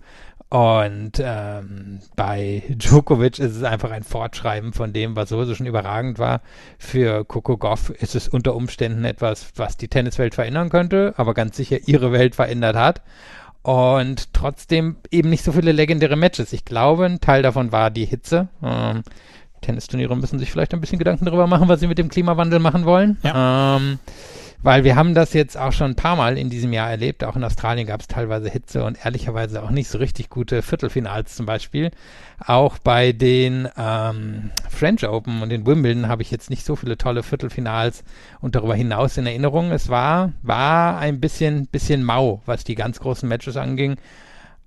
Und 0.49 1.21
ähm, 1.23 1.99
bei 2.15 2.63
Djokovic 2.69 3.37
ist 3.37 3.55
es 3.55 3.63
einfach 3.63 3.91
ein 3.91 4.01
Fortschreiben 4.01 4.73
von 4.73 4.93
dem, 4.93 5.15
was 5.15 5.29
sowieso 5.29 5.53
schon 5.53 5.67
überragend 5.67 6.17
war. 6.17 6.41
Für 6.79 7.23
Coco 7.23 7.57
Goff 7.57 7.91
ist 7.91 8.15
es 8.15 8.27
unter 8.27 8.55
Umständen 8.55 9.05
etwas, 9.05 9.51
was 9.57 9.77
die 9.77 9.89
Tenniswelt 9.89 10.33
verändern 10.33 10.69
könnte, 10.69 11.13
aber 11.17 11.35
ganz 11.35 11.55
sicher 11.55 11.87
ihre 11.87 12.11
Welt 12.11 12.33
verändert 12.33 12.75
hat. 12.75 13.03
Und 13.61 14.33
trotzdem 14.33 14.95
eben 15.11 15.29
nicht 15.29 15.43
so 15.43 15.51
viele 15.51 15.71
legendäre 15.71 16.15
Matches. 16.15 16.51
Ich 16.51 16.65
glaube, 16.65 17.05
ein 17.05 17.21
Teil 17.21 17.43
davon 17.43 17.71
war 17.71 17.91
die 17.91 18.05
Hitze. 18.05 18.47
Ähm, 18.63 19.03
Tennisturniere 19.61 20.15
müssen 20.15 20.39
sich 20.39 20.51
vielleicht 20.51 20.73
ein 20.73 20.81
bisschen 20.81 20.99
Gedanken 20.99 21.25
darüber 21.25 21.47
machen, 21.47 21.67
was 21.67 21.79
sie 21.79 21.87
mit 21.87 21.97
dem 21.97 22.09
Klimawandel 22.09 22.59
machen 22.59 22.85
wollen. 22.85 23.17
Ja. 23.23 23.77
Ähm, 23.77 23.99
weil 24.61 24.83
wir 24.83 24.97
haben 24.97 25.13
das 25.13 25.33
jetzt 25.33 25.57
auch 25.57 25.71
schon 25.71 25.91
ein 25.91 25.95
paar 25.95 26.17
Mal 26.17 26.37
in 26.37 26.49
diesem 26.49 26.73
Jahr 26.73 26.89
erlebt. 26.89 27.23
Auch 27.23 27.37
in 27.37 27.43
Australien 27.43 27.87
gab 27.87 28.01
es 28.01 28.07
teilweise 28.07 28.49
Hitze 28.49 28.83
und 28.83 28.97
ehrlicherweise 29.05 29.63
auch 29.63 29.69
nicht 29.69 29.87
so 29.87 29.97
richtig 29.99 30.29
gute 30.29 30.61
Viertelfinals 30.61 31.35
zum 31.35 31.45
Beispiel. 31.45 31.91
Auch 32.45 32.77
bei 32.77 33.13
den 33.13 33.69
ähm, 33.77 34.51
French 34.69 35.07
Open 35.07 35.41
und 35.41 35.49
den 35.49 35.65
Wimbledon 35.65 36.09
habe 36.09 36.23
ich 36.23 36.31
jetzt 36.31 36.49
nicht 36.49 36.65
so 36.65 36.75
viele 36.75 36.97
tolle 36.97 37.23
Viertelfinals 37.23 38.03
und 38.41 38.55
darüber 38.55 38.75
hinaus 38.75 39.17
in 39.17 39.25
Erinnerung. 39.25 39.71
Es 39.71 39.87
war, 39.87 40.33
war 40.41 40.97
ein 40.97 41.21
bisschen, 41.21 41.67
bisschen 41.67 42.03
mau, 42.03 42.41
was 42.45 42.65
die 42.65 42.75
ganz 42.75 42.99
großen 42.99 43.29
Matches 43.29 43.55
anging. 43.55 43.95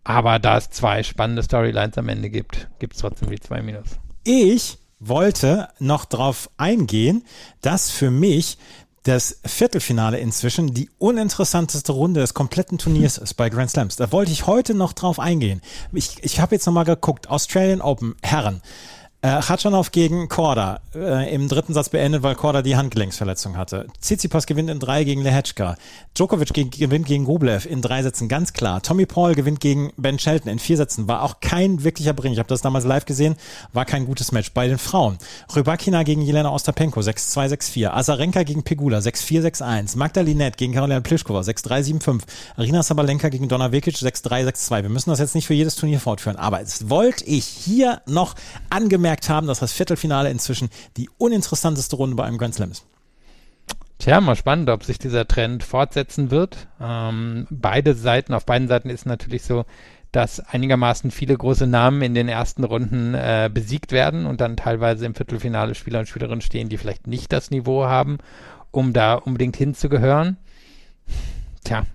Aber 0.05 0.39
da 0.39 0.57
es 0.57 0.71
zwei 0.71 1.03
spannende 1.03 1.43
Storylines 1.43 1.99
am 1.99 2.09
Ende 2.09 2.31
gibt, 2.31 2.69
gibt 2.79 2.95
es 2.95 3.01
trotzdem 3.01 3.31
die 3.31 3.39
zwei 3.39 3.63
Minus. 3.63 3.99
Ich 4.25 4.79
wollte 5.09 5.69
noch 5.79 6.05
darauf 6.05 6.51
eingehen, 6.57 7.25
dass 7.61 7.91
für 7.91 8.11
mich 8.11 8.59
das 9.05 9.41
Viertelfinale 9.45 10.19
inzwischen 10.19 10.75
die 10.75 10.89
uninteressanteste 10.99 11.93
Runde 11.93 12.21
des 12.21 12.35
kompletten 12.35 12.79
Turniers 12.79 13.19
ist 13.19 13.35
bei 13.35 13.49
Grand 13.49 13.71
Slams. 13.71 13.97
Da 13.97 14.13
wollte 14.13 14.31
ich 14.31 14.47
heute 14.47 14.75
noch 14.75 14.93
drauf 14.93 15.19
eingehen. 15.19 15.61
Ich, 15.93 16.23
ich 16.23 16.39
habe 16.41 16.55
jetzt 16.55 16.67
nochmal 16.67 16.85
geguckt. 16.85 17.29
Australian 17.29 17.81
Open, 17.81 18.15
Herren. 18.23 18.63
Äh, 19.25 19.41
Khachanov 19.41 19.93
gegen 19.93 20.29
Korda 20.29 20.81
äh, 20.97 21.33
im 21.33 21.47
dritten 21.47 21.73
Satz 21.75 21.91
beendet, 21.91 22.25
weil 22.25 22.35
Korda 22.35 22.61
die 22.61 22.75
Handgelenksverletzung 22.75 23.57
hatte. 23.57 23.87
Tsitsipas 24.01 24.47
gewinnt 24.47 24.69
in 24.69 24.81
drei 24.81 25.05
gegen 25.05 25.23
Lehechka. 25.23 25.77
Djokovic 26.19 26.53
gegen, 26.53 26.71
gewinnt 26.71 27.07
gegen 27.07 27.25
Rublev 27.27 27.65
in 27.65 27.83
drei 27.83 28.03
Sätzen, 28.03 28.29
ganz 28.29 28.53
klar. 28.53 28.83
Tommy 28.83 29.07
Paul 29.07 29.37
gewinnt 29.37 29.61
gegen 29.61 29.93
Ben 29.97 30.19
Shelton 30.19 30.51
in 30.51 30.59
vier 30.59 30.77
Sätzen. 30.77 31.07
War 31.07 31.23
auch 31.23 31.39
kein 31.39 31.85
wirklicher 31.85 32.15
Bring. 32.15 32.33
Ich 32.33 32.41
habe 32.41 32.49
das 32.49 32.63
damals 32.63 32.85
live 32.85 33.05
gesehen. 33.05 33.37
War 33.73 33.85
kein 33.85 34.07
gutes 34.07 34.33
Match. 34.33 34.55
Bei 34.55 34.67
den 34.67 34.79
Frauen. 34.79 35.19
Rybakina 35.55 36.03
gegen 36.03 36.23
Jelena 36.23 36.51
Ostapenko 36.51 36.99
6-2, 36.99 37.53
6-4. 37.53 37.91
Azarenka 37.91 38.43
gegen 38.43 38.65
Pegula 38.65 38.99
6-4, 38.99 39.53
6-1. 39.53 39.99
Magdalinette 39.99 40.57
gegen 40.57 40.73
Karolina 40.73 40.99
Pliskova 40.99 41.43
6-3, 41.43 42.01
7-5. 42.01 42.23
Arina 42.57 42.83
Sabalenka 42.83 43.29
gegen 43.29 43.47
Donna 43.47 43.71
Vekic 43.71 43.95
6-3, 43.95 44.49
6-2. 44.49 44.83
Wir 44.83 44.89
müssen 44.91 45.11
das 45.11 45.21
jetzt 45.21 45.37
nicht 45.37 45.47
für 45.47 45.55
jedes 45.55 45.77
Turnier 45.77 46.01
fortführen. 46.01 46.37
Aber 46.37 46.61
es 46.61 46.91
wollte 46.91 47.25
ich 47.25 47.45
hier 47.45 48.03
noch 48.07 48.35
angemerkt 48.69 49.12
gemerkt 49.13 49.29
haben, 49.29 49.47
dass 49.47 49.61
das 49.61 49.73
Viertelfinale 49.73 50.31
inzwischen 50.31 50.71
die 50.97 51.11
uninteressanteste 51.19 51.97
Runde 51.97 52.17
bei 52.17 52.25
einem 52.25 52.39
Grand 52.39 52.55
Slam 52.55 52.71
ist. 52.71 52.87
Tja, 53.99 54.21
mal 54.21 54.37
spannend, 54.37 54.71
ob 54.71 54.85
sich 54.85 54.99
dieser 54.99 55.29
Trend 55.29 55.63
fortsetzen 55.63 56.31
wird. 56.31 56.67
Ähm, 56.81 57.47
beide 57.51 57.95
Seiten, 57.95 58.33
auf 58.33 58.47
beiden 58.47 58.69
Seiten 58.69 58.89
ist 58.89 59.05
natürlich 59.07 59.43
so, 59.43 59.65
dass 60.13 60.41
einigermaßen 60.41 61.11
viele 61.11 61.37
große 61.37 61.67
Namen 61.67 62.03
in 62.03 62.15
den 62.15 62.29
ersten 62.29 62.65
Runden 62.65 63.15
äh, 63.15 63.51
besiegt 63.53 63.93
werden 63.93 64.27
und 64.27 64.41
dann 64.41 64.57
teilweise 64.57 65.07
im 65.07 65.15
Viertelfinale 65.15 65.75
Spieler 65.75 66.01
und 66.01 66.07
Spielerinnen 66.07 66.41
stehen, 66.41 66.69
die 66.69 66.79
vielleicht 66.79 67.07
nicht 67.07 67.33
das 67.33 67.51
Niveau 67.51 67.85
haben, 67.85 68.19
um 68.71 68.93
da 68.93 69.15
unbedingt 69.15 69.57
hinzugehören. 69.57 70.37
Tja, 71.65 71.87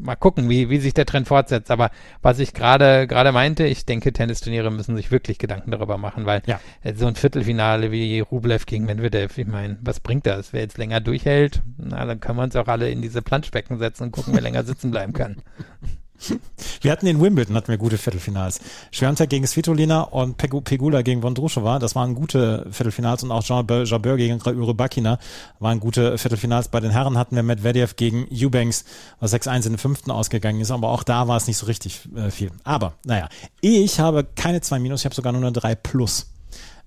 mal 0.00 0.16
gucken, 0.16 0.48
wie, 0.48 0.70
wie 0.70 0.78
sich 0.78 0.94
der 0.94 1.06
Trend 1.06 1.28
fortsetzt. 1.28 1.70
Aber 1.70 1.90
was 2.22 2.38
ich 2.38 2.54
gerade 2.54 3.06
gerade 3.06 3.32
meinte, 3.32 3.64
ich 3.64 3.84
denke, 3.86 4.12
Tennisturniere 4.12 4.70
müssen 4.70 4.96
sich 4.96 5.10
wirklich 5.10 5.38
Gedanken 5.38 5.70
darüber 5.70 5.98
machen, 5.98 6.26
weil 6.26 6.42
Ja. 6.46 6.60
äh, 6.82 6.94
so 6.94 7.06
ein 7.06 7.14
Viertelfinale 7.16 7.90
wie 7.92 8.20
Rublev 8.20 8.66
gegen 8.66 8.84
Medvedev, 8.84 9.36
ich 9.38 9.46
meine, 9.46 9.78
was 9.82 10.00
bringt 10.00 10.26
das? 10.26 10.52
Wer 10.52 10.62
jetzt 10.62 10.78
länger 10.78 11.00
durchhält, 11.00 11.62
na, 11.78 12.04
dann 12.04 12.20
können 12.20 12.38
wir 12.38 12.44
uns 12.44 12.56
auch 12.56 12.68
alle 12.68 12.90
in 12.90 13.02
diese 13.02 13.22
Planschbecken 13.22 13.78
setzen 13.78 14.04
und 14.04 14.12
gucken, 14.12 14.34
wer 14.34 14.42
länger 14.42 14.64
sitzen 14.64 14.90
bleiben 14.90 15.12
kann. 15.12 15.36
Wir 16.80 16.92
hatten 16.92 17.06
in 17.06 17.20
Wimbledon 17.20 17.56
hatten 17.56 17.68
wir 17.68 17.78
gute 17.78 17.98
Viertelfinals. 17.98 18.60
Schwiontek 18.90 19.30
gegen 19.30 19.46
Svitolina 19.46 20.02
und 20.02 20.40
Pegu- 20.40 20.60
Pegula 20.60 21.02
gegen 21.02 21.22
Vondrushova, 21.22 21.78
das 21.78 21.94
waren 21.94 22.14
gute 22.14 22.66
Viertelfinals 22.70 23.22
und 23.22 23.30
auch 23.30 23.42
Jean 23.42 23.66
Be- 23.66 23.84
Jabeur 23.84 24.16
gegen 24.16 24.40
Rybakina 24.40 25.18
waren 25.58 25.80
gute 25.80 26.18
Viertelfinals. 26.18 26.68
Bei 26.68 26.80
den 26.80 26.90
Herren 26.90 27.18
hatten 27.18 27.36
wir 27.36 27.42
Medvedev 27.42 27.96
gegen 27.96 28.26
Eubanks, 28.32 28.84
was 29.20 29.32
6-1 29.34 29.56
in 29.56 29.62
den 29.72 29.78
fünften 29.78 30.10
ausgegangen 30.10 30.60
ist, 30.60 30.70
aber 30.70 30.88
auch 30.88 31.02
da 31.02 31.28
war 31.28 31.36
es 31.36 31.46
nicht 31.46 31.56
so 31.58 31.66
richtig 31.66 32.00
äh, 32.16 32.30
viel. 32.30 32.50
Aber 32.64 32.94
naja, 33.04 33.28
ich 33.60 33.98
habe 34.00 34.24
keine 34.36 34.60
2 34.60 34.78
Minus, 34.78 35.00
ich 35.00 35.04
habe 35.06 35.14
sogar 35.14 35.32
nur 35.32 35.40
eine 35.42 35.52
3 35.52 35.74
Plus, 35.74 36.30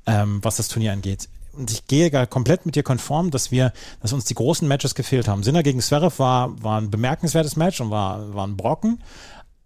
ähm, 0.05 0.39
was 0.43 0.57
das 0.57 0.67
Turnier 0.67 0.91
angeht. 0.93 1.27
Und 1.57 1.71
ich 1.71 1.87
gehe 1.87 2.11
gar 2.11 2.27
komplett 2.27 2.65
mit 2.65 2.75
dir 2.75 2.83
konform, 2.83 3.31
dass 3.31 3.51
wir, 3.51 3.71
dass 4.01 4.13
uns 4.13 4.25
die 4.25 4.35
großen 4.35 4.67
Matches 4.67 4.95
gefehlt 4.95 5.27
haben. 5.27 5.43
Sinner 5.43 5.63
gegen 5.63 5.81
Zverev 5.81 6.19
war, 6.19 6.61
war 6.63 6.79
ein 6.79 6.91
bemerkenswertes 6.91 7.55
Match 7.55 7.81
und 7.81 7.89
war, 7.89 8.33
war 8.33 8.45
ein 8.45 8.57
Brocken. 8.57 9.01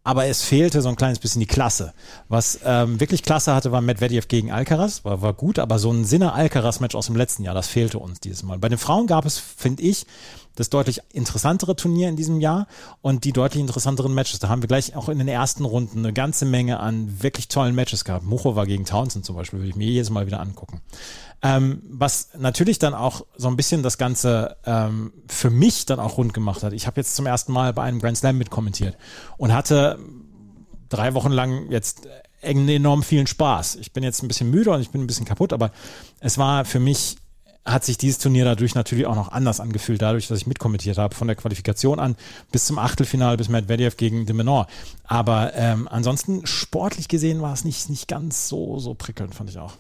Aber 0.04 0.26
es 0.26 0.44
fehlte 0.44 0.82
so 0.82 0.90
ein 0.90 0.96
kleines 0.96 1.20
bisschen 1.20 1.42
die 1.42 1.46
Klasse. 1.46 1.94
Was 2.30 2.60
ähm, 2.64 3.00
wirklich 3.00 3.24
Klasse 3.24 3.54
hatte, 3.54 3.72
war 3.72 3.82
Medvedev 3.82 4.28
gegen 4.28 4.52
Alcaraz. 4.52 5.04
War, 5.06 5.22
war 5.22 5.34
gut, 5.34 5.60
aber 5.60 5.78
so 5.78 5.92
ein 5.92 6.06
Sinner-Alcaraz-Match 6.06 6.96
aus 6.96 7.08
dem 7.08 7.16
letzten 7.16 7.44
Jahr, 7.44 7.54
das 7.54 7.68
fehlte 7.68 8.00
uns 8.00 8.20
dieses 8.20 8.44
Mal. 8.44 8.60
Bei 8.60 8.70
den 8.70 8.78
Frauen 8.78 9.08
gab 9.08 9.26
es, 9.26 9.38
finde 9.38 9.84
ich, 9.84 10.06
das 10.56 10.70
deutlich 10.70 11.02
interessantere 11.14 11.76
Turnier 11.76 12.10
in 12.10 12.18
diesem 12.18 12.42
Jahr 12.42 12.68
und 13.02 13.24
die 13.24 13.32
deutlich 13.32 13.62
interessanteren 13.62 14.14
Matches. 14.14 14.40
Da 14.40 14.50
haben 14.50 14.62
wir 14.62 14.68
gleich 14.68 14.96
auch 14.96 15.08
in 15.08 15.18
den 15.18 15.30
ersten 15.30 15.64
Runden 15.64 16.00
eine 16.00 16.12
ganze 16.12 16.46
Menge 16.46 16.80
an 16.80 17.22
wirklich 17.22 17.48
tollen 17.48 17.76
Matches 17.76 18.04
gehabt. 18.04 18.26
Muchova 18.26 18.66
gegen 18.66 18.86
Townsend 18.86 19.26
zum 19.26 19.36
Beispiel, 19.36 19.60
würde 19.60 19.70
ich 19.70 19.76
mir 19.76 19.88
jedes 19.88 20.10
Mal 20.10 20.28
wieder 20.28 20.42
angucken. 20.42 20.82
Ähm, 21.42 21.82
was 21.90 22.32
natürlich 22.38 22.80
dann 22.80 22.94
auch 22.94 23.26
so 23.38 23.48
ein 23.48 23.56
bisschen 23.56 23.82
das 23.82 23.98
Ganze 23.98 24.58
ähm, 24.66 25.14
für 25.30 25.50
mich 25.50 25.86
dann 25.86 25.98
auch 25.98 26.18
rund 26.18 26.34
gemacht 26.34 26.64
hat. 26.64 26.74
Ich 26.74 26.86
habe 26.86 27.00
jetzt 27.00 27.16
zum 27.16 27.26
ersten 27.26 27.54
Mal 27.54 27.72
bei 27.72 27.84
einem 27.84 28.00
Grand 28.00 28.18
Slam 28.18 28.38
mitkommentiert 28.38 28.98
und 29.38 29.54
hatte 29.54 29.89
drei 30.90 31.14
Wochen 31.14 31.32
lang 31.32 31.70
jetzt 31.70 32.08
enorm 32.42 33.04
vielen 33.04 33.28
Spaß. 33.28 33.76
Ich 33.76 33.92
bin 33.92 34.04
jetzt 34.04 34.24
ein 34.24 34.28
bisschen 34.28 34.50
müde 34.50 34.72
und 34.72 34.82
ich 34.82 34.90
bin 34.90 35.02
ein 35.02 35.08
bisschen 35.08 35.26
kaputt, 35.26 35.54
aber 35.54 35.72
es 36.20 36.38
war 36.38 36.66
für 36.66 36.80
mich 36.80 37.18
hat 37.66 37.84
sich 37.84 37.98
dieses 37.98 38.20
Turnier 38.20 38.46
dadurch 38.46 38.74
natürlich 38.74 39.06
auch 39.06 39.16
noch 39.16 39.32
anders 39.32 39.60
angefühlt, 39.60 40.02
dadurch, 40.02 40.28
dass 40.28 40.40
ich 40.40 40.48
mitkommentiert 40.48 40.98
habe, 40.98 41.14
von 41.14 41.28
der 41.28 41.36
Qualifikation 41.36 42.00
an 42.00 42.16
bis 42.52 42.66
zum 42.66 42.80
Achtelfinale, 42.80 43.38
bis 43.38 43.50
Medvedev 43.50 43.98
gegen 43.98 44.26
de 44.26 44.36
Menor. 44.36 44.68
Aber 45.04 45.54
ähm, 45.56 45.88
ansonsten 45.90 46.46
sportlich 46.48 47.08
gesehen 47.08 47.42
war 47.42 47.54
es 47.54 47.66
nicht, 47.66 47.90
nicht 47.90 48.08
ganz 48.08 48.48
so, 48.48 48.80
so 48.80 48.94
prickelnd, 48.94 49.36
fand 49.36 49.50
ich 49.50 49.60
auch. 49.60 49.74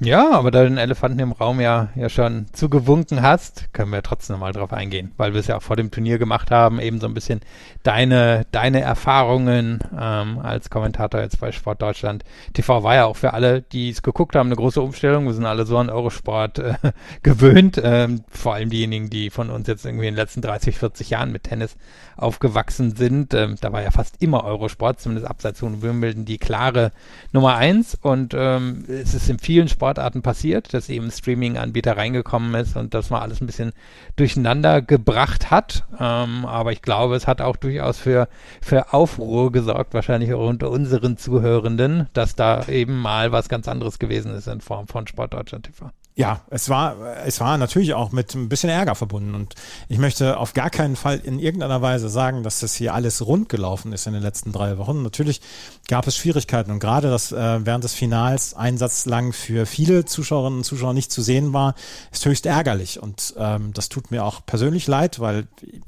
Ja, 0.00 0.30
aber 0.30 0.52
da 0.52 0.62
du 0.62 0.68
den 0.68 0.78
Elefanten 0.78 1.18
im 1.18 1.32
Raum 1.32 1.60
ja, 1.60 1.88
ja 1.96 2.08
schon 2.08 2.46
zugewunken 2.52 3.20
hast, 3.20 3.72
können 3.72 3.90
wir 3.90 4.00
trotzdem 4.00 4.34
nochmal 4.34 4.52
drauf 4.52 4.72
eingehen, 4.72 5.10
weil 5.16 5.32
wir 5.32 5.40
es 5.40 5.48
ja 5.48 5.56
auch 5.56 5.62
vor 5.62 5.74
dem 5.74 5.90
Turnier 5.90 6.18
gemacht 6.18 6.52
haben, 6.52 6.78
eben 6.78 7.00
so 7.00 7.08
ein 7.08 7.14
bisschen 7.14 7.40
deine, 7.82 8.46
deine 8.52 8.80
Erfahrungen 8.80 9.80
ähm, 9.98 10.38
als 10.38 10.70
Kommentator 10.70 11.20
jetzt 11.20 11.40
bei 11.40 11.50
Sport 11.50 11.82
Deutschland. 11.82 12.22
TV 12.52 12.84
war 12.84 12.94
ja 12.94 13.06
auch 13.06 13.16
für 13.16 13.34
alle, 13.34 13.60
die 13.60 13.90
es 13.90 14.02
geguckt 14.02 14.36
haben, 14.36 14.46
eine 14.46 14.56
große 14.56 14.80
Umstellung. 14.80 15.26
Wir 15.26 15.34
sind 15.34 15.46
alle 15.46 15.66
so 15.66 15.76
an 15.76 15.90
Eurosport 15.90 16.60
äh, 16.60 16.74
gewöhnt, 17.24 17.80
ähm, 17.82 18.22
vor 18.28 18.54
allem 18.54 18.70
diejenigen, 18.70 19.10
die 19.10 19.30
von 19.30 19.50
uns 19.50 19.66
jetzt 19.66 19.84
irgendwie 19.84 20.06
in 20.06 20.14
den 20.14 20.20
letzten 20.20 20.42
30, 20.42 20.78
40 20.78 21.10
Jahren 21.10 21.32
mit 21.32 21.42
Tennis 21.42 21.76
aufgewachsen 22.18 22.94
sind. 22.94 23.32
Ähm, 23.34 23.56
da 23.60 23.72
war 23.72 23.82
ja 23.82 23.90
fast 23.90 24.16
immer 24.20 24.44
Eurosport, 24.44 25.00
zumindest 25.00 25.28
abseits 25.28 25.60
von 25.60 25.82
Wimbledon, 25.82 26.24
die 26.24 26.38
klare 26.38 26.92
Nummer 27.32 27.56
eins 27.56 27.96
und 28.00 28.34
ähm, 28.36 28.84
es 28.88 29.14
ist 29.14 29.28
in 29.30 29.38
vielen 29.38 29.68
Sportarten 29.68 30.22
passiert, 30.22 30.74
dass 30.74 30.88
eben 30.88 31.10
Streaming-Anbieter 31.10 31.96
reingekommen 31.96 32.54
ist 32.54 32.76
und 32.76 32.94
das 32.94 33.10
mal 33.10 33.20
alles 33.20 33.40
ein 33.40 33.46
bisschen 33.46 33.72
durcheinander 34.16 34.82
gebracht 34.82 35.50
hat. 35.50 35.84
Ähm, 35.98 36.44
aber 36.44 36.72
ich 36.72 36.82
glaube, 36.82 37.16
es 37.16 37.26
hat 37.26 37.40
auch 37.40 37.56
durchaus 37.56 37.98
für, 37.98 38.28
für 38.60 38.92
Aufruhr 38.92 39.52
gesorgt, 39.52 39.94
wahrscheinlich 39.94 40.34
auch 40.34 40.48
unter 40.48 40.70
unseren 40.70 41.16
Zuhörenden, 41.16 42.08
dass 42.12 42.34
da 42.34 42.66
eben 42.66 42.98
mal 42.98 43.32
was 43.32 43.48
ganz 43.48 43.68
anderes 43.68 43.98
gewesen 43.98 44.34
ist 44.34 44.48
in 44.48 44.60
Form 44.60 44.86
von 44.88 45.06
Sport 45.06 45.34
Deutschland 45.34 45.66
TV. 45.66 45.90
Ja, 46.18 46.40
es 46.50 46.68
war, 46.68 46.96
es 47.24 47.38
war 47.38 47.58
natürlich 47.58 47.94
auch 47.94 48.10
mit 48.10 48.34
ein 48.34 48.48
bisschen 48.48 48.70
Ärger 48.70 48.96
verbunden. 48.96 49.36
Und 49.36 49.54
ich 49.88 49.98
möchte 49.98 50.36
auf 50.36 50.52
gar 50.52 50.68
keinen 50.68 50.96
Fall 50.96 51.20
in 51.20 51.38
irgendeiner 51.38 51.80
Weise 51.80 52.08
sagen, 52.08 52.42
dass 52.42 52.58
das 52.58 52.74
hier 52.74 52.92
alles 52.92 53.24
rund 53.24 53.48
gelaufen 53.48 53.92
ist 53.92 54.08
in 54.08 54.14
den 54.14 54.22
letzten 54.22 54.50
drei 54.50 54.78
Wochen. 54.78 55.04
Natürlich 55.04 55.40
gab 55.86 56.08
es 56.08 56.16
Schwierigkeiten. 56.16 56.72
Und 56.72 56.80
gerade, 56.80 57.08
dass 57.08 57.30
äh, 57.30 57.64
während 57.64 57.84
des 57.84 57.94
Finals 57.94 58.52
einsatzlang 58.54 59.32
für 59.32 59.64
viele 59.64 60.06
Zuschauerinnen 60.06 60.58
und 60.58 60.64
Zuschauer 60.64 60.92
nicht 60.92 61.12
zu 61.12 61.22
sehen 61.22 61.52
war, 61.52 61.76
ist 62.10 62.26
höchst 62.26 62.46
ärgerlich. 62.46 63.00
Und 63.00 63.34
ähm, 63.38 63.72
das 63.72 63.88
tut 63.88 64.10
mir 64.10 64.24
auch 64.24 64.44
persönlich 64.44 64.88
leid, 64.88 65.20
weil 65.20 65.46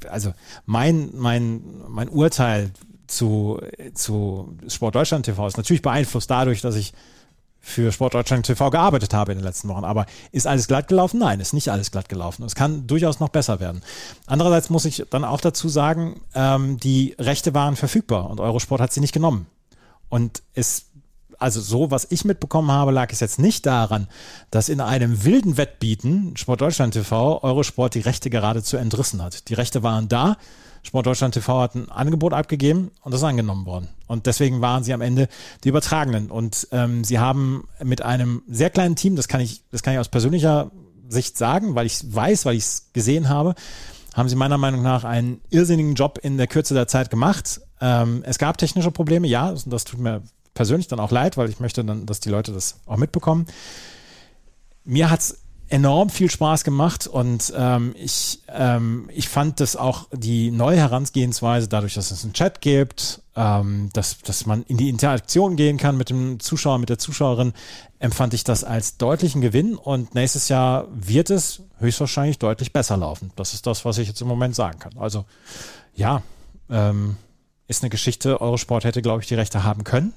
also 0.09 0.33
mein 0.65 1.11
mein 1.13 1.61
mein 1.89 2.09
Urteil 2.09 2.71
zu 3.09 3.61
zu 3.95 4.57
Sport 4.69 4.95
Deutschland 4.95 5.27
TV 5.27 5.45
ist 5.49 5.57
natürlich 5.57 5.83
beeinflusst 5.83 6.31
dadurch, 6.31 6.61
dass 6.61 6.77
ich 6.77 6.93
für 7.61 7.93
Sport 7.93 8.15
Deutschland 8.15 8.47
TV 8.47 8.71
gearbeitet 8.71 9.13
habe 9.15 9.33
in 9.33 9.39
den 9.39 9.45
letzten 9.45 9.69
Wochen. 9.69 9.85
Aber 9.85 10.07
ist 10.33 10.47
alles 10.47 10.67
glatt 10.67 10.89
gelaufen? 10.89 11.19
Nein, 11.19 11.41
ist 11.41 11.53
nicht 11.53 11.71
alles 11.71 11.91
glatt 11.91 12.09
gelaufen. 12.09 12.45
Es 12.45 12.55
kann 12.55 12.87
durchaus 12.87 13.21
noch 13.21 13.29
besser 13.29 13.61
werden. 13.61 13.83
Andererseits 14.27 14.71
muss 14.71 14.87
ich 14.87 15.05
dann 15.11 15.25
auch 15.25 15.41
dazu 15.41 15.69
sagen, 15.69 16.21
ähm, 16.35 16.79
die 16.81 17.15
Rechte 17.19 17.55
waren 17.55 17.77
verfügbar 17.77 18.31
und 18.31 18.41
Eurosport 18.41 18.81
hat 18.81 18.93
sie 18.93 19.01
nicht 19.01 19.13
genommen. 19.13 19.47
Und 20.09 20.43
es 20.55 20.87
also 21.41 21.61
so, 21.63 21.91
was 21.91 22.07
ich 22.11 22.27
mitbekommen 22.27 22.71
habe, 22.71 22.91
lag 22.91 23.11
es 23.13 23.21
jetzt 23.21 23.39
nicht 23.39 23.65
daran, 23.65 24.09
dass 24.51 24.69
in 24.69 24.81
einem 24.81 25.25
wilden 25.25 25.57
Wettbieten 25.57 26.37
Sport 26.37 26.61
Deutschland 26.61 26.93
TV 26.93 27.43
Eurosport 27.43 27.95
die 27.95 28.01
Rechte 28.01 28.29
geradezu 28.29 28.77
entrissen 28.77 29.23
hat. 29.23 29.49
Die 29.49 29.55
Rechte 29.55 29.83
waren 29.83 30.09
da. 30.09 30.37
Sport 30.83 31.07
Deutschland 31.07 31.35
TV 31.35 31.61
hat 31.61 31.75
ein 31.75 31.91
Angebot 31.91 32.35
abgegeben 32.35 32.91
und 33.03 33.13
das 33.13 33.23
ist 33.23 33.27
angenommen 33.27 33.65
worden. 33.65 33.89
Und 34.11 34.27
deswegen 34.27 34.61
waren 34.61 34.83
sie 34.83 34.93
am 34.93 35.03
Ende 35.03 35.29
die 35.63 35.69
Übertragenen. 35.69 36.33
Und 36.33 36.67
ähm, 36.73 37.05
sie 37.05 37.21
haben 37.21 37.69
mit 37.81 38.03
einem 38.03 38.43
sehr 38.49 38.69
kleinen 38.69 38.97
Team, 38.97 39.15
das 39.15 39.29
kann 39.29 39.41
ich, 39.41 39.63
das 39.71 39.85
kann 39.85 39.95
ich 39.95 40.01
aus 40.01 40.09
persönlicher 40.09 40.73
Sicht 41.09 41.39
sagen, 41.39 41.77
weil 41.77 41.87
ich 41.87 42.03
weiß, 42.13 42.45
weil 42.45 42.57
ich 42.57 42.65
es 42.65 42.87
gesehen 42.93 43.29
habe, 43.29 43.55
haben 44.13 44.29
sie 44.29 44.35
meiner 44.35 44.59
Meinung 44.59 44.83
nach 44.83 45.05
einen 45.05 45.41
irrsinnigen 45.51 45.95
Job 45.95 46.19
in 46.21 46.39
der 46.39 46.49
Kürze 46.49 46.75
der 46.75 46.89
Zeit 46.89 47.09
gemacht. 47.09 47.61
Ähm, 47.81 48.25
es 48.27 48.39
gab 48.39 48.59
technische 48.59 48.91
Probleme, 48.91 49.29
ja, 49.29 49.53
das, 49.53 49.65
das 49.67 49.85
tut 49.85 50.01
mir 50.01 50.25
persönlich 50.55 50.89
dann 50.89 50.99
auch 50.99 51.13
leid, 51.13 51.37
weil 51.37 51.49
ich 51.49 51.61
möchte 51.61 51.85
dann, 51.85 52.05
dass 52.05 52.19
die 52.19 52.31
Leute 52.31 52.53
das 52.53 52.81
auch 52.87 52.97
mitbekommen. 52.97 53.47
Mir 54.85 55.09
hat's 55.09 55.39
enorm 55.71 56.11
viel 56.11 56.31
Spaß 56.31 56.65
gemacht 56.65 57.07
und 57.07 57.53
ähm, 57.57 57.95
ich, 57.97 58.41
ähm, 58.49 59.09
ich 59.15 59.29
fand 59.29 59.61
das 59.61 59.77
auch 59.77 60.09
die 60.13 60.51
neue 60.51 60.77
Herangehensweise, 60.77 61.69
dadurch, 61.69 61.95
dass 61.95 62.11
es 62.11 62.25
einen 62.25 62.33
Chat 62.33 62.61
gibt, 62.61 63.23
ähm, 63.37 63.89
dass, 63.93 64.19
dass 64.19 64.47
man 64.47 64.65
in 64.65 64.77
die 64.77 64.89
Interaktion 64.89 65.55
gehen 65.55 65.77
kann 65.77 65.97
mit 65.97 66.11
dem 66.11 66.41
Zuschauer, 66.41 66.79
mit 66.79 66.89
der 66.89 66.99
Zuschauerin, 66.99 67.53
empfand 68.01 68.35
ich 68.35 68.43
das 68.43 68.65
als 68.65 68.97
deutlichen 68.97 69.41
Gewinn 69.41 69.77
und 69.77 70.15
nächstes 70.15 70.49
Jahr 70.49 70.89
wird 70.93 71.31
es 71.31 71.63
höchstwahrscheinlich 71.79 72.41
deutlich 72.41 72.73
besser 72.73 72.97
laufen. 72.97 73.31
Das 73.37 73.55
ist 73.55 73.67
das, 73.67 73.85
was 73.85 73.99
ich 73.99 74.09
jetzt 74.09 74.21
im 74.21 74.29
Moment 74.29 74.57
sagen 74.57 74.81
kann. 74.81 74.99
Also 74.99 75.25
ja, 75.95 76.23
ähm, 76.69 77.17
ist 77.69 77.85
eine 77.85 77.91
Geschichte, 77.91 78.41
Eurosport 78.41 78.83
hätte, 78.83 79.03
glaube 79.03 79.23
ich, 79.23 79.29
die 79.29 79.37
Rechte 79.37 79.63
haben 79.63 79.85
können. 79.85 80.13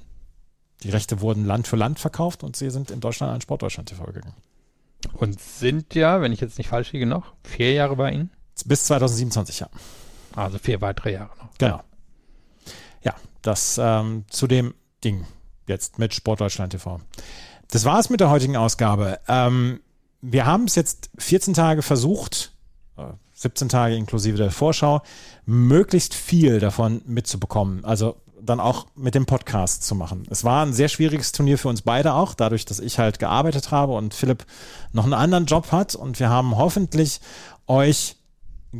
Die 0.82 0.90
Rechte 0.90 1.22
wurden 1.22 1.46
Land 1.46 1.68
für 1.68 1.76
Land 1.76 2.00
verkauft 2.00 2.44
und 2.44 2.56
sie 2.56 2.72
sind 2.72 2.90
in 2.90 3.00
Deutschland 3.00 3.32
an 3.32 3.42
Sportdeutschland 3.42 3.90
TV 3.90 4.04
gegangen. 4.06 4.34
Und 5.14 5.40
sind 5.40 5.96
ja, 5.96 6.22
wenn 6.22 6.32
ich 6.32 6.40
jetzt 6.40 6.58
nicht 6.58 6.70
falsch 6.70 6.94
liege, 6.94 7.06
noch 7.06 7.34
vier 7.44 7.74
Jahre 7.74 7.96
bei 7.96 8.12
Ihnen? 8.12 8.32
Bis 8.66 8.86
2027, 8.86 9.60
ja. 9.60 9.70
Also 10.36 10.58
vier 10.58 10.82
weitere 10.82 11.14
Jahre 11.14 11.32
noch. 11.38 11.50
Genau. 11.58 11.82
Ja, 13.02 13.16
das 13.42 13.80
ähm, 13.82 14.26
zu 14.30 14.48
dem 14.48 14.74
Ding 15.04 15.26
jetzt 15.68 16.00
mit 16.00 16.14
Sportdeutschland 16.14 16.72
TV. 16.72 17.00
Das 17.70 17.86
war 17.86 18.00
es 18.00 18.10
mit 18.10 18.20
der 18.20 18.30
heutigen 18.30 18.56
Ausgabe. 18.56 19.20
Ähm, 19.28 19.82
wir 20.22 20.46
haben 20.46 20.66
es 20.66 20.76
jetzt 20.76 21.10
14 21.18 21.54
Tage 21.54 21.82
versucht, 21.82 22.54
äh, 22.98 23.04
17 23.34 23.70
Tage 23.70 23.96
inklusive 23.96 24.38
der 24.38 24.52
Vorschau, 24.52 25.02
möglichst 25.46 26.14
viel 26.14 26.60
davon 26.60 27.02
mitzubekommen. 27.06 27.84
Also 27.84 28.18
dann 28.46 28.60
auch 28.60 28.88
mit 28.96 29.16
dem 29.16 29.26
Podcast 29.26 29.84
zu 29.84 29.96
machen. 29.96 30.24
Es 30.30 30.44
war 30.44 30.66
ein 30.66 30.74
sehr 30.74 30.90
schwieriges 30.90 31.32
Turnier 31.32 31.58
für 31.58 31.70
uns 31.70 31.82
beide 31.82 32.14
auch, 32.14 32.34
dadurch, 32.34 32.66
dass 32.66 32.80
ich 32.80 33.00
halt 33.00 33.20
gearbeitet 33.20 33.72
habe 33.72 33.94
und 33.94 34.14
Philipp 34.14 34.46
noch 34.92 35.06
einen 35.06 35.14
anderen 35.14 35.46
Job 35.46 35.72
hat. 35.72 35.96
Und 35.96 36.20
wir 36.20 36.30
haben 36.30 36.58
hoffentlich 36.58 37.22
euch 37.68 38.18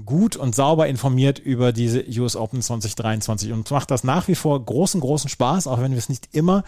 gut 0.06 0.36
und 0.36 0.56
sauber 0.56 0.88
informiert 0.88 1.40
über 1.40 1.72
diese 1.72 2.04
US 2.20 2.36
Open 2.36 2.62
2023 2.62 3.52
und 3.52 3.70
macht 3.70 3.92
das 3.92 4.04
nach 4.04 4.28
wie 4.28 4.36
vor 4.36 4.64
großen, 4.64 5.00
großen 5.00 5.30
Spaß, 5.30 5.68
auch 5.68 5.80
wenn 5.82 5.92
wir 5.92 6.00
es 6.00 6.10
nicht 6.10 6.30
immer 6.32 6.64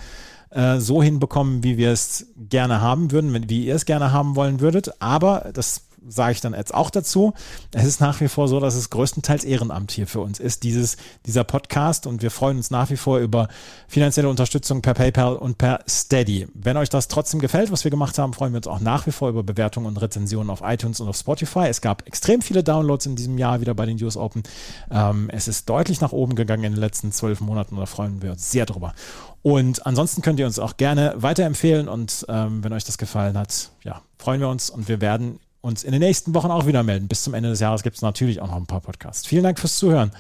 äh, 0.52 0.80
so 0.80 1.02
hinbekommen, 1.02 1.64
wie 1.64 1.78
wir 1.78 1.92
es 1.92 2.28
gerne 2.38 2.82
haben 2.82 3.12
würden, 3.12 3.50
wie 3.50 3.66
ihr 3.66 3.76
es 3.76 3.86
gerne 3.86 4.12
haben 4.12 4.36
wollen 4.36 4.60
würdet. 4.60 5.02
Aber 5.02 5.50
das 5.54 5.88
sage 6.08 6.34
ich 6.34 6.42
dann 6.42 6.54
jetzt 6.54 6.74
auch 6.74 6.90
dazu. 6.90 7.34
Es 7.74 7.86
ist 7.86 8.02
nach 8.02 8.22
wie 8.22 8.28
vor 8.28 8.48
so, 8.48 8.60
dass 8.60 8.76
es 8.76 8.90
größtenteils 8.90 9.44
Ehrenamt 9.44 9.92
hier 9.92 10.08
für 10.08 10.22
uns 10.22 10.40
ist, 10.40 10.64
dieses, 10.64 10.98
dieser 11.26 11.44
Podcast. 11.44 12.08
Und 12.08 12.22
wir 12.22 12.32
freuen 12.32 12.58
uns 12.58 12.72
nach 12.72 12.90
wie 12.90 12.98
vor 12.98 13.20
über 13.20 13.48
finanzielle 13.88 14.30
Unterstützung 14.30 14.82
per 14.82 14.94
PayPal 14.94 15.36
und 15.36 15.58
per 15.58 15.80
Steady. 15.88 16.48
Wenn 16.54 16.78
euch 16.78 16.90
das 16.90 17.08
trotzdem 17.08 17.40
gefällt, 17.40 17.72
was 17.72 17.84
wir 17.84 17.92
gemacht 17.92 18.18
haben, 18.18 18.34
freuen 18.34 18.54
wir 18.54 18.58
uns 18.58 18.68
auch 18.68 18.80
nach 18.80 19.08
wie 19.08 19.12
vor 19.12 19.30
über 19.30 19.44
Bewertungen 19.44 19.88
und 19.88 19.98
Rezensionen 19.98 20.50
auf 20.50 20.62
iTunes 20.64 21.00
und 21.00 21.08
auf 21.08 21.18
Spotify. 21.18 21.68
Es 21.68 21.82
gab 21.82 22.06
extrem 22.08 22.42
viele 22.42 22.64
Downloads 22.64 23.06
in 23.06 23.16
diesem 23.16 23.38
Jahr 23.38 23.62
wieder 23.62 23.74
bei 23.74 23.86
den 23.86 24.02
US 24.04 24.18
Open. 24.18 24.44
Ähm, 24.92 25.30
es 25.32 25.48
ist 25.48 25.70
deutlich 25.70 26.02
nach 26.02 26.12
oben 26.12 26.36
gegangen 26.36 26.64
in 26.64 26.74
den 26.74 26.82
letzten 26.82 27.12
zwölf 27.12 27.42
Monaten 27.42 27.76
und 27.76 27.82
da 27.82 27.86
freuen 27.86 28.22
wir 28.22 28.32
uns 28.32 28.52
sehr 28.52 28.66
drüber. 28.66 28.94
Und 29.42 29.86
ansonsten 29.86 30.24
könnt 30.24 30.40
ihr 30.40 30.48
uns 30.48 30.58
auch 30.58 30.76
gerne 30.76 31.14
weiterempfehlen 31.18 31.88
und 31.88 32.26
ähm, 32.30 32.64
wenn 32.64 32.74
euch 32.74 32.84
das 32.84 32.98
gefallen 32.98 33.38
hat, 33.38 33.70
ja, 33.84 34.02
freuen 34.18 34.42
wir 34.42 34.50
uns 34.50 34.72
und 34.72 34.88
wir 34.88 35.02
werden 35.02 35.40
uns 35.66 35.84
in 35.84 35.92
den 35.92 36.00
nächsten 36.02 36.34
Wochen 36.34 36.52
auch 36.52 36.68
wieder 36.68 36.84
melden. 36.84 37.08
Bis 37.08 37.24
zum 37.24 37.34
Ende 37.34 37.50
des 37.50 37.60
Jahres 37.60 37.84
gibt 37.84 37.98
es 37.98 38.02
natürlich 38.02 38.40
auch 38.42 38.48
noch 38.48 38.56
ein 38.56 38.68
paar 38.68 38.82
Podcasts. 38.82 39.28
Vielen 39.28 39.44
Dank 39.44 39.60
fürs 39.60 39.78
Zuhören. 39.78 40.12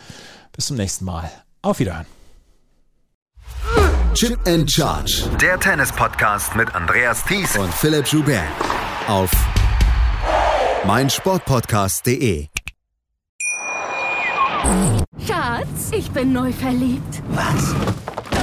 Bis 0.51 0.67
zum 0.67 0.77
nächsten 0.77 1.05
Mal. 1.05 1.29
Auf 1.61 1.79
Wiederhören. 1.79 2.05
Chip 4.13 4.39
and 4.47 4.69
Charge. 4.69 5.29
Der 5.41 5.59
Tennis-Podcast 5.59 6.55
mit 6.55 6.73
Andreas 6.73 7.23
Thies 7.25 7.57
und 7.57 7.73
Philipp 7.73 8.07
Joubert. 8.07 8.43
Auf 9.07 9.29
meinsportpodcast.de. 10.85 12.47
Schatz, 15.27 15.91
ich 15.91 16.09
bin 16.11 16.33
neu 16.33 16.51
verliebt. 16.51 17.21
Was? 17.29 17.75